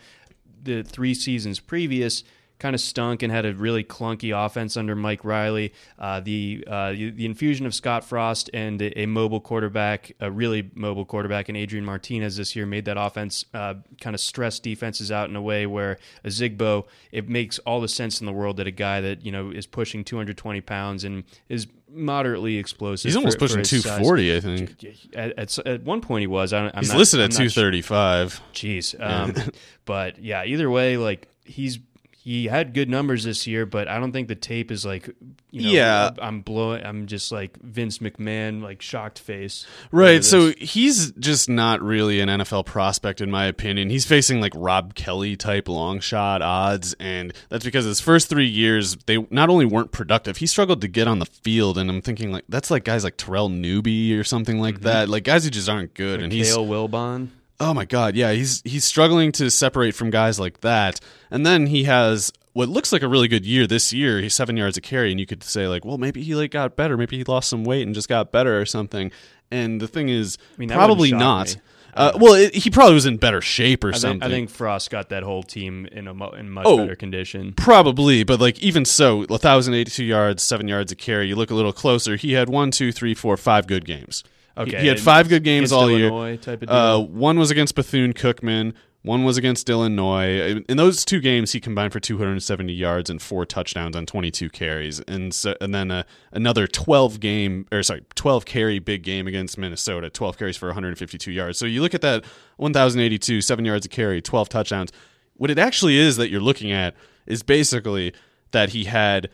the 0.63 0.84
three 0.84 1.13
seasons 1.13 1.60
previous, 1.60 2.24
kind 2.62 2.76
of 2.76 2.80
stunk 2.80 3.24
and 3.24 3.32
had 3.34 3.43
a 3.45 3.54
really 3.56 3.84
clunky 3.84 4.32
offense 4.45 4.78
under 4.78 4.95
Mike 4.95 5.26
Riley. 5.26 5.74
Uh, 5.97 6.19
the 6.19 6.63
uh, 6.67 6.91
the 6.91 7.26
infusion 7.26 7.65
of 7.65 7.74
Scott 7.74 8.04
Frost 8.06 8.50
and 8.54 8.80
a, 8.82 9.02
a 9.02 9.06
mobile 9.08 9.41
quarterback, 9.41 10.12
a 10.19 10.30
really 10.30 10.69
mobile 10.76 11.04
quarterback, 11.06 11.50
and 11.50 11.58
Adrian 11.58 11.84
Martinez 11.84 12.38
this 12.38 12.56
year 12.56 12.65
made 12.67 12.86
that 12.86 12.97
offense 12.97 13.45
uh, 13.56 13.74
kind 14.00 14.13
of 14.13 14.19
stress 14.19 14.60
defenses 14.60 15.12
out 15.12 15.28
in 15.30 15.36
a 15.36 15.41
way 15.41 15.65
where 15.65 15.97
Ozigbo, 16.24 16.86
it 17.12 17.28
makes 17.28 17.58
all 17.60 17.82
the 17.82 17.88
sense 17.88 18.19
in 18.21 18.28
the 18.28 18.32
world 18.34 18.58
that 18.58 18.67
a 18.67 18.71
guy 18.71 19.02
that 19.02 19.26
you 19.26 19.32
know 19.32 19.50
is 19.50 19.65
pushing 19.65 20.04
220 20.04 20.62
pounds 20.62 21.04
and 21.04 21.24
is 21.50 21.65
moderately 21.89 22.58
explosive. 22.58 23.10
He's 23.10 23.15
almost 23.17 23.38
for- 23.39 23.47
for 23.47 23.58
pushing 23.58 23.80
size. 23.82 24.00
240, 24.06 24.36
I 24.36 24.39
think. 24.39 24.86
At, 25.15 25.38
at, 25.38 25.58
at 25.67 25.84
one 25.84 26.00
point 26.02 26.21
he 26.21 26.28
was. 26.28 26.54
I, 26.54 26.67
I'm 26.67 26.71
He's 26.80 26.89
not- 26.89 26.97
listed 27.00 27.19
I'm 27.19 27.26
at 27.26 27.32
not 27.32 27.38
235. 27.50 28.41
Jeez. 28.54 28.95
Um, 29.02 29.52
but 29.86 30.19
yeah, 30.19 30.45
either 30.45 30.69
way, 30.69 30.97
like 30.97 31.28
he's 31.43 31.80
he 32.24 32.46
had 32.46 32.76
good 32.76 32.88
numbers 32.88 33.24
this 33.24 33.48
year, 33.48 33.66
but 33.66 33.88
I 33.88 34.00
don't 34.00 34.12
think 34.12 34.28
the 34.28 34.36
tape 34.36 34.70
is 34.70 34.86
like, 34.86 35.10
you 35.50 35.64
know, 35.64 35.70
Yeah. 35.72 36.12
I'm 36.22 36.42
blowing. 36.42 36.86
I'm 36.86 37.08
just 37.08 37.32
like 37.32 37.60
Vince 37.60 37.98
McMahon, 37.98 38.62
like 38.62 38.84
shocked 38.84 39.18
face. 39.18 39.66
Right, 39.92 40.24
so 40.24 40.52
he's 40.52 41.12
just 41.14 41.50
not 41.50 41.82
really 41.82 42.20
an 42.20 42.30
NFL 42.30 42.68
prospect 42.68 43.22
in 43.22 43.32
my 43.32 43.46
opinion. 43.46 43.90
He's 43.90 44.06
facing 44.06 44.40
like 44.40 44.54
Rob 44.56 44.94
Kelley 44.94 45.36
type 45.36 45.68
long 45.68 46.00
shot 46.00 46.44
odds, 46.44 46.94
and 47.00 47.34
that's 47.50 47.66
because 47.66 47.86
his 47.86 48.00
first 48.00 48.30
three 48.30 48.48
years 48.48 48.98
they 49.08 49.26
not 49.32 49.50
only 49.50 49.66
weren't 49.66 49.92
productive, 49.92 50.38
he 50.38 50.46
struggled 50.46 50.82
to 50.82 50.88
get 50.88 51.08
on 51.08 51.18
the 51.18 51.26
field. 51.26 51.80
And 51.80 51.90
I'm 51.90 52.04
thinking 52.04 52.32
like 52.32 52.46
that's 52.48 52.70
like 52.70 52.84
guys 52.84 53.04
like 53.04 53.18
Terrell 53.18 53.50
Newby 53.50 54.16
or 54.16 54.24
something 54.24 54.60
like 54.60 54.76
mm-hmm. 54.76 54.84
that, 54.84 55.10
like 55.10 55.24
guys 55.24 55.44
who 55.44 55.50
just 55.50 55.70
aren't 55.70 55.96
good. 55.96 56.22
and 56.22 56.32
he's 56.32 56.54
Kale 56.54 56.68
Wilbon. 56.68 57.30
Oh 57.62 57.74
my 57.76 57.86
god, 57.86 58.15
yeah, 58.15 58.32
he's 58.32 58.62
he's 58.65 58.84
struggling 58.84 59.32
to 59.34 59.52
separate 59.52 59.93
from 59.93 60.10
guys 60.10 60.39
like 60.39 60.62
that. 60.62 61.00
And 61.30 61.45
then 61.45 61.67
he 61.67 61.84
has 61.84 62.32
what 62.54 62.67
looks 62.67 62.91
like 62.91 63.04
a 63.04 63.08
really 63.08 63.28
good 63.28 63.45
year 63.45 63.67
this 63.67 63.93
year. 63.93 64.19
He's 64.19 64.34
seven 64.34 64.58
yards 64.58 64.78
a 64.78 64.82
carry, 64.82 65.12
and 65.12 65.19
you 65.19 65.28
could 65.28 65.43
say 65.43 65.67
like, 65.67 65.86
well, 65.86 65.97
maybe 66.00 66.24
he 66.24 66.34
like 66.36 66.52
got 66.52 66.76
better, 66.76 66.97
maybe 66.97 67.17
he 67.17 67.24
lost 67.24 67.50
some 67.50 67.63
weight 67.63 67.86
and 67.86 67.93
just 67.93 68.10
got 68.10 68.32
better 68.32 68.60
or 68.60 68.65
something. 68.65 69.12
And 69.52 69.80
the 69.80 69.88
thing 69.88 70.10
is, 70.10 70.38
mean, 70.58 70.69
probably 70.69 71.12
not. 71.12 71.56
me. 71.56 71.62
Uh, 71.93 72.13
well, 72.15 72.34
it, 72.36 72.56
he 72.56 72.69
probably 72.69 72.93
was 72.93 73.06
in 73.06 73.17
better 73.17 73.41
shape 73.41 73.84
or 73.84 73.89
I 73.89 73.91
think, 73.91 74.02
something. 74.02 74.24
I 74.24 74.32
think 74.32 74.50
Frost 74.50 74.89
got 74.89 75.10
that 75.10 75.24
whole 75.24 75.43
team 75.43 75.86
in 75.91 76.08
a 76.08 76.13
mo- 76.13 76.30
in 76.32 76.50
much 76.50 76.65
Oh. 76.65 76.78
better 76.78 76.95
condition. 76.95 77.52
Probably, 77.54 78.24
but 78.24 78.39
like 78.39 78.58
even 78.63 78.86
so, 78.86 79.26
1,082 79.26 80.04
yards, 80.06 80.41
seven 80.41 80.69
yards 80.69 80.93
a 80.93 80.95
carry. 80.95 81.28
You 81.28 81.36
look 81.36 81.52
a 81.52 81.54
little 81.54 81.74
closer. 81.74 82.15
He 82.15 82.32
had 82.32 82.47
one, 82.47 82.71
two, 82.71 82.93
three, 82.93 83.13
four, 83.13 83.36
five 83.36 83.67
good 83.67 83.84
games. 83.86 84.24
He- 84.58 84.62
Okay, 84.64 84.82
he, 84.82 84.88
had 84.88 85.00
five 85.00 85.30
good 85.30 85.44
games 85.44 85.72
all 85.72 85.88
Illinois 85.88 86.28
year. 86.30 86.38
type 86.38 86.62
of 86.62 86.68
deal? 86.68 86.78
Uh, 86.78 87.00
one 87.00 87.40
was 87.40 87.52
against 87.52 87.74
Bethune 87.76 88.14
Cookman. 88.14 88.74
One 89.04 89.24
was 89.24 89.36
against 89.36 89.68
Illinois. 89.68 90.62
In 90.70 90.78
those 90.78 91.04
two 91.04 91.20
games, 91.22 91.54
he 91.54 91.60
combined 91.60 91.92
for 91.92 92.00
270 92.00 92.72
yards 92.72 93.10
and 93.10 93.20
four 93.20 93.48
touchdowns 93.48 93.96
on 93.96 94.06
22 94.06 94.50
carries, 94.52 95.00
and 95.00 95.34
so, 95.34 95.56
and 95.60 95.74
then 95.74 95.90
uh, 95.90 96.04
another 96.32 96.68
12 96.68 97.20
game 97.20 97.66
or 97.72 97.82
sorry, 97.82 98.04
12 98.14 98.46
carry 98.46 98.78
big 98.78 99.02
game 99.02 99.26
against 99.26 99.58
Minnesota. 99.58 100.10
12 100.12 100.38
carries 100.38 100.56
for 100.58 100.68
152 100.68 101.32
yards. 101.32 101.58
So 101.58 101.66
you 101.66 101.82
look 101.82 101.96
at 101.96 102.02
that 102.02 102.26
1,082, 102.58 103.42
seven 103.42 103.66
yards 103.66 103.88
a 103.88 103.90
carry, 103.90 104.22
12 104.22 104.50
touchdowns. 104.50 104.92
What 105.34 105.50
it 105.50 105.58
actually 105.58 105.98
is 105.98 106.18
that 106.18 106.30
you're 106.30 106.40
looking 106.42 106.72
at 106.72 106.94
is 107.26 107.42
basically 107.42 108.14
that 108.52 108.70
he 108.70 108.84
had 108.84 109.30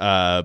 uh, 0.00 0.42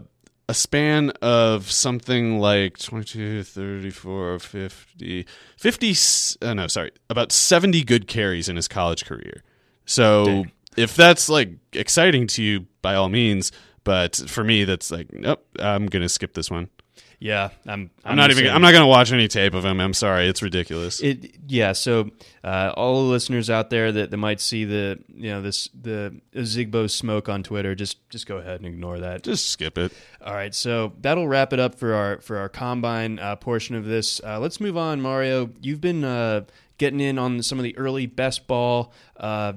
a 0.50 0.54
span 0.54 1.10
of 1.22 1.70
something 1.70 2.40
like 2.40 2.78
22, 2.78 3.44
34, 3.44 4.40
50, 4.40 5.28
50, 5.58 5.96
uh, 6.42 6.54
no, 6.54 6.68
sorry, 6.68 6.92
about 7.10 7.32
70 7.32 7.84
good 7.84 8.08
carries 8.08 8.48
in 8.48 8.56
his 8.56 8.68
college 8.68 9.06
career. 9.06 9.44
So 9.86 10.26
Dang. 10.26 10.52
if 10.78 10.96
that's 10.96 11.28
like 11.28 11.52
exciting 11.74 12.28
to 12.28 12.44
you, 12.44 12.66
by 12.82 12.96
all 12.96 13.10
means. 13.10 13.52
But 13.84 14.16
for 14.16 14.44
me, 14.44 14.66
that's 14.66 14.92
like, 14.92 15.14
nope, 15.14 15.46
I'm 15.60 15.86
going 15.86 16.02
to 16.02 16.10
skip 16.10 16.34
this 16.34 16.52
one. 16.52 16.70
Yeah, 17.20 17.50
I'm. 17.66 17.90
I'm, 18.06 18.16
not 18.16 18.30
even. 18.30 18.48
I'm 18.48 18.62
not 18.62 18.72
going 18.72 18.84
to 18.84 18.88
watch 18.88 19.12
any 19.12 19.28
tape 19.28 19.56
of 19.56 19.66
him. 19.66 19.80
I'm 19.80 19.96
sorry. 19.96 20.28
It's 20.28 20.44
ridiculous. 20.44 21.02
It 21.02 21.36
yeah. 21.48 21.72
So 21.72 22.12
uh, 22.44 22.74
all 22.78 23.06
the 23.06 23.10
listeners 23.10 23.50
out 23.50 23.72
there 23.72 23.92
that, 23.92 24.12
that 24.12 24.18
might 24.18 24.40
see 24.40 24.66
the 24.66 25.00
you 25.16 25.32
know 25.32 25.42
this 25.42 25.68
the 25.70 26.22
Ozigbo 26.36 26.88
smoke 26.88 27.28
on 27.28 27.42
Twitter, 27.42 27.74
just 27.74 28.08
just 28.12 28.28
go 28.28 28.38
ahead 28.38 28.60
and 28.60 28.68
ignore 28.68 29.00
that. 29.00 29.24
Just 29.24 29.50
skip 29.50 29.80
it. 29.80 29.94
All 30.24 30.36
right, 30.36 30.54
so 30.54 30.94
that'll 31.02 31.28
wrap 31.28 31.54
it 31.54 31.60
up 31.60 31.74
for 31.74 31.96
our 31.96 32.22
for 32.22 32.38
our 32.38 32.50
combine 32.50 33.18
uh, 33.18 33.36
portion 33.36 33.76
of 33.76 33.86
this. 33.86 34.22
Uh, 34.24 34.40
let's 34.40 34.62
move 34.62 34.78
on, 34.78 35.02
Mario. 35.02 35.50
You've 35.60 35.82
been 35.82 36.04
uh, 36.04 36.42
getting 36.78 37.00
in 37.00 37.18
on 37.18 37.42
some 37.42 37.58
of 37.58 37.64
the 37.64 37.76
early 37.80 38.06
best 38.06 38.46
ball 38.46 38.94
uh, 39.20 39.54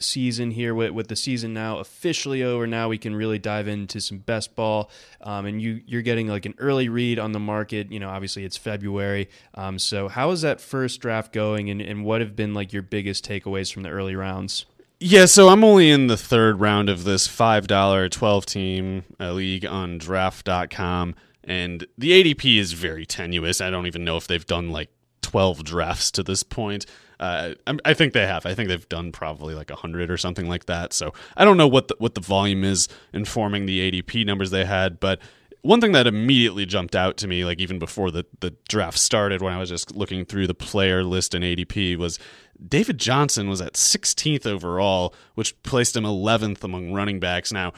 season 0.00 0.50
here 0.50 0.74
with, 0.74 0.90
with 0.90 1.08
the 1.08 1.16
season 1.16 1.54
now 1.54 1.78
officially 1.78 2.42
over. 2.42 2.66
Now 2.66 2.88
we 2.88 2.98
can 2.98 3.14
really 3.14 3.38
dive 3.38 3.68
into 3.68 4.00
some 4.00 4.18
best 4.18 4.56
ball, 4.56 4.90
um, 5.20 5.46
and 5.46 5.60
you 5.60 5.80
you're 5.86 6.02
getting 6.02 6.28
like 6.28 6.46
an 6.46 6.54
early 6.58 6.88
read 6.88 7.18
on 7.18 7.32
the 7.32 7.40
market. 7.40 7.90
You 7.92 8.00
know, 8.00 8.08
obviously 8.08 8.44
it's 8.44 8.56
February, 8.56 9.28
um, 9.54 9.78
so 9.78 10.08
how 10.08 10.30
is 10.30 10.42
that 10.42 10.60
first 10.60 11.00
draft 11.00 11.32
going, 11.32 11.70
and, 11.70 11.80
and 11.80 12.04
what 12.04 12.20
have 12.20 12.36
been 12.36 12.54
like 12.54 12.72
your 12.72 12.82
biggest 12.82 13.26
takeaways 13.26 13.72
from 13.72 13.82
the 13.82 13.90
early 13.90 14.16
rounds? 14.16 14.66
Yeah, 15.02 15.24
so 15.24 15.48
I'm 15.48 15.64
only 15.64 15.90
in 15.90 16.08
the 16.08 16.16
third 16.18 16.60
round 16.60 16.90
of 16.90 17.04
this 17.04 17.26
$5 17.26 18.10
12 18.10 18.46
team 18.46 19.04
uh, 19.18 19.32
league 19.32 19.64
on 19.64 19.96
draft.com, 19.96 21.14
and 21.42 21.86
the 21.96 22.10
ADP 22.10 22.58
is 22.58 22.74
very 22.74 23.06
tenuous. 23.06 23.62
I 23.62 23.70
don't 23.70 23.86
even 23.86 24.04
know 24.04 24.18
if 24.18 24.26
they've 24.26 24.46
done 24.46 24.68
like 24.70 24.90
12 25.22 25.64
drafts 25.64 26.10
to 26.12 26.22
this 26.22 26.42
point. 26.42 26.84
Uh, 27.20 27.54
I'm- 27.66 27.94
think 27.94 28.14
they 28.14 28.26
have. 28.26 28.46
I 28.46 28.54
think 28.54 28.68
they've 28.68 28.88
done 28.88 29.12
probably 29.12 29.54
like 29.54 29.70
100 29.70 30.10
or 30.10 30.16
something 30.16 30.48
like 30.48 30.64
that. 30.66 30.92
So 30.94 31.12
I 31.36 31.44
don't 31.44 31.58
know 31.58 31.68
what 31.68 31.88
the, 31.88 31.96
what 31.98 32.14
the 32.14 32.20
volume 32.20 32.64
is 32.64 32.88
informing 33.12 33.66
the 33.66 33.78
ADP 33.78 34.24
numbers 34.24 34.50
they 34.50 34.64
had, 34.64 34.98
but 34.98 35.20
one 35.62 35.80
thing 35.80 35.92
that 35.92 36.06
immediately 36.06 36.64
jumped 36.64 36.96
out 36.96 37.18
to 37.18 37.28
me, 37.28 37.44
like 37.44 37.60
even 37.60 37.78
before 37.78 38.10
the, 38.10 38.24
the 38.40 38.54
draft 38.68 38.98
started, 38.98 39.42
when 39.42 39.52
I 39.52 39.58
was 39.58 39.68
just 39.68 39.94
looking 39.94 40.24
through 40.24 40.46
the 40.46 40.54
player 40.54 41.04
list 41.04 41.34
in 41.34 41.42
ADP, 41.42 41.96
was 41.98 42.18
David 42.66 42.98
Johnson 42.98 43.48
was 43.48 43.60
at 43.60 43.74
16th 43.74 44.46
overall, 44.46 45.14
which 45.34 45.60
placed 45.62 45.96
him 45.96 46.04
11th 46.04 46.64
among 46.64 46.92
running 46.92 47.20
backs. 47.20 47.52
Now, 47.52 47.72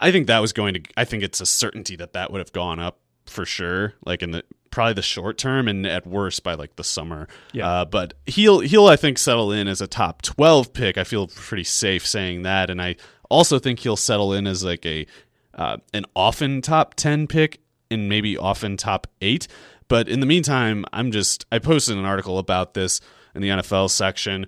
I 0.00 0.10
think 0.10 0.26
that 0.26 0.40
was 0.40 0.52
going 0.52 0.74
to, 0.74 0.82
I 0.96 1.04
think 1.04 1.22
it's 1.22 1.40
a 1.40 1.46
certainty 1.46 1.94
that 1.96 2.14
that 2.14 2.32
would 2.32 2.40
have 2.40 2.52
gone 2.52 2.80
up 2.80 2.98
for 3.26 3.44
sure, 3.44 3.94
like 4.04 4.22
in 4.22 4.32
the 4.32 4.42
probably 4.70 4.94
the 4.94 5.02
short 5.02 5.36
term 5.38 5.68
and 5.68 5.86
at 5.86 6.06
worst 6.06 6.42
by 6.42 6.54
like 6.54 6.76
the 6.76 6.84
summer. 6.84 7.28
Yeah. 7.52 7.68
Uh, 7.68 7.84
but 7.84 8.14
he'll 8.26 8.60
he'll 8.60 8.86
I 8.86 8.96
think 8.96 9.18
settle 9.18 9.52
in 9.52 9.68
as 9.68 9.80
a 9.80 9.86
top 9.86 10.22
12 10.22 10.72
pick. 10.72 10.96
I 10.98 11.04
feel 11.04 11.26
pretty 11.26 11.64
safe 11.64 12.06
saying 12.06 12.42
that, 12.42 12.70
and 12.70 12.80
I 12.80 12.96
also 13.28 13.58
think 13.58 13.80
he'll 13.80 13.96
settle 13.96 14.32
in 14.32 14.46
as 14.46 14.64
like 14.64 14.84
a 14.84 15.06
uh, 15.54 15.76
an 15.92 16.04
often 16.14 16.62
top 16.62 16.94
10 16.94 17.26
pick 17.26 17.60
and 17.90 18.08
maybe 18.08 18.36
often 18.36 18.76
top 18.76 19.06
8 19.20 19.48
but 19.88 20.08
in 20.08 20.20
the 20.20 20.26
meantime 20.26 20.84
i'm 20.92 21.10
just 21.10 21.44
i 21.50 21.58
posted 21.58 21.98
an 21.98 22.04
article 22.04 22.38
about 22.38 22.74
this 22.74 23.00
in 23.34 23.42
the 23.42 23.48
nfl 23.48 23.90
section 23.90 24.46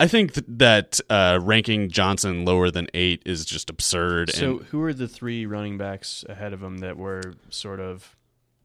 i 0.00 0.06
think 0.08 0.32
th- 0.32 0.46
that 0.48 0.98
uh, 1.10 1.38
ranking 1.42 1.90
johnson 1.90 2.44
lower 2.46 2.70
than 2.70 2.86
8 2.94 3.22
is 3.26 3.44
just 3.44 3.68
absurd 3.68 4.30
So, 4.30 4.58
who 4.70 4.82
are 4.82 4.94
the 4.94 5.06
three 5.08 5.44
running 5.44 5.76
backs 5.76 6.24
ahead 6.28 6.54
of 6.54 6.62
him 6.62 6.78
that 6.78 6.96
were 6.96 7.34
sort 7.50 7.80
of 7.80 8.16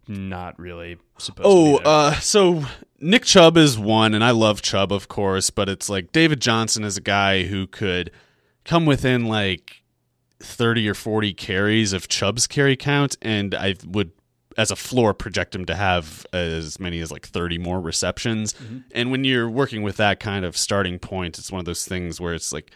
not 0.10 0.60
really 0.60 0.98
supposed 1.17 1.45
to 1.45 1.50
Oh, 1.50 1.78
uh, 1.78 2.13
so 2.19 2.63
Nick 3.00 3.24
Chubb 3.24 3.56
is 3.58 3.78
one, 3.78 4.13
and 4.13 4.24
I 4.24 4.32
love 4.32 4.62
Chubb, 4.62 4.91
of 4.91 5.08
course, 5.08 5.50
but 5.50 5.69
it's 5.69 5.89
like 5.89 6.12
David 6.12 6.41
Johnson 6.41 6.84
is 6.84 6.98
a 6.98 7.02
guy 7.02 7.43
who 7.43 7.67
could 7.67 8.12
come 8.65 8.86
within 8.86 9.26
like 9.26 9.84
30 10.41 10.89
or 10.89 10.93
40 10.93 11.34
carries 11.34 11.93
of 11.93 12.08
Chubb's 12.08 12.48
carry 12.48 12.76
count, 12.76 13.17
and 13.22 13.54
I 13.54 13.76
would, 13.86 14.12
as 14.58 14.72
a 14.72 14.76
floor, 14.76 15.13
project 15.13 15.54
him 15.56 15.65
to 15.65 15.76
have 15.76 16.26
as 16.34 16.80
many 16.80 17.00
as 17.00 17.12
like 17.12 17.28
30 17.28 17.58
more 17.60 17.80
receptions. 17.80 18.56
And 18.91 19.12
when 19.12 19.24
you're 19.24 19.50
working 19.50 19.84
with 19.84 19.98
that 19.98 20.19
kind 20.19 20.43
of 20.43 20.58
starting 20.58 20.98
point, 21.00 21.38
it's 21.38 21.52
one 21.52 21.60
of 21.60 21.65
those 21.65 21.86
things 21.86 22.19
where 22.19 22.34
it's 22.34 22.52
like, 22.52 22.72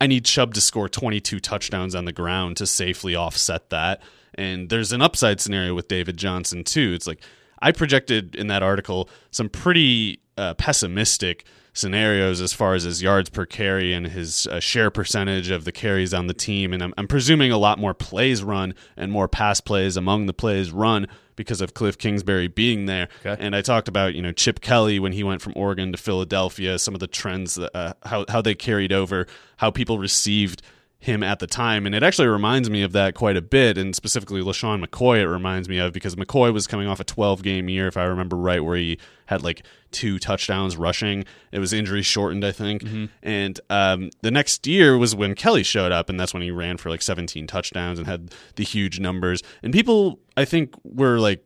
I 0.00 0.06
need 0.06 0.24
Chubb 0.24 0.54
to 0.54 0.60
score 0.60 0.88
22 0.88 1.40
touchdowns 1.40 1.94
on 1.94 2.04
the 2.04 2.12
ground 2.12 2.56
to 2.58 2.66
safely 2.66 3.14
offset 3.14 3.70
that. 3.70 4.00
And 4.38 4.68
there's 4.70 4.92
an 4.92 5.02
upside 5.02 5.40
scenario 5.40 5.74
with 5.74 5.88
David 5.88 6.16
Johnson, 6.16 6.64
too. 6.64 6.92
It's 6.94 7.06
like 7.06 7.20
I 7.60 7.72
projected 7.72 8.36
in 8.36 8.46
that 8.46 8.62
article 8.62 9.10
some 9.30 9.48
pretty 9.48 10.20
uh, 10.36 10.54
pessimistic 10.54 11.44
scenarios 11.72 12.40
as 12.40 12.52
far 12.52 12.74
as 12.74 12.82
his 12.84 13.02
yards 13.02 13.30
per 13.30 13.46
carry 13.46 13.92
and 13.92 14.06
his 14.06 14.46
uh, 14.46 14.58
share 14.58 14.90
percentage 14.90 15.50
of 15.50 15.64
the 15.64 15.72
carries 15.72 16.14
on 16.14 16.26
the 16.26 16.34
team. 16.34 16.72
And 16.72 16.82
I'm, 16.82 16.94
I'm 16.96 17.06
presuming 17.06 17.52
a 17.52 17.58
lot 17.58 17.78
more 17.78 17.94
plays 17.94 18.42
run 18.42 18.74
and 18.96 19.12
more 19.12 19.28
pass 19.28 19.60
plays 19.60 19.96
among 19.96 20.26
the 20.26 20.32
plays 20.32 20.72
run 20.72 21.06
because 21.36 21.60
of 21.60 21.74
Cliff 21.74 21.96
Kingsbury 21.96 22.48
being 22.48 22.86
there. 22.86 23.08
Okay. 23.24 23.36
And 23.44 23.54
I 23.54 23.62
talked 23.62 23.86
about, 23.86 24.14
you 24.14 24.22
know, 24.22 24.32
Chip 24.32 24.60
Kelly 24.60 24.98
when 24.98 25.12
he 25.12 25.22
went 25.22 25.40
from 25.40 25.52
Oregon 25.54 25.92
to 25.92 25.98
Philadelphia, 25.98 26.78
some 26.78 26.94
of 26.94 27.00
the 27.00 27.06
trends, 27.06 27.54
that, 27.54 27.70
uh, 27.76 27.94
how, 28.02 28.24
how 28.28 28.42
they 28.42 28.56
carried 28.56 28.92
over, 28.92 29.26
how 29.58 29.70
people 29.70 29.98
received 29.98 30.62
him 31.00 31.22
at 31.22 31.38
the 31.38 31.46
time. 31.46 31.86
And 31.86 31.94
it 31.94 32.02
actually 32.02 32.26
reminds 32.26 32.68
me 32.68 32.82
of 32.82 32.92
that 32.92 33.14
quite 33.14 33.36
a 33.36 33.42
bit. 33.42 33.78
And 33.78 33.94
specifically, 33.94 34.42
LeSean 34.42 34.84
McCoy, 34.84 35.18
it 35.18 35.28
reminds 35.28 35.68
me 35.68 35.78
of 35.78 35.92
because 35.92 36.16
McCoy 36.16 36.52
was 36.52 36.66
coming 36.66 36.88
off 36.88 36.98
a 36.98 37.04
12 37.04 37.42
game 37.42 37.68
year, 37.68 37.86
if 37.86 37.96
I 37.96 38.04
remember 38.04 38.36
right, 38.36 38.62
where 38.62 38.76
he 38.76 38.98
had 39.26 39.42
like 39.42 39.64
two 39.92 40.18
touchdowns 40.18 40.76
rushing. 40.76 41.24
It 41.52 41.60
was 41.60 41.72
injury 41.72 42.02
shortened, 42.02 42.44
I 42.44 42.50
think. 42.52 42.82
And 43.22 43.60
um, 43.70 44.10
the 44.22 44.30
next 44.30 44.66
year 44.66 44.98
was 44.98 45.14
when 45.14 45.34
Kelly 45.34 45.62
showed 45.62 45.92
up, 45.92 46.08
and 46.08 46.18
that's 46.18 46.34
when 46.34 46.42
he 46.42 46.50
ran 46.50 46.78
for 46.78 46.90
like 46.90 47.02
17 47.02 47.46
touchdowns 47.46 47.98
and 47.98 48.08
had 48.08 48.34
the 48.56 48.64
huge 48.64 48.98
numbers. 48.98 49.42
And 49.62 49.72
people, 49.72 50.18
I 50.36 50.44
think, 50.44 50.74
were 50.82 51.18
like, 51.20 51.44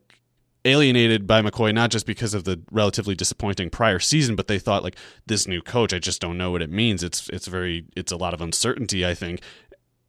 alienated 0.65 1.27
by 1.27 1.43
McCoy 1.43 1.75
not 1.75 1.91
just 1.91 2.07
because 2.07 2.35
of 2.35 2.45
the 2.45 2.61
relatively 2.71 3.15
disappointing 3.15 3.71
prior 3.71 3.99
season, 3.99 4.37
but 4.37 4.49
they 4.49 4.59
thought 4.59 4.83
like 4.83 4.97
this 5.27 5.47
new 5.47 5.61
coach, 5.61 5.93
I 5.93 5.99
just 5.99 6.21
don't 6.21 6.39
know 6.39 6.51
what 6.51 6.63
it 6.63 6.71
means. 6.71 7.03
It's 7.03 7.29
it's 7.31 7.47
very 7.47 7.87
it's 7.97 8.13
a 8.13 8.17
lot 8.17 8.35
of 8.35 8.41
uncertainty, 8.41 9.05
I 9.07 9.15
think. 9.15 9.41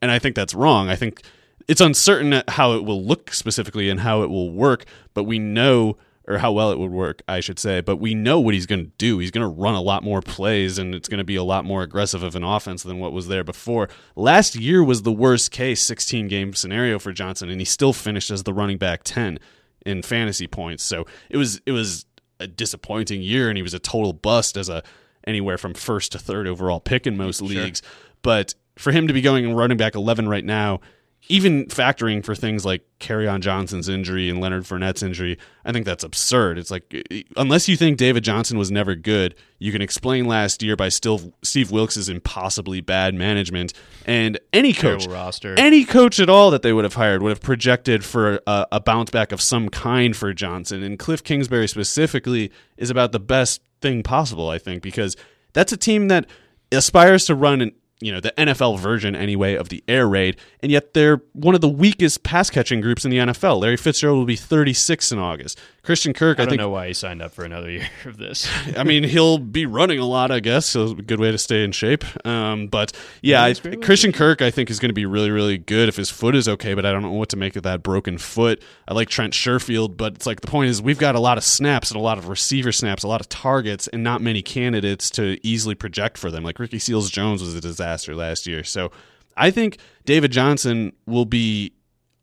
And 0.00 0.10
I 0.10 0.18
think 0.18 0.36
that's 0.36 0.54
wrong. 0.54 0.88
I 0.88 0.96
think 0.96 1.22
it's 1.66 1.80
uncertain 1.80 2.42
how 2.48 2.74
it 2.74 2.84
will 2.84 3.04
look 3.04 3.32
specifically 3.32 3.88
and 3.88 4.00
how 4.00 4.22
it 4.22 4.28
will 4.28 4.50
work, 4.52 4.84
but 5.14 5.24
we 5.24 5.38
know 5.38 5.96
or 6.26 6.38
how 6.38 6.52
well 6.52 6.70
it 6.70 6.78
would 6.78 6.90
work, 6.90 7.22
I 7.28 7.40
should 7.40 7.58
say, 7.58 7.80
but 7.80 7.96
we 7.96 8.14
know 8.14 8.40
what 8.40 8.54
he's 8.54 8.66
going 8.66 8.84
to 8.84 8.90
do. 8.96 9.18
He's 9.18 9.30
going 9.30 9.46
to 9.46 9.60
run 9.60 9.74
a 9.74 9.82
lot 9.82 10.02
more 10.02 10.22
plays 10.22 10.78
and 10.78 10.94
it's 10.94 11.08
going 11.08 11.18
to 11.18 11.24
be 11.24 11.36
a 11.36 11.42
lot 11.42 11.64
more 11.64 11.82
aggressive 11.82 12.22
of 12.22 12.34
an 12.34 12.44
offense 12.44 12.82
than 12.82 12.98
what 12.98 13.12
was 13.12 13.28
there 13.28 13.44
before. 13.44 13.88
Last 14.16 14.56
year 14.56 14.82
was 14.82 15.02
the 15.02 15.12
worst 15.12 15.50
case 15.50 15.82
16 15.82 16.28
game 16.28 16.54
scenario 16.54 16.98
for 16.98 17.12
Johnson 17.12 17.50
and 17.50 17.60
he 17.60 17.64
still 17.64 17.92
finished 17.92 18.30
as 18.30 18.44
the 18.44 18.54
running 18.54 18.78
back 18.78 19.02
10 19.04 19.38
in 19.84 20.02
fantasy 20.02 20.46
points. 20.46 20.82
So 20.82 21.06
it 21.28 21.36
was 21.36 21.60
it 21.66 21.72
was 21.72 22.06
a 22.40 22.46
disappointing 22.46 23.22
year, 23.22 23.48
and 23.48 23.56
he 23.56 23.62
was 23.62 23.74
a 23.74 23.78
total 23.78 24.12
bust 24.12 24.56
as 24.56 24.68
a 24.68 24.82
anywhere 25.26 25.58
from 25.58 25.74
first 25.74 26.12
to 26.12 26.18
third 26.18 26.46
overall 26.46 26.80
pick 26.80 27.06
in 27.06 27.16
most 27.16 27.40
leagues. 27.40 27.82
But 28.22 28.54
for 28.76 28.92
him 28.92 29.06
to 29.08 29.14
be 29.14 29.20
going 29.20 29.44
and 29.44 29.56
running 29.56 29.76
back 29.76 29.94
eleven 29.94 30.28
right 30.28 30.44
now, 30.44 30.80
even 31.28 31.66
factoring 31.66 32.24
for 32.24 32.34
things 32.34 32.64
like 32.64 32.82
on 33.10 33.42
Johnson's 33.42 33.88
injury 33.88 34.30
and 34.30 34.40
Leonard 34.40 34.64
Fournette's 34.64 35.02
injury, 35.02 35.38
I 35.64 35.72
think 35.72 35.84
that's 35.84 36.04
absurd. 36.04 36.56
It's 36.56 36.70
like 36.70 37.06
unless 37.36 37.68
you 37.68 37.76
think 37.76 37.98
David 37.98 38.24
Johnson 38.24 38.56
was 38.56 38.70
never 38.70 38.94
good, 38.94 39.34
you 39.58 39.72
can 39.72 39.82
explain 39.82 40.26
last 40.26 40.62
year 40.62 40.74
by 40.74 40.88
still 40.88 41.34
Steve 41.42 41.70
Wilks' 41.70 42.08
impossibly 42.08 42.80
bad 42.80 43.14
management 43.14 43.74
and 44.06 44.38
any 44.54 44.72
coach 44.72 45.06
roster. 45.06 45.54
any 45.58 45.84
coach 45.84 46.18
at 46.18 46.30
all 46.30 46.50
that 46.50 46.62
they 46.62 46.72
would 46.72 46.84
have 46.84 46.94
hired 46.94 47.22
would 47.22 47.30
have 47.30 47.42
projected 47.42 48.04
for 48.04 48.40
a, 48.46 48.66
a 48.72 48.80
bounce 48.80 49.10
back 49.10 49.32
of 49.32 49.40
some 49.42 49.68
kind 49.68 50.16
for 50.16 50.32
Johnson. 50.32 50.82
And 50.82 50.98
Cliff 50.98 51.22
Kingsbury 51.22 51.68
specifically 51.68 52.50
is 52.78 52.88
about 52.88 53.12
the 53.12 53.20
best 53.20 53.60
thing 53.82 54.02
possible, 54.02 54.48
I 54.48 54.58
think, 54.58 54.82
because 54.82 55.14
that's 55.52 55.72
a 55.72 55.76
team 55.76 56.08
that 56.08 56.26
aspires 56.72 57.26
to 57.26 57.34
run 57.34 57.60
an 57.60 57.72
you 58.00 58.12
know 58.12 58.20
the 58.20 58.32
NFL 58.36 58.78
version 58.78 59.14
anyway 59.14 59.54
of 59.54 59.68
the 59.68 59.82
air 59.88 60.08
raid, 60.08 60.36
and 60.60 60.70
yet 60.70 60.94
they're 60.94 61.22
one 61.32 61.54
of 61.54 61.60
the 61.60 61.68
weakest 61.68 62.22
pass 62.22 62.50
catching 62.50 62.80
groups 62.80 63.04
in 63.04 63.10
the 63.10 63.18
NFL. 63.18 63.60
Larry 63.60 63.76
Fitzgerald 63.76 64.18
will 64.18 64.26
be 64.26 64.36
36 64.36 65.12
in 65.12 65.18
August. 65.18 65.60
Christian 65.84 66.14
Kirk, 66.14 66.38
I, 66.38 66.42
I 66.42 66.44
don't 66.46 66.52
think, 66.52 66.60
know 66.60 66.70
why 66.70 66.88
he 66.88 66.94
signed 66.94 67.20
up 67.20 67.32
for 67.32 67.44
another 67.44 67.70
year 67.70 67.86
of 68.06 68.16
this. 68.16 68.48
I 68.76 68.84
mean, 68.84 69.04
he'll 69.04 69.38
be 69.38 69.66
running 69.66 69.98
a 69.98 70.06
lot, 70.06 70.30
I 70.30 70.40
guess. 70.40 70.66
So 70.66 70.92
a 70.92 70.94
good 70.94 71.20
way 71.20 71.30
to 71.30 71.38
stay 71.38 71.62
in 71.62 71.72
shape. 71.72 72.04
Um, 72.26 72.68
but 72.68 72.92
yeah, 73.22 73.44
I, 73.44 73.54
Christian 73.54 74.10
Kirk, 74.10 74.40
I 74.40 74.50
think, 74.50 74.70
is 74.70 74.80
going 74.80 74.88
to 74.88 74.94
be 74.94 75.04
really, 75.04 75.30
really 75.30 75.58
good 75.58 75.88
if 75.88 75.96
his 75.96 76.10
foot 76.10 76.34
is 76.34 76.48
okay. 76.48 76.74
But 76.74 76.86
I 76.86 76.92
don't 76.92 77.02
know 77.02 77.12
what 77.12 77.28
to 77.30 77.36
make 77.36 77.54
of 77.56 77.62
that 77.64 77.82
broken 77.82 78.16
foot. 78.16 78.62
I 78.88 78.94
like 78.94 79.08
Trent 79.08 79.34
Sherfield, 79.34 79.96
but 79.96 80.14
it's 80.14 80.26
like 80.26 80.40
the 80.40 80.46
point 80.46 80.70
is 80.70 80.80
we've 80.80 80.98
got 80.98 81.14
a 81.14 81.20
lot 81.20 81.36
of 81.36 81.44
snaps 81.44 81.90
and 81.90 81.98
a 81.98 82.02
lot 82.02 82.16
of 82.16 82.28
receiver 82.28 82.72
snaps, 82.72 83.02
a 83.02 83.08
lot 83.08 83.20
of 83.20 83.28
targets, 83.28 83.86
and 83.88 84.02
not 84.02 84.22
many 84.22 84.40
candidates 84.40 85.10
to 85.10 85.38
easily 85.46 85.74
project 85.74 86.16
for 86.16 86.30
them. 86.30 86.44
Like 86.44 86.58
Ricky 86.58 86.78
Seals 86.78 87.10
Jones 87.10 87.42
was 87.42 87.54
a 87.54 87.60
disaster 87.60 88.14
last 88.14 88.46
year. 88.46 88.64
So 88.64 88.90
I 89.36 89.50
think 89.50 89.78
David 90.06 90.32
Johnson 90.32 90.92
will 91.06 91.26
be 91.26 91.72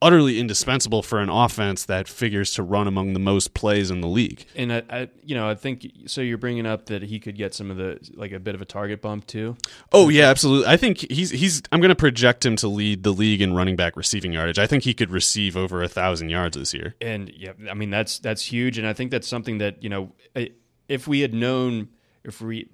utterly 0.01 0.39
indispensable 0.39 1.03
for 1.03 1.19
an 1.19 1.29
offense 1.29 1.85
that 1.85 2.07
figures 2.07 2.51
to 2.53 2.63
run 2.63 2.87
among 2.87 3.13
the 3.13 3.19
most 3.19 3.53
plays 3.53 3.91
in 3.91 4.01
the 4.01 4.07
league. 4.07 4.45
And 4.55 4.73
I, 4.73 4.83
I, 4.89 5.09
you 5.23 5.35
know, 5.35 5.47
I 5.47 5.55
think 5.55 5.87
so. 6.07 6.21
You're 6.21 6.37
bringing 6.37 6.65
up 6.65 6.87
that 6.87 7.03
he 7.03 7.19
could 7.19 7.35
get 7.35 7.53
some 7.53 7.69
of 7.69 7.77
the 7.77 7.99
like 8.15 8.31
a 8.31 8.39
bit 8.39 8.55
of 8.55 8.61
a 8.61 8.65
target 8.65 9.01
bump 9.01 9.27
too. 9.27 9.55
Oh 9.91 10.09
yeah, 10.09 10.29
absolutely. 10.29 10.67
I 10.67 10.77
think 10.77 11.09
he's 11.11 11.29
he's. 11.29 11.61
I'm 11.71 11.79
going 11.79 11.89
to 11.89 11.95
project 11.95 12.45
him 12.45 12.55
to 12.57 12.67
lead 12.67 13.03
the 13.03 13.11
league 13.11 13.41
in 13.41 13.53
running 13.53 13.75
back 13.75 13.95
receiving 13.95 14.33
yardage. 14.33 14.59
I 14.59 14.67
think 14.67 14.83
he 14.83 14.93
could 14.93 15.11
receive 15.11 15.55
over 15.55 15.83
a 15.83 15.87
thousand 15.87 16.29
yards 16.29 16.57
this 16.57 16.73
year. 16.73 16.95
And 16.99 17.31
yeah, 17.35 17.51
I 17.69 17.73
mean 17.73 17.89
that's 17.89 18.19
that's 18.19 18.43
huge. 18.43 18.77
And 18.77 18.87
I 18.87 18.93
think 18.93 19.11
that's 19.11 19.27
something 19.27 19.59
that 19.59 19.83
you 19.83 19.89
know, 19.89 20.13
if 20.87 21.07
we 21.07 21.21
had 21.21 21.33
known, 21.33 21.89
if 22.23 22.41
we, 22.41 22.69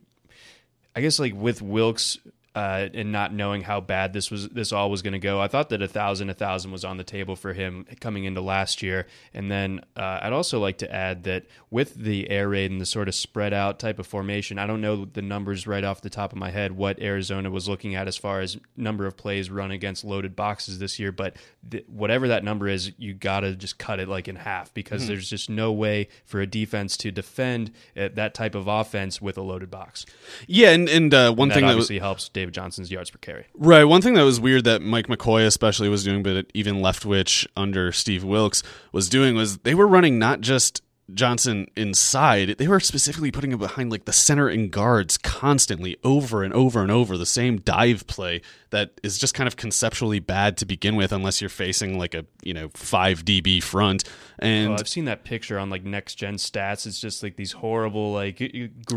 I 0.95 1.01
guess 1.01 1.19
like 1.19 1.33
with 1.35 1.61
Wilks 1.61 2.17
uh, 2.57 2.89
and 2.95 3.11
not 3.11 3.31
knowing 3.31 3.61
how 3.61 3.79
bad 3.79 4.13
this 4.13 4.31
was, 4.31 4.49
this 4.49 4.71
all 4.71 4.89
was 4.89 5.03
going 5.03 5.13
to 5.13 5.19
go. 5.19 5.39
I 5.39 5.47
thought 5.47 5.69
that 5.69 5.83
a 5.83 5.87
thousand, 5.87 6.31
a 6.31 6.33
thousand 6.33 6.71
was 6.71 6.83
on 6.83 6.97
the 6.97 7.03
table 7.03 7.35
for 7.35 7.53
him 7.53 7.85
coming 7.99 8.23
into 8.23 8.41
last 8.41 8.81
year. 8.81 9.05
And 9.31 9.51
then 9.51 9.81
uh, 9.95 10.21
I'd 10.23 10.33
also 10.33 10.59
like 10.59 10.79
to 10.79 10.91
add 10.91 11.25
that 11.25 11.45
with 11.69 11.93
the 11.93 12.27
air 12.31 12.49
raid 12.49 12.71
and 12.71 12.81
the 12.81 12.87
sort 12.87 13.09
of 13.09 13.13
spread 13.13 13.53
out 13.53 13.77
type 13.77 13.99
of 13.99 14.07
formation, 14.07 14.57
I 14.57 14.65
don't 14.65 14.81
know 14.81 15.05
the 15.05 15.21
numbers 15.21 15.67
right 15.67 15.83
off 15.83 16.01
the 16.01 16.09
top 16.09 16.31
of 16.31 16.39
my 16.39 16.49
head 16.49 16.71
what 16.71 16.99
Arizona 16.99 17.51
was 17.51 17.69
looking 17.69 17.93
at 17.93 18.07
as 18.07 18.17
far 18.17 18.41
as 18.41 18.57
number 18.75 19.05
of 19.05 19.15
plays 19.15 19.51
run 19.51 19.69
against 19.69 20.03
loaded 20.03 20.35
boxes 20.35 20.79
this 20.79 20.97
year. 20.97 21.11
But 21.11 21.35
th- 21.69 21.85
whatever 21.87 22.27
that 22.29 22.43
number 22.43 22.67
is, 22.67 22.91
you 22.97 23.13
got 23.13 23.41
to 23.41 23.55
just 23.55 23.77
cut 23.77 23.99
it 23.99 24.07
like 24.07 24.27
in 24.27 24.35
half 24.35 24.73
because 24.73 25.03
mm-hmm. 25.03 25.09
there's 25.09 25.29
just 25.29 25.47
no 25.47 25.71
way 25.71 26.07
for 26.25 26.41
a 26.41 26.47
defense 26.47 26.97
to 26.97 27.11
defend 27.11 27.69
uh, 27.95 28.09
that 28.15 28.33
type 28.33 28.55
of 28.55 28.67
offense 28.67 29.21
with 29.21 29.37
a 29.37 29.43
loaded 29.43 29.69
box. 29.69 30.07
Yeah, 30.47 30.71
and 30.71 30.89
and 30.89 31.13
uh, 31.13 31.31
one 31.31 31.49
and 31.49 31.53
thing 31.53 31.65
that 31.65 31.73
obviously 31.73 31.99
that 31.99 32.01
was, 32.01 32.07
helps 32.07 32.29
David 32.29 32.46
David 32.47 32.53
Johnson's 32.53 32.89
yards 32.89 33.09
per 33.09 33.17
carry. 33.17 33.45
Right. 33.55 33.83
One 33.83 34.01
thing 34.01 34.13
that 34.13 34.23
was 34.23 34.39
weird 34.39 34.63
that 34.63 34.81
Mike 34.81 35.07
McCoy 35.07 35.45
especially 35.45 35.89
was 35.89 36.05
doing, 36.05 36.23
but 36.23 36.45
even 36.53 36.77
Leftwich 36.77 37.45
under 37.57 37.91
Steve 37.91 38.23
Wilks 38.23 38.63
was 38.93 39.09
doing 39.09 39.35
was 39.35 39.57
they 39.59 39.75
were 39.75 39.85
running 39.85 40.17
not 40.17 40.39
just 40.39 40.81
Johnson 41.13 41.67
inside, 41.77 42.57
they 42.57 42.67
were 42.67 42.81
specifically 42.81 43.31
putting 43.31 43.53
him 43.53 43.59
behind 43.59 43.91
like 43.91 44.05
the 44.05 44.13
center 44.13 44.49
and 44.49 44.69
guards 44.69 45.17
constantly 45.17 45.95
over 46.03 46.43
and 46.43 46.53
over 46.53 46.81
and 46.81 46.91
over 46.91 47.17
the 47.17 47.25
same 47.25 47.59
dive 47.61 48.05
play 48.07 48.41
that 48.71 48.99
is 49.03 49.17
just 49.17 49.33
kind 49.33 49.47
of 49.47 49.55
conceptually 49.55 50.19
bad 50.19 50.57
to 50.57 50.65
begin 50.65 50.97
with 50.97 51.13
unless 51.13 51.39
you're 51.39 51.49
facing 51.49 51.97
like 51.97 52.13
a, 52.13 52.25
you 52.43 52.53
know, 52.53 52.69
5 52.73 53.23
DB 53.23 53.63
front. 53.63 54.03
And 54.39 54.71
oh, 54.71 54.73
I've 54.73 54.89
seen 54.89 55.05
that 55.05 55.23
picture 55.23 55.57
on 55.57 55.69
like 55.69 55.85
next 55.85 56.15
gen 56.15 56.35
stats. 56.35 56.85
It's 56.85 56.99
just 56.99 57.23
like 57.23 57.37
these 57.37 57.53
horrible 57.53 58.11
like 58.11 58.41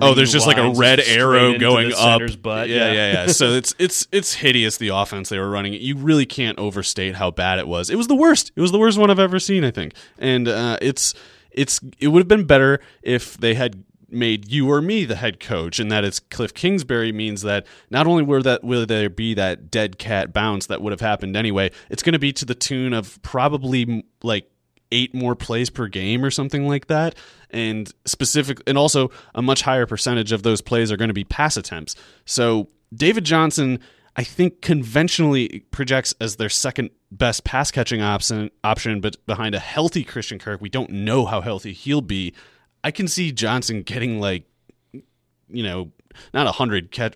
Oh, 0.02 0.14
there's 0.14 0.32
just 0.32 0.48
like 0.48 0.58
a 0.58 0.70
red 0.70 0.98
arrow 0.98 1.56
going 1.58 1.92
up. 1.96 2.22
Butt. 2.42 2.68
Yeah, 2.68 2.86
yeah, 2.86 2.92
yeah. 2.92 3.12
yeah. 3.12 3.26
so 3.28 3.50
it's 3.50 3.74
it's 3.78 4.08
it's 4.10 4.34
hideous 4.34 4.78
the 4.78 4.88
offense 4.88 5.28
they 5.28 5.38
were 5.38 5.50
running. 5.50 5.74
You 5.74 5.96
really 5.96 6.26
can't 6.26 6.58
overstate 6.58 7.14
how 7.14 7.30
bad 7.30 7.60
it 7.60 7.68
was. 7.68 7.88
It 7.88 7.96
was 7.96 8.08
the 8.08 8.16
worst. 8.16 8.50
It 8.56 8.60
was 8.60 8.72
the 8.72 8.78
worst 8.78 8.98
one 8.98 9.10
I've 9.10 9.20
ever 9.20 9.38
seen, 9.38 9.64
I 9.64 9.70
think. 9.70 9.94
And 10.18 10.48
uh, 10.48 10.78
it's 10.82 11.14
it's 11.52 11.80
it 11.98 12.08
would 12.08 12.20
have 12.20 12.28
been 12.28 12.44
better 12.44 12.80
if 13.02 13.36
they 13.36 13.54
had 13.54 13.84
made 14.12 14.50
you 14.50 14.68
or 14.68 14.82
me 14.82 15.04
the 15.04 15.16
head 15.16 15.40
coach, 15.40 15.78
and 15.78 15.90
that 15.92 16.04
it's 16.04 16.18
Cliff 16.18 16.52
Kingsbury 16.52 17.12
means 17.12 17.42
that 17.42 17.66
not 17.90 18.06
only 18.06 18.22
will 18.22 18.42
that 18.42 18.64
will 18.64 18.86
there 18.86 19.08
be 19.08 19.34
that 19.34 19.70
dead 19.70 19.98
cat 19.98 20.32
bounce 20.32 20.66
that 20.66 20.82
would 20.82 20.92
have 20.92 21.00
happened 21.00 21.36
anyway, 21.36 21.70
it's 21.88 22.02
going 22.02 22.12
to 22.14 22.18
be 22.18 22.32
to 22.32 22.44
the 22.44 22.54
tune 22.54 22.92
of 22.92 23.20
probably 23.22 24.04
like 24.22 24.50
eight 24.92 25.14
more 25.14 25.36
plays 25.36 25.70
per 25.70 25.86
game 25.86 26.24
or 26.24 26.30
something 26.30 26.66
like 26.66 26.88
that, 26.88 27.14
and 27.50 27.92
specific 28.04 28.60
and 28.66 28.76
also 28.76 29.10
a 29.34 29.42
much 29.42 29.62
higher 29.62 29.86
percentage 29.86 30.32
of 30.32 30.42
those 30.42 30.60
plays 30.60 30.90
are 30.90 30.96
going 30.96 31.08
to 31.08 31.14
be 31.14 31.24
pass 31.24 31.56
attempts. 31.56 31.94
So 32.24 32.68
David 32.92 33.24
Johnson 33.24 33.78
I 34.16 34.24
think 34.24 34.60
conventionally 34.60 35.64
projects 35.70 36.14
as 36.20 36.36
their 36.36 36.48
second 36.48 36.90
best 37.12 37.44
pass 37.44 37.70
catching 37.70 38.02
option, 38.02 38.50
option, 38.64 39.00
but 39.00 39.24
behind 39.26 39.54
a 39.54 39.60
healthy 39.60 40.04
Christian 40.04 40.38
Kirk, 40.38 40.60
we 40.60 40.68
don't 40.68 40.90
know 40.90 41.26
how 41.26 41.40
healthy 41.40 41.72
he'll 41.72 42.00
be. 42.00 42.34
I 42.82 42.90
can 42.90 43.08
see 43.08 43.32
Johnson 43.32 43.82
getting 43.82 44.20
like, 44.20 44.44
you 44.92 45.62
know, 45.62 45.92
not 46.34 46.46
a 46.46 46.52
hundred 46.52 46.90
catch, 46.90 47.14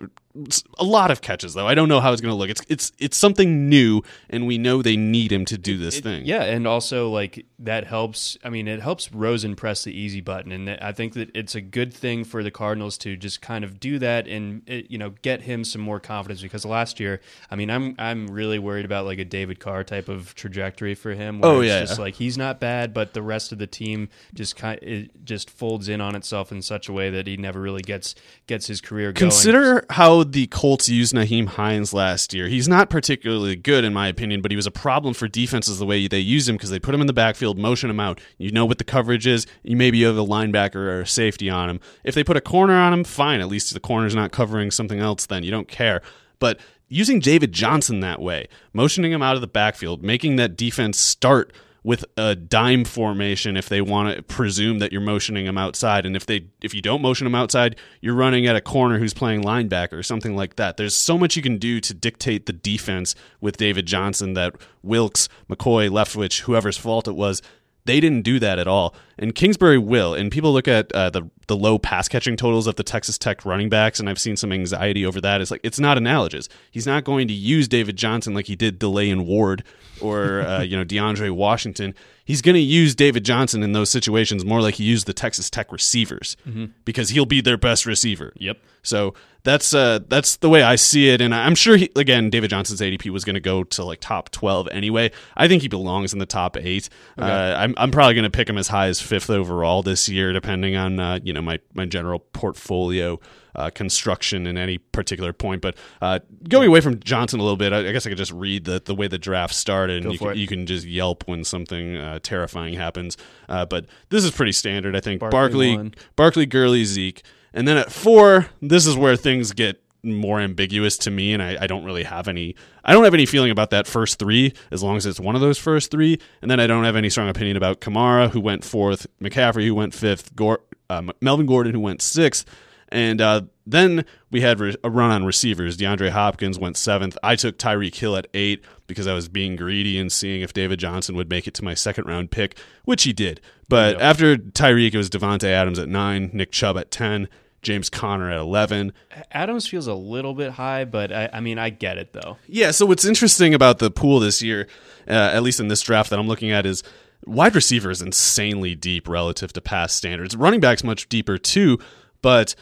a 0.77 0.83
lot 0.83 1.11
of 1.11 1.21
catches 1.21 1.53
though. 1.53 1.67
I 1.67 1.75
don't 1.75 1.87
know 1.87 2.01
how 2.01 2.11
it's 2.11 2.21
going 2.21 2.31
to 2.31 2.35
look. 2.35 2.49
It's 2.49 2.61
it's 2.67 2.91
it's 2.99 3.17
something 3.17 3.69
new, 3.69 4.01
and 4.29 4.45
we 4.45 4.57
know 4.57 4.81
they 4.81 4.97
need 4.97 5.31
him 5.31 5.45
to 5.45 5.57
do 5.57 5.77
this 5.77 5.97
it, 5.97 6.03
thing. 6.03 6.25
Yeah, 6.25 6.43
and 6.43 6.67
also 6.67 7.09
like 7.09 7.45
that 7.59 7.85
helps. 7.85 8.37
I 8.43 8.49
mean, 8.49 8.67
it 8.67 8.81
helps 8.81 9.11
Rosen 9.13 9.55
press 9.55 9.83
the 9.83 9.97
easy 9.97 10.21
button, 10.21 10.51
and 10.51 10.69
I 10.69 10.91
think 10.91 11.13
that 11.13 11.31
it's 11.33 11.55
a 11.55 11.61
good 11.61 11.93
thing 11.93 12.23
for 12.23 12.43
the 12.43 12.51
Cardinals 12.51 12.97
to 12.99 13.15
just 13.15 13.41
kind 13.41 13.63
of 13.63 13.79
do 13.79 13.97
that 13.99 14.27
and 14.27 14.61
you 14.67 14.97
know 14.97 15.11
get 15.21 15.43
him 15.43 15.63
some 15.63 15.81
more 15.81 15.99
confidence 15.99 16.41
because 16.41 16.65
last 16.65 16.99
year, 16.99 17.21
I 17.49 17.55
mean, 17.55 17.69
I'm 17.69 17.95
I'm 17.97 18.27
really 18.27 18.59
worried 18.59 18.85
about 18.85 19.05
like 19.05 19.19
a 19.19 19.25
David 19.25 19.59
Carr 19.59 19.83
type 19.83 20.09
of 20.09 20.35
trajectory 20.35 20.95
for 20.95 21.13
him. 21.13 21.39
oh 21.43 21.61
yeah, 21.61 21.81
just 21.81 21.99
like 21.99 22.15
he's 22.15 22.37
not 22.37 22.59
bad, 22.59 22.93
but 22.93 23.13
the 23.13 23.21
rest 23.21 23.51
of 23.51 23.57
the 23.57 23.67
team 23.67 24.09
just 24.33 24.57
kind 24.57 24.79
it 24.81 25.25
just 25.25 25.49
folds 25.49 25.87
in 25.87 26.01
on 26.01 26.15
itself 26.15 26.51
in 26.51 26.61
such 26.61 26.89
a 26.89 26.93
way 26.93 27.09
that 27.09 27.25
he 27.25 27.37
never 27.37 27.61
really 27.61 27.81
gets 27.81 28.15
gets 28.47 28.67
his 28.67 28.81
career. 28.81 29.13
Consider 29.13 29.73
going. 29.73 29.85
how 29.91 30.24
the 30.31 30.47
Colts 30.47 30.89
use 30.89 31.13
used 31.13 31.13
Nyheim 31.13 31.47
Hines 31.47 31.93
last 31.93 32.33
year. 32.33 32.47
He's 32.47 32.67
not 32.67 32.89
particularly 32.89 33.55
good, 33.55 33.83
in 33.83 33.93
my 33.93 34.07
opinion, 34.07 34.41
but 34.41 34.51
he 34.51 34.55
was 34.55 34.65
a 34.65 34.71
problem 34.71 35.13
for 35.13 35.27
defenses 35.27 35.79
the 35.79 35.85
way 35.85 36.07
they 36.07 36.19
use 36.19 36.47
him 36.47 36.55
because 36.55 36.69
they 36.69 36.79
put 36.79 36.95
him 36.95 37.01
in 37.01 37.07
the 37.07 37.13
backfield, 37.13 37.57
motion 37.57 37.89
him 37.89 37.99
out. 37.99 38.19
You 38.37 38.51
know 38.51 38.65
what 38.65 38.77
the 38.77 38.83
coverage 38.83 39.27
is. 39.27 39.45
You 39.63 39.75
maybe 39.75 40.01
have 40.03 40.17
a 40.17 40.25
linebacker 40.25 40.75
or 40.75 41.01
a 41.01 41.07
safety 41.07 41.49
on 41.49 41.69
him. 41.69 41.79
If 42.03 42.15
they 42.15 42.23
put 42.23 42.37
a 42.37 42.41
corner 42.41 42.73
on 42.73 42.93
him, 42.93 43.03
fine. 43.03 43.41
At 43.41 43.47
least 43.47 43.73
the 43.73 43.79
corner's 43.79 44.15
not 44.15 44.31
covering 44.31 44.71
something 44.71 44.99
else, 44.99 45.25
then 45.25 45.43
you 45.43 45.51
don't 45.51 45.67
care. 45.67 46.01
But 46.39 46.59
using 46.87 47.19
David 47.19 47.51
Johnson 47.51 47.99
that 48.01 48.21
way, 48.21 48.47
motioning 48.73 49.11
him 49.11 49.21
out 49.21 49.35
of 49.35 49.41
the 49.41 49.47
backfield, 49.47 50.03
making 50.03 50.37
that 50.37 50.57
defense 50.57 50.99
start– 50.99 51.53
with 51.85 52.03
a 52.17 52.35
dime 52.35 52.83
formation 52.83 53.55
if 53.55 53.69
they 53.69 53.79
want 53.79 54.15
to 54.15 54.23
presume 54.23 54.79
that 54.79 54.91
you're 54.91 54.99
motioning 54.99 55.45
them 55.45 55.57
outside. 55.57 56.03
And 56.03 56.15
if 56.15 56.25
they 56.25 56.47
if 56.61 56.73
you 56.73 56.81
don't 56.81 57.01
motion 57.01 57.25
them 57.25 57.35
outside 57.35 57.75
you're 58.01 58.15
running 58.15 58.47
at 58.47 58.55
a 58.55 58.61
corner 58.61 58.97
who's 58.97 59.13
playing 59.13 59.43
linebacker 59.43 59.93
or 59.93 60.03
something 60.03 60.35
like 60.35 60.55
that. 60.55 60.77
There's 60.77 60.95
so 60.95 61.15
much 61.15 61.35
you 61.35 61.43
can 61.43 61.59
do 61.59 61.79
to 61.79 61.93
dictate 61.93 62.47
the 62.47 62.53
defense 62.53 63.13
with 63.39 63.57
David 63.57 63.85
Johnson 63.85 64.33
that 64.33 64.55
Wilks 64.81 65.29
McCoy 65.47 65.87
Leftwich 65.89 66.41
whoever's 66.41 66.77
fault 66.77 67.07
it 67.07 67.15
was 67.15 67.43
they 67.85 67.99
didn't 67.99 68.23
do 68.23 68.39
that 68.39 68.59
at 68.59 68.67
all, 68.67 68.95
and 69.17 69.33
Kingsbury 69.33 69.77
will. 69.77 70.13
And 70.13 70.31
people 70.31 70.51
look 70.51 70.67
at 70.67 70.91
uh, 70.91 71.09
the 71.09 71.29
the 71.47 71.55
low 71.55 71.77
pass 71.77 72.07
catching 72.07 72.35
totals 72.35 72.67
of 72.67 72.75
the 72.75 72.83
Texas 72.83 73.17
Tech 73.17 73.45
running 73.45 73.69
backs, 73.69 73.99
and 73.99 74.09
I've 74.09 74.19
seen 74.19 74.35
some 74.35 74.51
anxiety 74.51 75.05
over 75.05 75.21
that. 75.21 75.41
It's 75.41 75.51
like 75.51 75.61
it's 75.63 75.79
not 75.79 75.97
analogous. 75.97 76.49
He's 76.71 76.87
not 76.87 77.03
going 77.03 77.27
to 77.27 77.33
use 77.33 77.67
David 77.67 77.95
Johnson 77.95 78.33
like 78.33 78.47
he 78.47 78.55
did 78.55 78.79
Da'Leon 78.79 79.25
Ward 79.25 79.63
or 80.01 80.41
uh, 80.41 80.61
you 80.63 80.75
know 80.75 80.83
DeAndre 80.83 81.31
Washington. 81.31 81.93
He's 82.23 82.41
going 82.41 82.55
to 82.55 82.61
use 82.61 82.95
David 82.95 83.23
Johnson 83.23 83.61
in 83.61 83.73
those 83.73 83.91
situations 83.91 84.43
more 84.43 84.61
like 84.61 84.75
he 84.75 84.83
used 84.83 85.05
the 85.05 85.13
Texas 85.13 85.49
Tech 85.49 85.71
receivers 85.71 86.35
mm-hmm. 86.47 86.65
because 86.83 87.09
he'll 87.09 87.27
be 87.27 87.39
their 87.39 87.57
best 87.57 87.85
receiver. 87.85 88.33
Yep. 88.37 88.57
So 88.81 89.13
that's 89.45 89.73
uh 89.73 89.99
that's 90.07 90.37
the 90.37 90.49
way 90.49 90.63
I 90.63 90.75
see 90.75 91.09
it, 91.09 91.21
and 91.21 91.33
I'm 91.33 91.55
sure 91.55 91.77
he, 91.77 91.89
again 91.95 92.29
David 92.29 92.49
Johnson's 92.49 92.81
ADP 92.81 93.09
was 93.11 93.23
going 93.23 93.35
to 93.35 93.39
go 93.39 93.63
to 93.63 93.85
like 93.85 94.01
top 94.01 94.31
twelve 94.31 94.67
anyway. 94.71 95.11
I 95.37 95.47
think 95.47 95.61
he 95.61 95.69
belongs 95.69 96.11
in 96.11 96.19
the 96.19 96.25
top 96.25 96.57
eight. 96.57 96.89
Okay. 97.17 97.29
Uh, 97.29 97.57
I'm 97.57 97.73
I'm 97.77 97.91
probably 97.91 98.15
going 98.15 98.23
to 98.23 98.29
pick 98.29 98.49
him 98.49 98.57
as 98.57 98.67
high 98.67 98.87
as 98.87 98.99
fifth 98.99 99.29
overall 99.29 99.83
this 99.83 100.09
year, 100.09 100.33
depending 100.33 100.75
on 100.75 100.99
uh, 100.99 101.19
you 101.23 101.31
know 101.31 101.41
my 101.41 101.59
my 101.73 101.85
general 101.85 102.19
portfolio. 102.19 103.19
Uh, 103.57 103.69
construction 103.69 104.47
in 104.47 104.57
any 104.57 104.77
particular 104.77 105.31
point. 105.31 105.61
But 105.61 105.77
uh, 106.01 106.19
going 106.49 106.67
away 106.67 106.81
from 106.81 106.99
Johnson 106.99 107.39
a 107.39 107.43
little 107.43 107.55
bit, 107.55 107.71
I, 107.71 107.87
I, 107.87 107.91
guess 107.93 108.05
I 108.05 108.09
could 108.09 108.17
just 108.17 108.33
read 108.33 108.65
the, 108.65 108.81
the 108.83 108.93
way 108.93 109.07
the 109.07 109.17
draft 109.17 109.53
started, 109.53 110.03
and 110.03 110.11
you 110.11 110.19
can, 110.19 110.35
you 110.35 110.45
can, 110.45 110.65
just 110.65 110.85
yelp 110.85 111.25
when 111.25 111.45
something 111.45 111.95
uh, 111.95 112.19
terrifying 112.21 112.73
happens. 112.73 113.15
Uh, 113.47 113.65
but 113.65 113.85
this 114.09 114.25
is 114.25 114.31
pretty 114.31 114.51
standard, 114.51 114.93
I 114.93 114.99
think. 114.99 115.21
Barkley, 115.21 115.77
Barkley, 115.77 115.91
Barkley, 116.17 116.45
Gurley, 116.47 116.83
Zeke, 116.83 117.23
and 117.55 117.67
then 117.67 117.77
at 117.77 117.91
four, 117.91 118.47
this 118.61 118.85
is 118.85 118.95
where 118.95 119.15
things 119.15 119.53
get 119.53 119.81
more 120.03 120.39
ambiguous 120.39 120.97
to 120.99 121.09
me, 121.09 121.33
and 121.33 121.41
I, 121.41 121.57
I, 121.61 121.67
don't 121.67 121.83
really 121.83 122.03
have 122.03 122.27
any. 122.27 122.55
I 122.83 122.93
don't 122.93 123.03
have 123.03 123.15
any 123.15 123.25
feeling 123.25 123.49
about 123.49 123.71
that 123.71 123.87
first 123.87 124.19
three, 124.19 124.53
as 124.69 124.83
long 124.83 124.97
as 124.97 125.07
it's 125.07 125.19
one 125.19 125.33
of 125.33 125.41
those 125.41 125.57
first 125.57 125.89
three. 125.89 126.19
And 126.43 126.51
then 126.51 126.59
I 126.59 126.67
don't 126.67 126.83
have 126.83 126.95
any 126.95 127.09
strong 127.09 127.27
opinion 127.27 127.57
about 127.57 127.81
Kamara, 127.81 128.29
who 128.29 128.39
went 128.39 128.63
fourth, 128.63 129.07
McCaffrey, 129.19 129.65
who 129.65 129.73
went 129.73 129.95
fifth, 129.95 130.35
Gore, 130.35 130.61
uh, 130.91 131.01
Melvin 131.21 131.47
Gordon, 131.47 131.73
who 131.73 131.79
went 131.79 132.03
sixth, 132.03 132.45
and 132.89 133.19
uh, 133.19 133.41
then 133.65 134.05
we 134.29 134.41
had 134.41 134.61
a 134.83 134.89
run 134.89 135.11
on 135.11 135.25
receivers. 135.25 135.77
DeAndre 135.77 136.11
Hopkins 136.11 136.59
went 136.59 136.77
seventh. 136.77 137.17
I 137.23 137.35
took 137.35 137.57
Tyreek 137.57 137.95
Hill 137.95 138.15
at 138.15 138.27
eight 138.33 138.63
because 138.87 139.07
I 139.07 139.13
was 139.13 139.27
being 139.27 139.55
greedy 139.55 139.97
and 139.97 140.11
seeing 140.11 140.41
if 140.41 140.53
David 140.53 140.79
Johnson 140.79 141.15
would 141.15 141.29
make 141.29 141.47
it 141.47 141.53
to 141.55 141.63
my 141.63 141.73
second 141.73 142.05
round 142.05 142.31
pick, 142.31 142.57
which 142.83 143.03
he 143.03 143.13
did. 143.13 143.41
But 143.67 143.95
yep. 143.95 144.01
after 144.01 144.37
Tyreek, 144.37 144.93
it 144.93 144.97
was 144.97 145.09
Davante 145.09 145.49
Adams 145.49 145.79
at 145.79 145.89
nine, 145.89 146.29
Nick 146.31 146.51
Chubb 146.51 146.77
at 146.77 146.91
ten, 146.91 147.27
James 147.65 147.89
Conner 147.89 148.31
at 148.31 148.37
11. 148.37 148.93
Adams 149.31 149.67
feels 149.67 149.87
a 149.87 149.93
little 149.93 150.35
bit 150.35 150.51
high, 150.51 150.85
but 150.85 151.11
I, 151.11 151.29
I 151.33 151.39
mean, 151.39 151.57
I 151.57 151.71
get 151.71 151.97
it 151.97 152.13
though. 152.13 152.37
Yeah, 152.47 152.69
so 152.71 152.85
what's 152.85 153.05
interesting 153.05 153.55
about 153.55 153.79
the 153.79 153.89
pool 153.89 154.19
this 154.19 154.41
year, 154.41 154.67
uh, 155.07 155.31
at 155.33 155.41
least 155.41 155.59
in 155.59 155.67
this 155.67 155.81
draft 155.81 156.11
that 156.11 156.19
I'm 156.19 156.27
looking 156.27 156.51
at, 156.51 156.67
is 156.67 156.83
wide 157.25 157.55
receiver 157.55 157.89
is 157.89 158.03
insanely 158.03 158.75
deep 158.75 159.09
relative 159.09 159.51
to 159.53 159.61
past 159.61 159.97
standards. 159.97 160.35
Running 160.35 160.59
back's 160.59 160.83
much 160.83 161.09
deeper 161.09 161.39
too, 161.39 161.79
but 162.21 162.53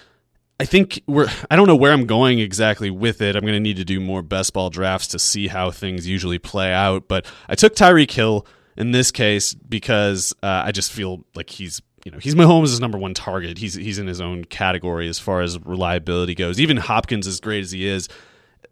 I 0.57 0.65
think 0.65 1.01
we're 1.05 1.27
I 1.51 1.57
don't 1.57 1.67
know 1.67 1.75
where 1.75 1.91
I'm 1.91 2.05
going 2.05 2.39
exactly 2.39 2.89
with 2.89 3.21
it. 3.21 3.35
I'm 3.35 3.41
going 3.41 3.53
to 3.53 3.59
need 3.59 3.77
to 3.77 3.85
do 3.85 3.99
more 3.99 4.21
best 4.21 4.53
ball 4.53 4.69
drafts 4.69 5.07
to 5.09 5.19
see 5.19 5.47
how 5.47 5.69
things 5.69 6.07
usually 6.07 6.39
play 6.39 6.71
out, 6.71 7.09
but 7.09 7.25
I 7.49 7.55
took 7.55 7.75
Tyreek 7.75 8.11
Hill 8.11 8.47
in 8.77 8.91
this 8.91 9.11
case 9.11 9.53
because 9.53 10.33
uh, 10.41 10.63
I 10.65 10.71
just 10.71 10.93
feel 10.93 11.25
like 11.35 11.49
he's 11.49 11.81
you 12.05 12.11
know 12.11 12.17
he's 12.17 12.35
Mahomes' 12.35 12.79
number 12.79 12.97
one 12.97 13.13
target. 13.13 13.57
He's 13.57 13.73
he's 13.73 13.99
in 13.99 14.07
his 14.07 14.21
own 14.21 14.45
category 14.45 15.07
as 15.07 15.19
far 15.19 15.41
as 15.41 15.59
reliability 15.59 16.35
goes. 16.35 16.59
Even 16.59 16.77
Hopkins, 16.77 17.27
as 17.27 17.39
great 17.39 17.63
as 17.63 17.71
he 17.71 17.87
is, 17.87 18.09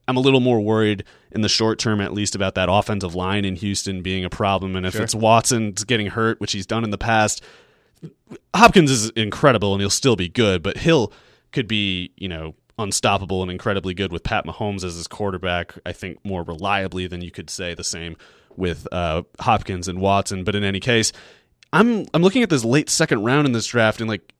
I'm 0.07 0.17
a 0.17 0.21
little 0.21 0.39
more 0.39 0.59
worried 0.59 1.05
in 1.31 1.41
the 1.41 1.49
short 1.49 1.79
term, 1.79 2.01
at 2.01 2.13
least, 2.13 2.35
about 2.35 2.55
that 2.55 2.67
offensive 2.69 3.15
line 3.15 3.45
in 3.45 3.55
Houston 3.55 4.01
being 4.01 4.25
a 4.25 4.29
problem. 4.29 4.75
And 4.75 4.85
if 4.85 4.93
sure. 4.93 5.03
it's 5.03 5.15
Watson's 5.15 5.83
getting 5.83 6.07
hurt, 6.07 6.41
which 6.41 6.51
he's 6.51 6.65
done 6.65 6.83
in 6.83 6.89
the 6.89 6.97
past, 6.97 7.41
Hopkins 8.53 8.91
is 8.91 9.09
incredible 9.11 9.73
and 9.73 9.81
he'll 9.81 9.89
still 9.89 10.15
be 10.15 10.27
good, 10.27 10.61
but 10.61 10.77
Hill 10.77 11.13
could 11.51 11.67
be 11.67 12.11
you 12.17 12.27
know 12.27 12.55
unstoppable 12.77 13.41
and 13.41 13.51
incredibly 13.51 13.93
good 13.93 14.11
with 14.11 14.23
Pat 14.23 14.45
Mahomes 14.45 14.83
as 14.83 14.95
his 14.95 15.07
quarterback. 15.07 15.73
I 15.85 15.93
think 15.93 16.23
more 16.25 16.43
reliably 16.43 17.07
than 17.07 17.21
you 17.21 17.31
could 17.31 17.49
say 17.49 17.73
the 17.73 17.83
same 17.83 18.17
with 18.57 18.87
uh, 18.91 19.23
Hopkins 19.39 19.87
and 19.87 19.99
Watson. 19.99 20.43
But 20.43 20.55
in 20.55 20.63
any 20.63 20.79
case, 20.79 21.13
I'm 21.73 22.05
I'm 22.13 22.21
looking 22.21 22.43
at 22.43 22.49
this 22.49 22.65
late 22.65 22.89
second 22.89 23.23
round 23.23 23.47
in 23.47 23.53
this 23.53 23.67
draft, 23.67 24.01
and 24.01 24.09
like 24.09 24.33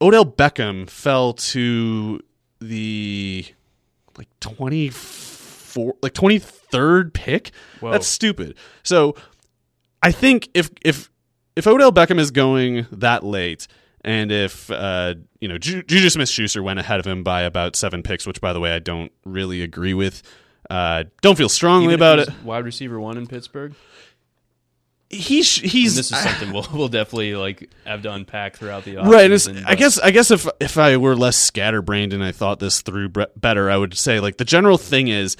Odell 0.00 0.26
Beckham 0.26 0.88
fell 0.88 1.34
to 1.34 2.20
the 2.60 3.46
like 4.18 4.28
twenty 4.40 4.90
four, 4.90 5.94
like 6.02 6.12
twenty 6.12 6.38
third 6.38 7.14
pick. 7.14 7.52
Whoa. 7.80 7.92
That's 7.92 8.06
stupid. 8.06 8.56
So 8.82 9.14
I 10.02 10.10
think 10.12 10.48
if 10.54 10.70
if 10.84 11.10
if 11.56 11.66
Odell 11.66 11.92
Beckham 11.92 12.18
is 12.18 12.30
going 12.30 12.86
that 12.90 13.22
late, 13.24 13.68
and 14.00 14.32
if 14.32 14.70
uh, 14.70 15.14
you 15.40 15.48
know 15.48 15.58
Ju- 15.58 15.82
Juju 15.82 16.10
Smith 16.10 16.28
Schuster 16.28 16.62
went 16.62 16.80
ahead 16.80 16.98
of 16.98 17.06
him 17.06 17.22
by 17.22 17.42
about 17.42 17.76
seven 17.76 18.02
picks, 18.02 18.26
which 18.26 18.40
by 18.40 18.52
the 18.52 18.60
way 18.60 18.74
I 18.74 18.80
don't 18.80 19.12
really 19.24 19.62
agree 19.62 19.94
with. 19.94 20.22
Uh, 20.70 21.04
don't 21.20 21.36
feel 21.36 21.50
strongly 21.50 21.92
Even 21.92 21.96
about 21.96 22.18
it. 22.18 22.30
Wide 22.42 22.64
receiver 22.64 22.98
one 22.98 23.18
in 23.18 23.26
Pittsburgh 23.26 23.74
he's 25.14 25.56
he's 25.56 25.92
and 25.92 25.98
this 25.98 26.12
is 26.12 26.18
something 26.18 26.52
we'll 26.52 26.66
we'll 26.72 26.88
definitely 26.88 27.34
like 27.34 27.70
have 27.84 28.02
to 28.02 28.12
unpack 28.12 28.56
throughout 28.56 28.84
the 28.84 28.96
right. 28.96 29.30
I 29.66 29.74
guess 29.74 29.98
I 29.98 30.10
guess 30.10 30.30
if 30.30 30.48
if 30.60 30.78
I 30.78 30.96
were 30.96 31.16
less 31.16 31.36
scatterbrained 31.36 32.12
and 32.12 32.22
I 32.22 32.32
thought 32.32 32.58
this 32.58 32.82
through 32.82 33.10
better, 33.36 33.70
I 33.70 33.76
would 33.76 33.96
say 33.96 34.20
like 34.20 34.36
the 34.36 34.44
general 34.44 34.78
thing 34.78 35.08
is 35.08 35.36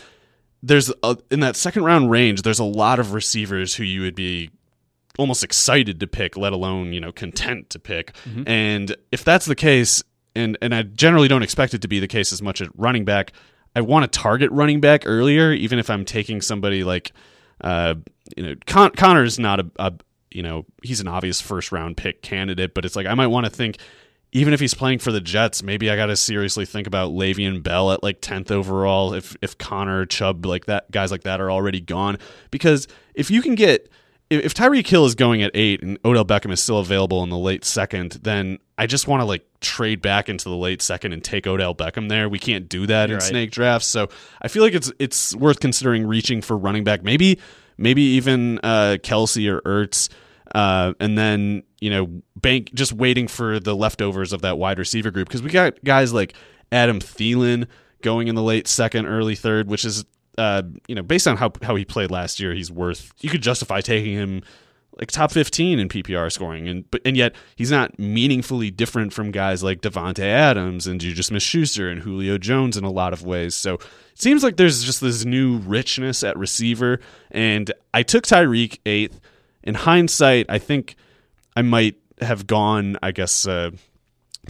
there's 0.63 0.91
a, 1.03 1.19
in 1.31 1.41
that 1.41 1.57
second 1.57 1.85
round 1.85 2.11
range 2.11 2.43
there's 2.43 2.59
a 2.59 2.65
lot 2.65 2.99
of 2.99 3.13
receivers 3.13 3.75
who 3.75 3.85
you 3.85 4.01
would 4.01 4.15
be 4.15 4.51
almost 5.19 5.45
excited 5.45 6.01
to 6.01 6.07
pick, 6.07 6.37
let 6.37 6.53
alone 6.53 6.93
you 6.93 7.01
know 7.01 7.13
content 7.13 7.71
to 7.71 7.79
pick. 7.79 8.15
Mm-hmm. 8.25 8.45
And 8.47 8.97
if 9.13 9.25
that's 9.25 9.47
the 9.47 9.55
case, 9.55 10.03
and 10.35 10.59
and 10.61 10.75
I 10.75 10.83
generally 10.83 11.29
don't 11.29 11.43
expect 11.43 11.75
it 11.75 11.83
to 11.83 11.89
be 11.89 12.01
the 12.01 12.09
case 12.09 12.33
as 12.33 12.43
much 12.43 12.61
at 12.61 12.69
running 12.77 13.05
back. 13.05 13.33
I 13.77 13.81
want 13.81 14.11
to 14.11 14.19
target 14.19 14.53
running 14.53 14.81
back 14.81 15.03
earlier, 15.05 15.53
even 15.53 15.81
if 15.81 15.91
I'm 15.91 16.05
taking 16.05 16.41
somebody 16.41 16.85
like 16.85 17.13
uh, 17.61 17.95
you 18.37 18.43
know, 18.43 18.55
Con- 18.67 18.93
Conner's 18.93 19.39
not 19.39 19.61
a, 19.61 19.71
a, 19.77 19.93
you 20.31 20.43
know, 20.43 20.67
he's 20.83 21.01
an 21.01 21.09
obvious 21.09 21.41
first 21.41 21.73
round 21.73 21.97
pick 21.97 22.23
candidate, 22.23 22.75
but 22.75 22.85
it's 22.85 22.97
like 22.97 23.07
I 23.07 23.15
might 23.15 23.29
want 23.29 23.47
to 23.47 23.51
think, 23.51 23.79
even 24.33 24.53
if 24.53 24.61
he's 24.61 24.75
playing 24.75 24.99
for 24.99 25.13
the 25.13 25.21
Jets, 25.21 25.63
maybe 25.63 25.91
I 25.91 25.97
got 25.97 26.07
to 26.07 26.17
seriously 26.17 26.67
think 26.67 26.87
about 26.87 27.13
Le'Veon 27.13 27.63
Bell 27.63 27.93
at 27.93 28.03
like 28.03 28.21
tenth 28.21 28.51
overall. 28.51 29.15
If 29.15 29.37
if 29.41 29.57
Conner 29.59 30.07
Chubb, 30.07 30.45
like 30.45 30.67
that, 30.67 30.91
guys 30.91 31.11
like 31.11 31.23
that 31.23 31.41
are 31.41 31.51
already 31.51 31.81
gone, 31.81 32.19
because 32.51 32.89
if 33.15 33.31
you 33.31 33.43
can 33.43 33.55
get 33.55 33.89
if 34.31 34.55
Tyreek 34.55 34.87
Hill 34.87 35.05
is 35.05 35.15
going 35.15 35.43
at 35.43 35.51
eight 35.55 35.83
and 35.83 35.99
Odell 36.05 36.25
Beckham 36.25 36.51
is 36.51 36.63
still 36.63 36.79
available 36.79 37.23
in 37.23 37.31
the 37.31 37.39
late 37.39 37.65
second, 37.65 38.13
then 38.23 38.59
I 38.79 38.87
just 38.87 39.07
want 39.07 39.21
to 39.21 39.25
like 39.25 39.45
trade 39.61 40.01
back 40.01 40.29
into 40.29 40.49
the 40.49 40.57
late 40.57 40.83
second 40.83 41.13
and 41.13 41.23
take 41.23 41.47
Odell 41.47 41.75
Beckham 41.75 42.09
there. 42.09 42.29
We 42.29 42.39
can't 42.39 42.69
do 42.69 42.87
that 42.87 43.09
You're 43.09 43.19
in 43.19 43.21
right. 43.21 43.29
snake 43.29 43.51
drafts, 43.51 43.87
so 43.87 44.09
I 44.41 44.49
feel 44.49 44.63
like 44.63 44.75
it's 44.75 44.93
it's 44.99 45.35
worth 45.37 45.61
considering 45.61 46.07
reaching 46.07 46.41
for 46.41 46.57
running 46.57 46.85
back. 46.85 47.03
Maybe 47.03 47.39
maybe 47.77 48.03
even 48.03 48.59
uh, 48.63 48.97
Kelce 49.03 49.49
or 49.51 49.61
Ertz, 49.63 50.09
uh, 50.55 50.95
and 51.01 51.19
then 51.19 51.63
you 51.81 51.91
know 51.91 52.23
bank 52.37 52.73
just 52.75 52.93
waiting 52.93 53.29
for 53.29 53.61
the 53.61 53.77
leftovers 53.77 54.33
of 54.33 54.43
that 54.43 54.59
wide 54.59 54.79
receiver 54.79 55.11
group 55.11 55.29
because 55.29 55.43
we 55.43 55.51
got 55.51 55.83
guys 55.85 56.13
like 56.13 56.35
Adam 56.73 57.01
Thielen 57.01 57.67
going 58.03 58.29
in 58.29 58.35
the 58.35 58.43
late 58.43 58.69
second, 58.69 59.07
early 59.07 59.35
third, 59.35 59.69
which 59.69 59.85
is 59.85 60.05
uh, 60.39 60.63
you 60.89 60.95
know, 60.95 61.03
based 61.03 61.27
on 61.27 61.37
how 61.37 61.53
how 61.63 61.75
he 61.77 61.85
played 61.85 62.11
last 62.11 62.41
year, 62.41 62.55
he's 62.55 62.71
worth. 62.71 63.13
You 63.21 63.31
could 63.31 63.43
justify 63.43 63.81
taking 63.81 64.15
him 64.15 64.43
like 64.99 65.11
top 65.11 65.33
15 65.33 65.79
in 65.79 65.89
PPR 65.89 66.31
scoring, 66.31 66.69
and 66.69 66.89
but 66.91 67.01
and 67.05 67.17
yet 67.17 67.35
he's 67.57 67.71
not 67.71 67.99
meaningfully 67.99 68.71
different 68.71 69.13
from 69.13 69.31
guys 69.31 69.63
like 69.63 69.81
Davante 69.81 70.25
Adams 70.25 70.87
and 70.87 71.01
Juju 71.01 71.23
Smith-Schuster 71.23 71.89
and 71.89 72.03
Julio 72.03 72.39
Jones 72.39 72.77
in 72.77 72.85
a 72.85 72.91
lot 72.91 73.13
of 73.13 73.25
ways. 73.25 73.55
So 73.55 73.75
it 73.75 73.83
seems 74.15 74.45
like 74.45 74.57
there's 74.57 74.85
just 74.85 75.01
this 75.01 75.25
new 75.25 75.59
richness 75.59 76.23
at 76.23 76.39
receiver, 76.39 77.01
and 77.31 77.73
I 77.93 78.03
took 78.03 78.25
Tyreek 78.25 78.79
eighth. 78.87 79.21
In 79.63 79.75
hindsight, 79.75 80.47
I 80.51 80.59
think 80.59 80.95
I 81.57 81.63
might 81.63 81.97
have 82.21 82.47
gone. 82.47 82.99
I 83.03 83.13
guess 83.13 83.47
uh, 83.47 83.71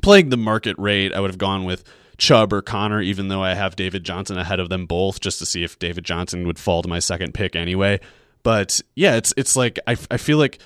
playing 0.03 0.31
the 0.31 0.37
market 0.37 0.77
rate, 0.79 1.15
I 1.15 1.21
would 1.21 1.31
have 1.31 1.39
gone 1.39 1.65
with 1.65 1.85
Chubb 2.19 2.53
or 2.53 2.63
Conner, 2.63 3.01
even 3.01 3.29
though 3.29 3.43
I 3.43 3.55
have 3.55 3.77
David 3.77 4.05
Johnson 4.05 4.39
ahead 4.39 4.61
of 4.61 4.69
them 4.69 4.87
both, 4.87 5.21
just 5.21 5.39
to 5.41 5.47
see 5.47 5.65
if 5.65 5.79
David 5.79 6.05
Johnson 6.05 6.47
would 6.47 6.59
fall 6.59 6.83
to 6.83 6.89
my 6.89 6.99
second 6.99 7.35
pick 7.35 7.57
anyway. 7.57 8.01
But 8.43 8.81
yeah, 8.95 9.17
it's 9.17 9.33
it's 9.37 9.57
like 9.57 9.79
I, 9.87 9.97
I 10.11 10.17
feel 10.17 10.39
like 10.39 10.59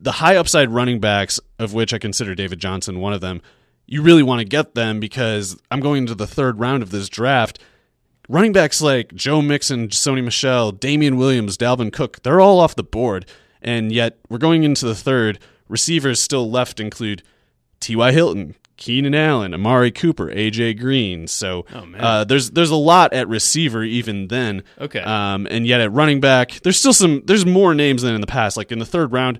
the 0.00 0.12
high 0.12 0.36
upside 0.36 0.70
running 0.70 1.00
backs, 1.00 1.40
of 1.58 1.74
which 1.74 1.92
I 1.92 1.98
consider 1.98 2.34
David 2.34 2.58
Johnson 2.58 3.00
one 3.00 3.12
of 3.12 3.20
them, 3.20 3.42
you 3.86 4.02
really 4.02 4.22
want 4.22 4.40
to 4.40 4.44
get 4.44 4.74
them 4.74 5.00
because 5.00 5.58
I'm 5.70 5.80
going 5.80 5.98
into 5.98 6.14
the 6.14 6.26
third 6.26 6.60
round 6.60 6.82
of 6.82 6.90
this 6.90 7.08
draft. 7.08 7.58
Running 8.28 8.52
backs 8.52 8.82
like 8.82 9.14
Joe 9.14 9.40
Mixon, 9.40 9.88
Sony 9.88 10.22
Michel, 10.22 10.72
Damien 10.72 11.16
Williams, 11.16 11.56
Dalvin 11.56 11.92
Cook, 11.92 12.22
they're 12.22 12.40
all 12.40 12.58
off 12.58 12.74
the 12.74 12.82
board. 12.82 13.24
And 13.62 13.92
yet 13.92 14.18
we're 14.28 14.38
going 14.38 14.64
into 14.64 14.84
the 14.84 14.94
third. 14.94 15.38
Receivers 15.68 16.20
still 16.20 16.50
left 16.50 16.80
include 16.80 17.22
T.Y. 17.80 18.12
Hilton, 18.12 18.56
Keenan 18.76 19.14
Allen, 19.14 19.54
Amari 19.54 19.90
Cooper, 19.90 20.26
AJ 20.26 20.78
Green. 20.78 21.26
So 21.26 21.64
oh, 21.72 21.86
uh, 21.98 22.24
there's 22.24 22.50
there's 22.50 22.70
a 22.70 22.76
lot 22.76 23.12
at 23.12 23.28
receiver 23.28 23.82
even 23.82 24.28
then. 24.28 24.64
Okay. 24.78 25.00
Um, 25.00 25.46
and 25.50 25.66
yet 25.66 25.80
at 25.80 25.92
running 25.92 26.20
back, 26.20 26.60
there's 26.62 26.78
still 26.78 26.92
some 26.92 27.22
there's 27.24 27.46
more 27.46 27.74
names 27.74 28.02
than 28.02 28.14
in 28.14 28.20
the 28.20 28.26
past. 28.26 28.56
Like 28.56 28.72
in 28.72 28.78
the 28.78 28.86
third 28.86 29.12
round, 29.12 29.38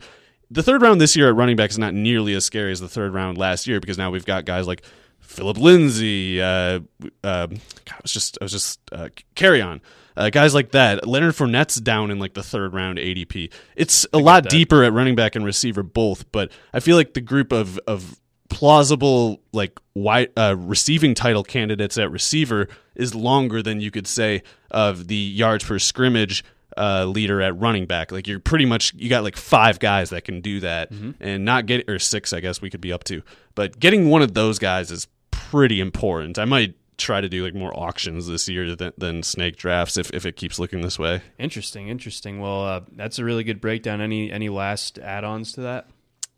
the 0.51 0.63
third 0.63 0.83
round 0.83 1.01
this 1.01 1.17
year 1.17 1.29
at 1.29 1.35
running 1.35 1.57
back 1.57 1.71
is 1.71 1.79
not 1.79 1.95
nearly 1.95 2.35
as 2.35 2.45
scary 2.45 2.73
as 2.73 2.81
the 2.81 2.89
third 2.89 3.13
round 3.13 3.39
last 3.39 3.67
year 3.67 3.81
because 3.81 3.99
now 3.99 4.11
we've 4.11 4.27
got 4.27 4.45
guys 4.45 4.67
like 4.67 4.83
Phillip 5.21 5.59
Lindsay. 5.59 6.41
Uh, 6.41 6.81
uh, 7.23 7.47
God, 7.47 7.61
I 7.91 8.01
was 8.03 8.13
just 8.13 8.39
I 8.41 8.45
was 8.45 8.53
just 8.53 8.81
uh, 8.93 9.09
Kerryon. 9.35 9.81
Uh, 10.17 10.31
guys 10.31 10.55
like 10.55 10.71
that. 10.71 11.07
Leonard 11.07 11.35
Fournette's 11.35 11.79
down 11.79 12.11
in 12.11 12.19
like 12.19 12.33
the 12.33 12.43
third 12.43 12.73
round 12.73 12.97
ADP. 12.99 13.53
It's 13.77 14.07
a 14.15 14.19
lot 14.19 14.49
deeper 14.49 14.83
at 14.83 14.95
running 14.95 15.15
back 15.15 15.37
and 15.37 15.45
receiver 15.45 15.83
both, 15.83 16.33
but 16.33 16.51
I 16.73 16.81
feel 16.81 16.97
like 16.97 17.13
the 17.13 17.21
group 17.21 17.53
of 17.53 17.79
of 17.87 18.19
plausible 18.49 19.41
like 19.53 19.79
wide 19.95 20.31
uh, 20.37 20.55
receiving 20.59 21.15
title 21.15 21.43
candidates 21.43 21.99
at 21.99 22.11
receiver 22.11 22.69
is 22.95 23.15
longer 23.15 23.63
than 23.63 23.81
you 23.81 23.91
could 23.91 24.07
say 24.07 24.43
of 24.71 25.09
the 25.09 25.17
yards 25.17 25.65
per 25.65 25.79
scrimmage 25.79 26.45
uh, 26.77 27.05
leader 27.05 27.41
at 27.41 27.59
running 27.59 27.87
back. 27.87 28.13
Like 28.13 28.27
you're 28.27 28.41
pretty 28.41 28.67
much 28.67 28.93
you 28.95 29.09
got 29.09 29.25
like 29.25 29.37
five 29.37 29.79
guys 29.79 30.11
that 30.11 30.25
can 30.25 30.41
do 30.41 30.61
that, 30.61 30.91
and 31.21 31.45
not 31.45 31.67
get 31.67 31.89
or 31.89 31.99
six, 31.99 32.33
I 32.33 32.41
guess 32.41 32.61
we 32.61 32.71
could 32.71 32.81
be 32.81 32.93
up 32.93 33.05
to. 33.05 33.23
But 33.55 33.79
getting 33.79 34.11
one 34.11 34.23
of 34.23 34.35
those 34.35 34.59
guys 34.59 34.91
is 34.91 35.07
pretty 35.31 35.81
important. 35.81 36.39
I 36.39 36.45
might 36.45 36.75
try 36.99 37.21
to 37.21 37.29
do 37.29 37.45
like 37.45 37.55
more 37.55 37.79
auctions 37.79 38.27
this 38.27 38.49
year 38.49 38.75
than, 38.75 38.93
than 38.97 39.23
snake 39.23 39.57
drafts 39.57 39.97
if, 39.99 40.11
if 40.15 40.25
it 40.25 40.37
keeps 40.37 40.59
looking 40.59 40.81
this 40.81 40.99
way. 40.99 41.21
Interesting, 41.39 41.89
interesting. 41.89 42.41
Well, 42.41 42.65
uh, 42.65 42.81
that's 42.93 43.19
a 43.19 43.25
really 43.25 43.45
good 43.45 43.61
breakdown. 43.61 44.01
Any 44.01 44.31
any 44.31 44.49
last 44.49 44.99
add-ons 44.99 45.53
to 45.53 45.63
that? 45.63 45.89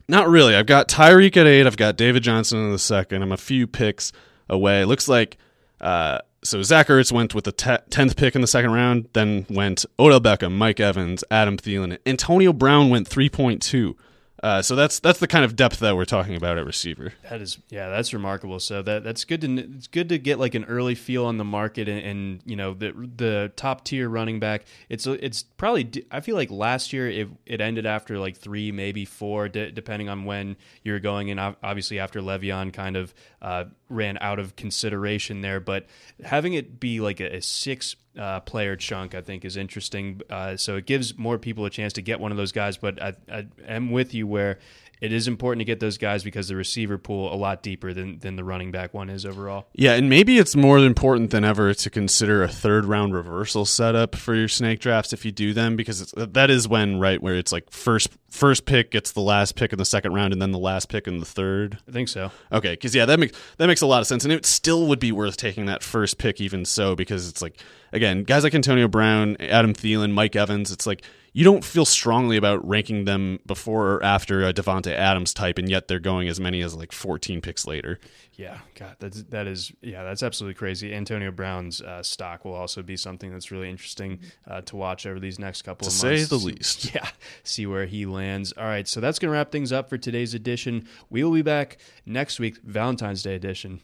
Not 0.08 0.28
really. 0.28 0.54
I've 0.54 0.66
got 0.66 0.88
Tyreek 0.88 1.36
at 1.36 1.46
eight. 1.46 1.66
I've 1.66 1.76
got 1.76 1.96
David 1.96 2.22
Johnson 2.22 2.58
in 2.58 2.72
the 2.72 2.78
second. 2.78 3.22
I'm 3.22 3.32
a 3.32 3.36
few 3.36 3.66
picks 3.66 4.12
away. 4.48 4.80
It 4.82 4.86
looks 4.86 5.06
like 5.06 5.36
uh, 5.80 6.20
so 6.42 6.62
Zach 6.62 6.86
Ertz 6.88 7.12
went 7.12 7.34
with 7.34 7.44
the 7.44 7.52
tenth 7.52 8.16
pick 8.16 8.34
in 8.34 8.40
the 8.40 8.46
second 8.46 8.72
round. 8.72 9.08
Then 9.12 9.44
went 9.50 9.84
Odell 9.98 10.20
Beckham, 10.20 10.52
Mike 10.52 10.80
Evans, 10.80 11.24
Adam 11.30 11.56
Thielen. 11.56 11.98
Antonio 12.06 12.52
Brown 12.52 12.90
went 12.90 13.06
three 13.06 13.28
point 13.28 13.60
two. 13.60 13.96
Uh, 14.42 14.62
so 14.62 14.76
that's 14.76 15.00
that's 15.00 15.18
the 15.18 15.26
kind 15.26 15.44
of 15.44 15.56
depth 15.56 15.80
that 15.80 15.96
we're 15.96 16.04
talking 16.04 16.36
about 16.36 16.58
at 16.58 16.64
receiver. 16.64 17.12
That 17.28 17.40
is, 17.40 17.58
yeah, 17.70 17.88
that's 17.88 18.12
remarkable. 18.14 18.60
So 18.60 18.82
that 18.82 19.02
that's 19.02 19.24
good 19.24 19.40
to 19.40 19.56
it's 19.58 19.86
good 19.86 20.08
to 20.10 20.18
get 20.18 20.38
like 20.38 20.54
an 20.54 20.64
early 20.64 20.94
feel 20.94 21.24
on 21.24 21.38
the 21.38 21.44
market 21.44 21.88
and, 21.88 22.00
and 22.00 22.40
you 22.44 22.56
know 22.56 22.74
the 22.74 22.92
the 23.16 23.52
top 23.56 23.84
tier 23.84 24.08
running 24.08 24.38
back. 24.38 24.64
It's 24.88 25.06
it's 25.06 25.42
probably 25.42 25.90
I 26.10 26.20
feel 26.20 26.36
like 26.36 26.50
last 26.50 26.92
year 26.92 27.08
it 27.08 27.28
it 27.46 27.60
ended 27.60 27.86
after 27.86 28.18
like 28.18 28.36
three 28.36 28.70
maybe 28.70 29.04
four 29.04 29.48
de- 29.48 29.72
depending 29.72 30.08
on 30.08 30.24
when 30.24 30.56
you're 30.82 31.00
going 31.00 31.30
and 31.30 31.40
obviously 31.40 31.98
after 31.98 32.20
Le'Veon 32.20 32.72
kind 32.72 32.96
of 32.96 33.14
uh, 33.42 33.64
ran 33.88 34.18
out 34.20 34.38
of 34.38 34.56
consideration 34.56 35.40
there, 35.40 35.60
but 35.60 35.86
having 36.24 36.54
it 36.54 36.78
be 36.78 37.00
like 37.00 37.20
a, 37.20 37.36
a 37.36 37.42
six 37.42 37.96
uh, 38.18 38.40
player 38.40 38.76
chunk, 38.76 39.14
I 39.14 39.20
think, 39.20 39.44
is 39.44 39.56
interesting. 39.56 40.20
Uh, 40.28 40.56
so 40.56 40.76
it 40.76 40.86
gives 40.86 41.16
more 41.16 41.38
people 41.38 41.64
a 41.64 41.70
chance 41.70 41.92
to 41.94 42.02
get 42.02 42.20
one 42.20 42.30
of 42.30 42.36
those 42.36 42.52
guys. 42.52 42.76
But 42.76 43.02
I, 43.02 43.14
I 43.30 43.46
am 43.66 43.90
with 43.90 44.14
you 44.14 44.26
where 44.26 44.58
it 45.00 45.12
is 45.12 45.28
important 45.28 45.60
to 45.60 45.64
get 45.64 45.80
those 45.80 45.98
guys 45.98 46.24
because 46.24 46.48
the 46.48 46.56
receiver 46.56 46.98
pool 46.98 47.32
a 47.32 47.36
lot 47.36 47.62
deeper 47.62 47.92
than 47.92 48.18
than 48.18 48.36
the 48.36 48.44
running 48.44 48.70
back 48.70 48.94
one 48.94 49.10
is 49.10 49.24
overall. 49.24 49.66
Yeah, 49.72 49.94
and 49.94 50.08
maybe 50.08 50.38
it's 50.38 50.56
more 50.56 50.78
important 50.78 51.30
than 51.30 51.44
ever 51.44 51.74
to 51.74 51.90
consider 51.90 52.42
a 52.42 52.48
third 52.48 52.84
round 52.84 53.14
reversal 53.14 53.64
setup 53.64 54.16
for 54.16 54.34
your 54.34 54.48
snake 54.48 54.80
drafts 54.80 55.12
if 55.12 55.24
you 55.24 55.32
do 55.32 55.52
them 55.52 55.76
because 55.76 56.12
that 56.16 56.50
is 56.50 56.68
when 56.68 56.98
right 56.98 57.22
where 57.22 57.36
it's 57.36 57.52
like 57.52 57.70
first 57.70 58.10
first 58.28 58.66
pick 58.66 58.90
gets 58.90 59.12
the 59.12 59.20
last 59.20 59.56
pick 59.56 59.72
in 59.72 59.78
the 59.78 59.84
second 59.84 60.12
round 60.12 60.32
and 60.32 60.42
then 60.42 60.50
the 60.52 60.58
last 60.58 60.88
pick 60.88 61.06
in 61.06 61.18
the 61.18 61.26
third. 61.26 61.78
I 61.88 61.92
think 61.92 62.08
so. 62.08 62.30
Okay, 62.52 62.72
because 62.72 62.94
yeah, 62.94 63.06
that 63.06 63.18
makes 63.18 63.38
that 63.58 63.66
makes 63.66 63.82
a 63.82 63.86
lot 63.86 64.00
of 64.00 64.06
sense, 64.06 64.24
and 64.24 64.32
it 64.32 64.46
still 64.46 64.86
would 64.86 65.00
be 65.00 65.12
worth 65.12 65.36
taking 65.36 65.66
that 65.66 65.82
first 65.82 66.18
pick 66.18 66.40
even 66.40 66.64
so 66.64 66.94
because 66.94 67.28
it's 67.28 67.42
like 67.42 67.60
again 67.92 68.24
guys 68.24 68.44
like 68.44 68.54
Antonio 68.54 68.88
Brown, 68.88 69.36
Adam 69.40 69.74
Thielen, 69.74 70.12
Mike 70.12 70.36
Evans. 70.36 70.70
It's 70.70 70.86
like 70.86 71.02
you 71.32 71.44
don't 71.44 71.64
feel 71.64 71.84
strongly 71.84 72.36
about 72.36 72.66
ranking 72.66 73.04
them 73.04 73.38
before 73.46 73.92
or 73.94 74.04
after 74.04 74.46
a 74.46 74.52
Davante 74.52 74.92
Adams 74.92 75.32
type, 75.34 75.58
and 75.58 75.68
yet 75.68 75.88
they're 75.88 75.98
going 75.98 76.28
as 76.28 76.40
many 76.40 76.60
as 76.62 76.74
like 76.74 76.92
14 76.92 77.40
picks 77.40 77.66
later. 77.66 77.98
Yeah, 78.34 78.58
God, 78.76 78.96
that's 78.98 79.22
that 79.24 79.46
is 79.46 79.72
yeah, 79.82 80.04
that's 80.04 80.22
absolutely 80.22 80.54
crazy. 80.54 80.94
Antonio 80.94 81.30
Brown's 81.30 81.82
uh, 81.82 82.02
stock 82.02 82.44
will 82.44 82.54
also 82.54 82.82
be 82.82 82.96
something 82.96 83.32
that's 83.32 83.50
really 83.50 83.68
interesting 83.68 84.20
uh, 84.46 84.60
to 84.62 84.76
watch 84.76 85.06
over 85.06 85.18
these 85.18 85.38
next 85.38 85.62
couple 85.62 85.88
to 85.88 85.94
of 85.94 86.02
months. 86.04 86.22
say 86.22 86.28
the 86.28 86.36
least. 86.42 86.92
Yeah, 86.94 87.08
see 87.42 87.66
where 87.66 87.86
he 87.86 88.06
lands. 88.06 88.52
All 88.52 88.64
right, 88.64 88.86
so 88.86 89.00
that's 89.00 89.18
gonna 89.18 89.32
wrap 89.32 89.50
things 89.50 89.72
up 89.72 89.88
for 89.88 89.98
today's 89.98 90.34
edition. 90.34 90.88
We 91.10 91.24
will 91.24 91.32
be 91.32 91.42
back 91.42 91.78
next 92.06 92.38
week, 92.38 92.58
Valentine's 92.62 93.22
Day 93.22 93.34
edition. 93.34 93.80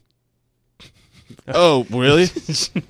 Oh, 1.48 1.86
really? 1.90 2.24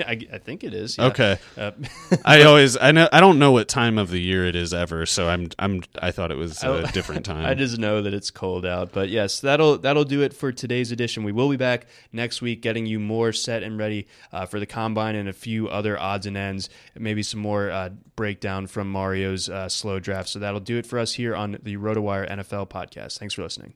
I, 0.07 0.19
I, 0.33 0.39
think 0.39 0.65
it 0.65 0.75
is. 0.75 0.99
Yeah. 0.99 1.07
Okay. 1.07 1.39
Uh, 1.57 1.73
I 2.25 2.43
always 2.43 2.77
I 2.77 2.93
know 2.93 3.09
I 3.13 3.21
don't 3.21 3.39
know 3.39 3.53
what 3.53 3.69
time 3.69 3.99
of 3.99 4.11
the 4.11 4.21
year 4.21 4.47
it 4.47 4.57
is 4.57 4.73
ever, 4.73 5.07
so 5.07 5.29
I'm 5.29 5.49
I'm 5.59 5.83
I 6.01 6.11
thought 6.11 6.31
it 6.31 6.37
was 6.37 6.63
a 6.63 6.87
different 6.93 7.25
time. 7.25 7.45
I 7.45 7.55
just 7.55 7.79
know 7.79 8.03
that 8.03 8.15
it's 8.15 8.31
cold 8.31 8.67
out. 8.67 8.93
But 8.93 9.09
yes, 9.09 9.41
that'll 9.41 9.79
that'll 9.79 10.05
do 10.05 10.23
it 10.23 10.35
for 10.35 10.53
today's 10.53 10.93
edition. 10.93 11.25
We 11.25 11.33
will 11.33 11.49
be 11.49 11.57
back 11.57 11.87
next 12.13 12.43
week, 12.43 12.63
getting 12.63 12.87
you 12.87 13.01
more 13.01 13.33
set 13.33 13.63
and 13.63 13.79
ready 13.79 14.07
uh, 14.33 14.47
for 14.47 14.61
the 14.61 14.67
combine 14.67 15.15
and 15.15 15.29
a 15.29 15.33
few 15.33 15.69
other 15.69 15.99
odds 15.99 16.27
and 16.27 16.37
ends, 16.37 16.69
maybe 16.95 17.23
some 17.23 17.41
more 17.41 17.71
uh, 17.71 17.91
breakdown 18.17 18.67
from 18.67 18.91
Mario's 18.91 19.49
uh, 19.49 19.69
slow 19.69 19.99
draft. 20.01 20.29
So 20.29 20.39
that'll 20.39 20.61
do 20.61 20.79
it 20.79 20.87
for 20.87 20.99
us 20.99 21.15
here 21.15 21.35
on 21.35 21.59
the 21.63 21.77
RotoWire 21.77 22.31
NFL 22.31 22.69
podcast. 22.69 23.19
Thanks 23.19 23.35
for 23.35 23.43
listening. 23.43 23.75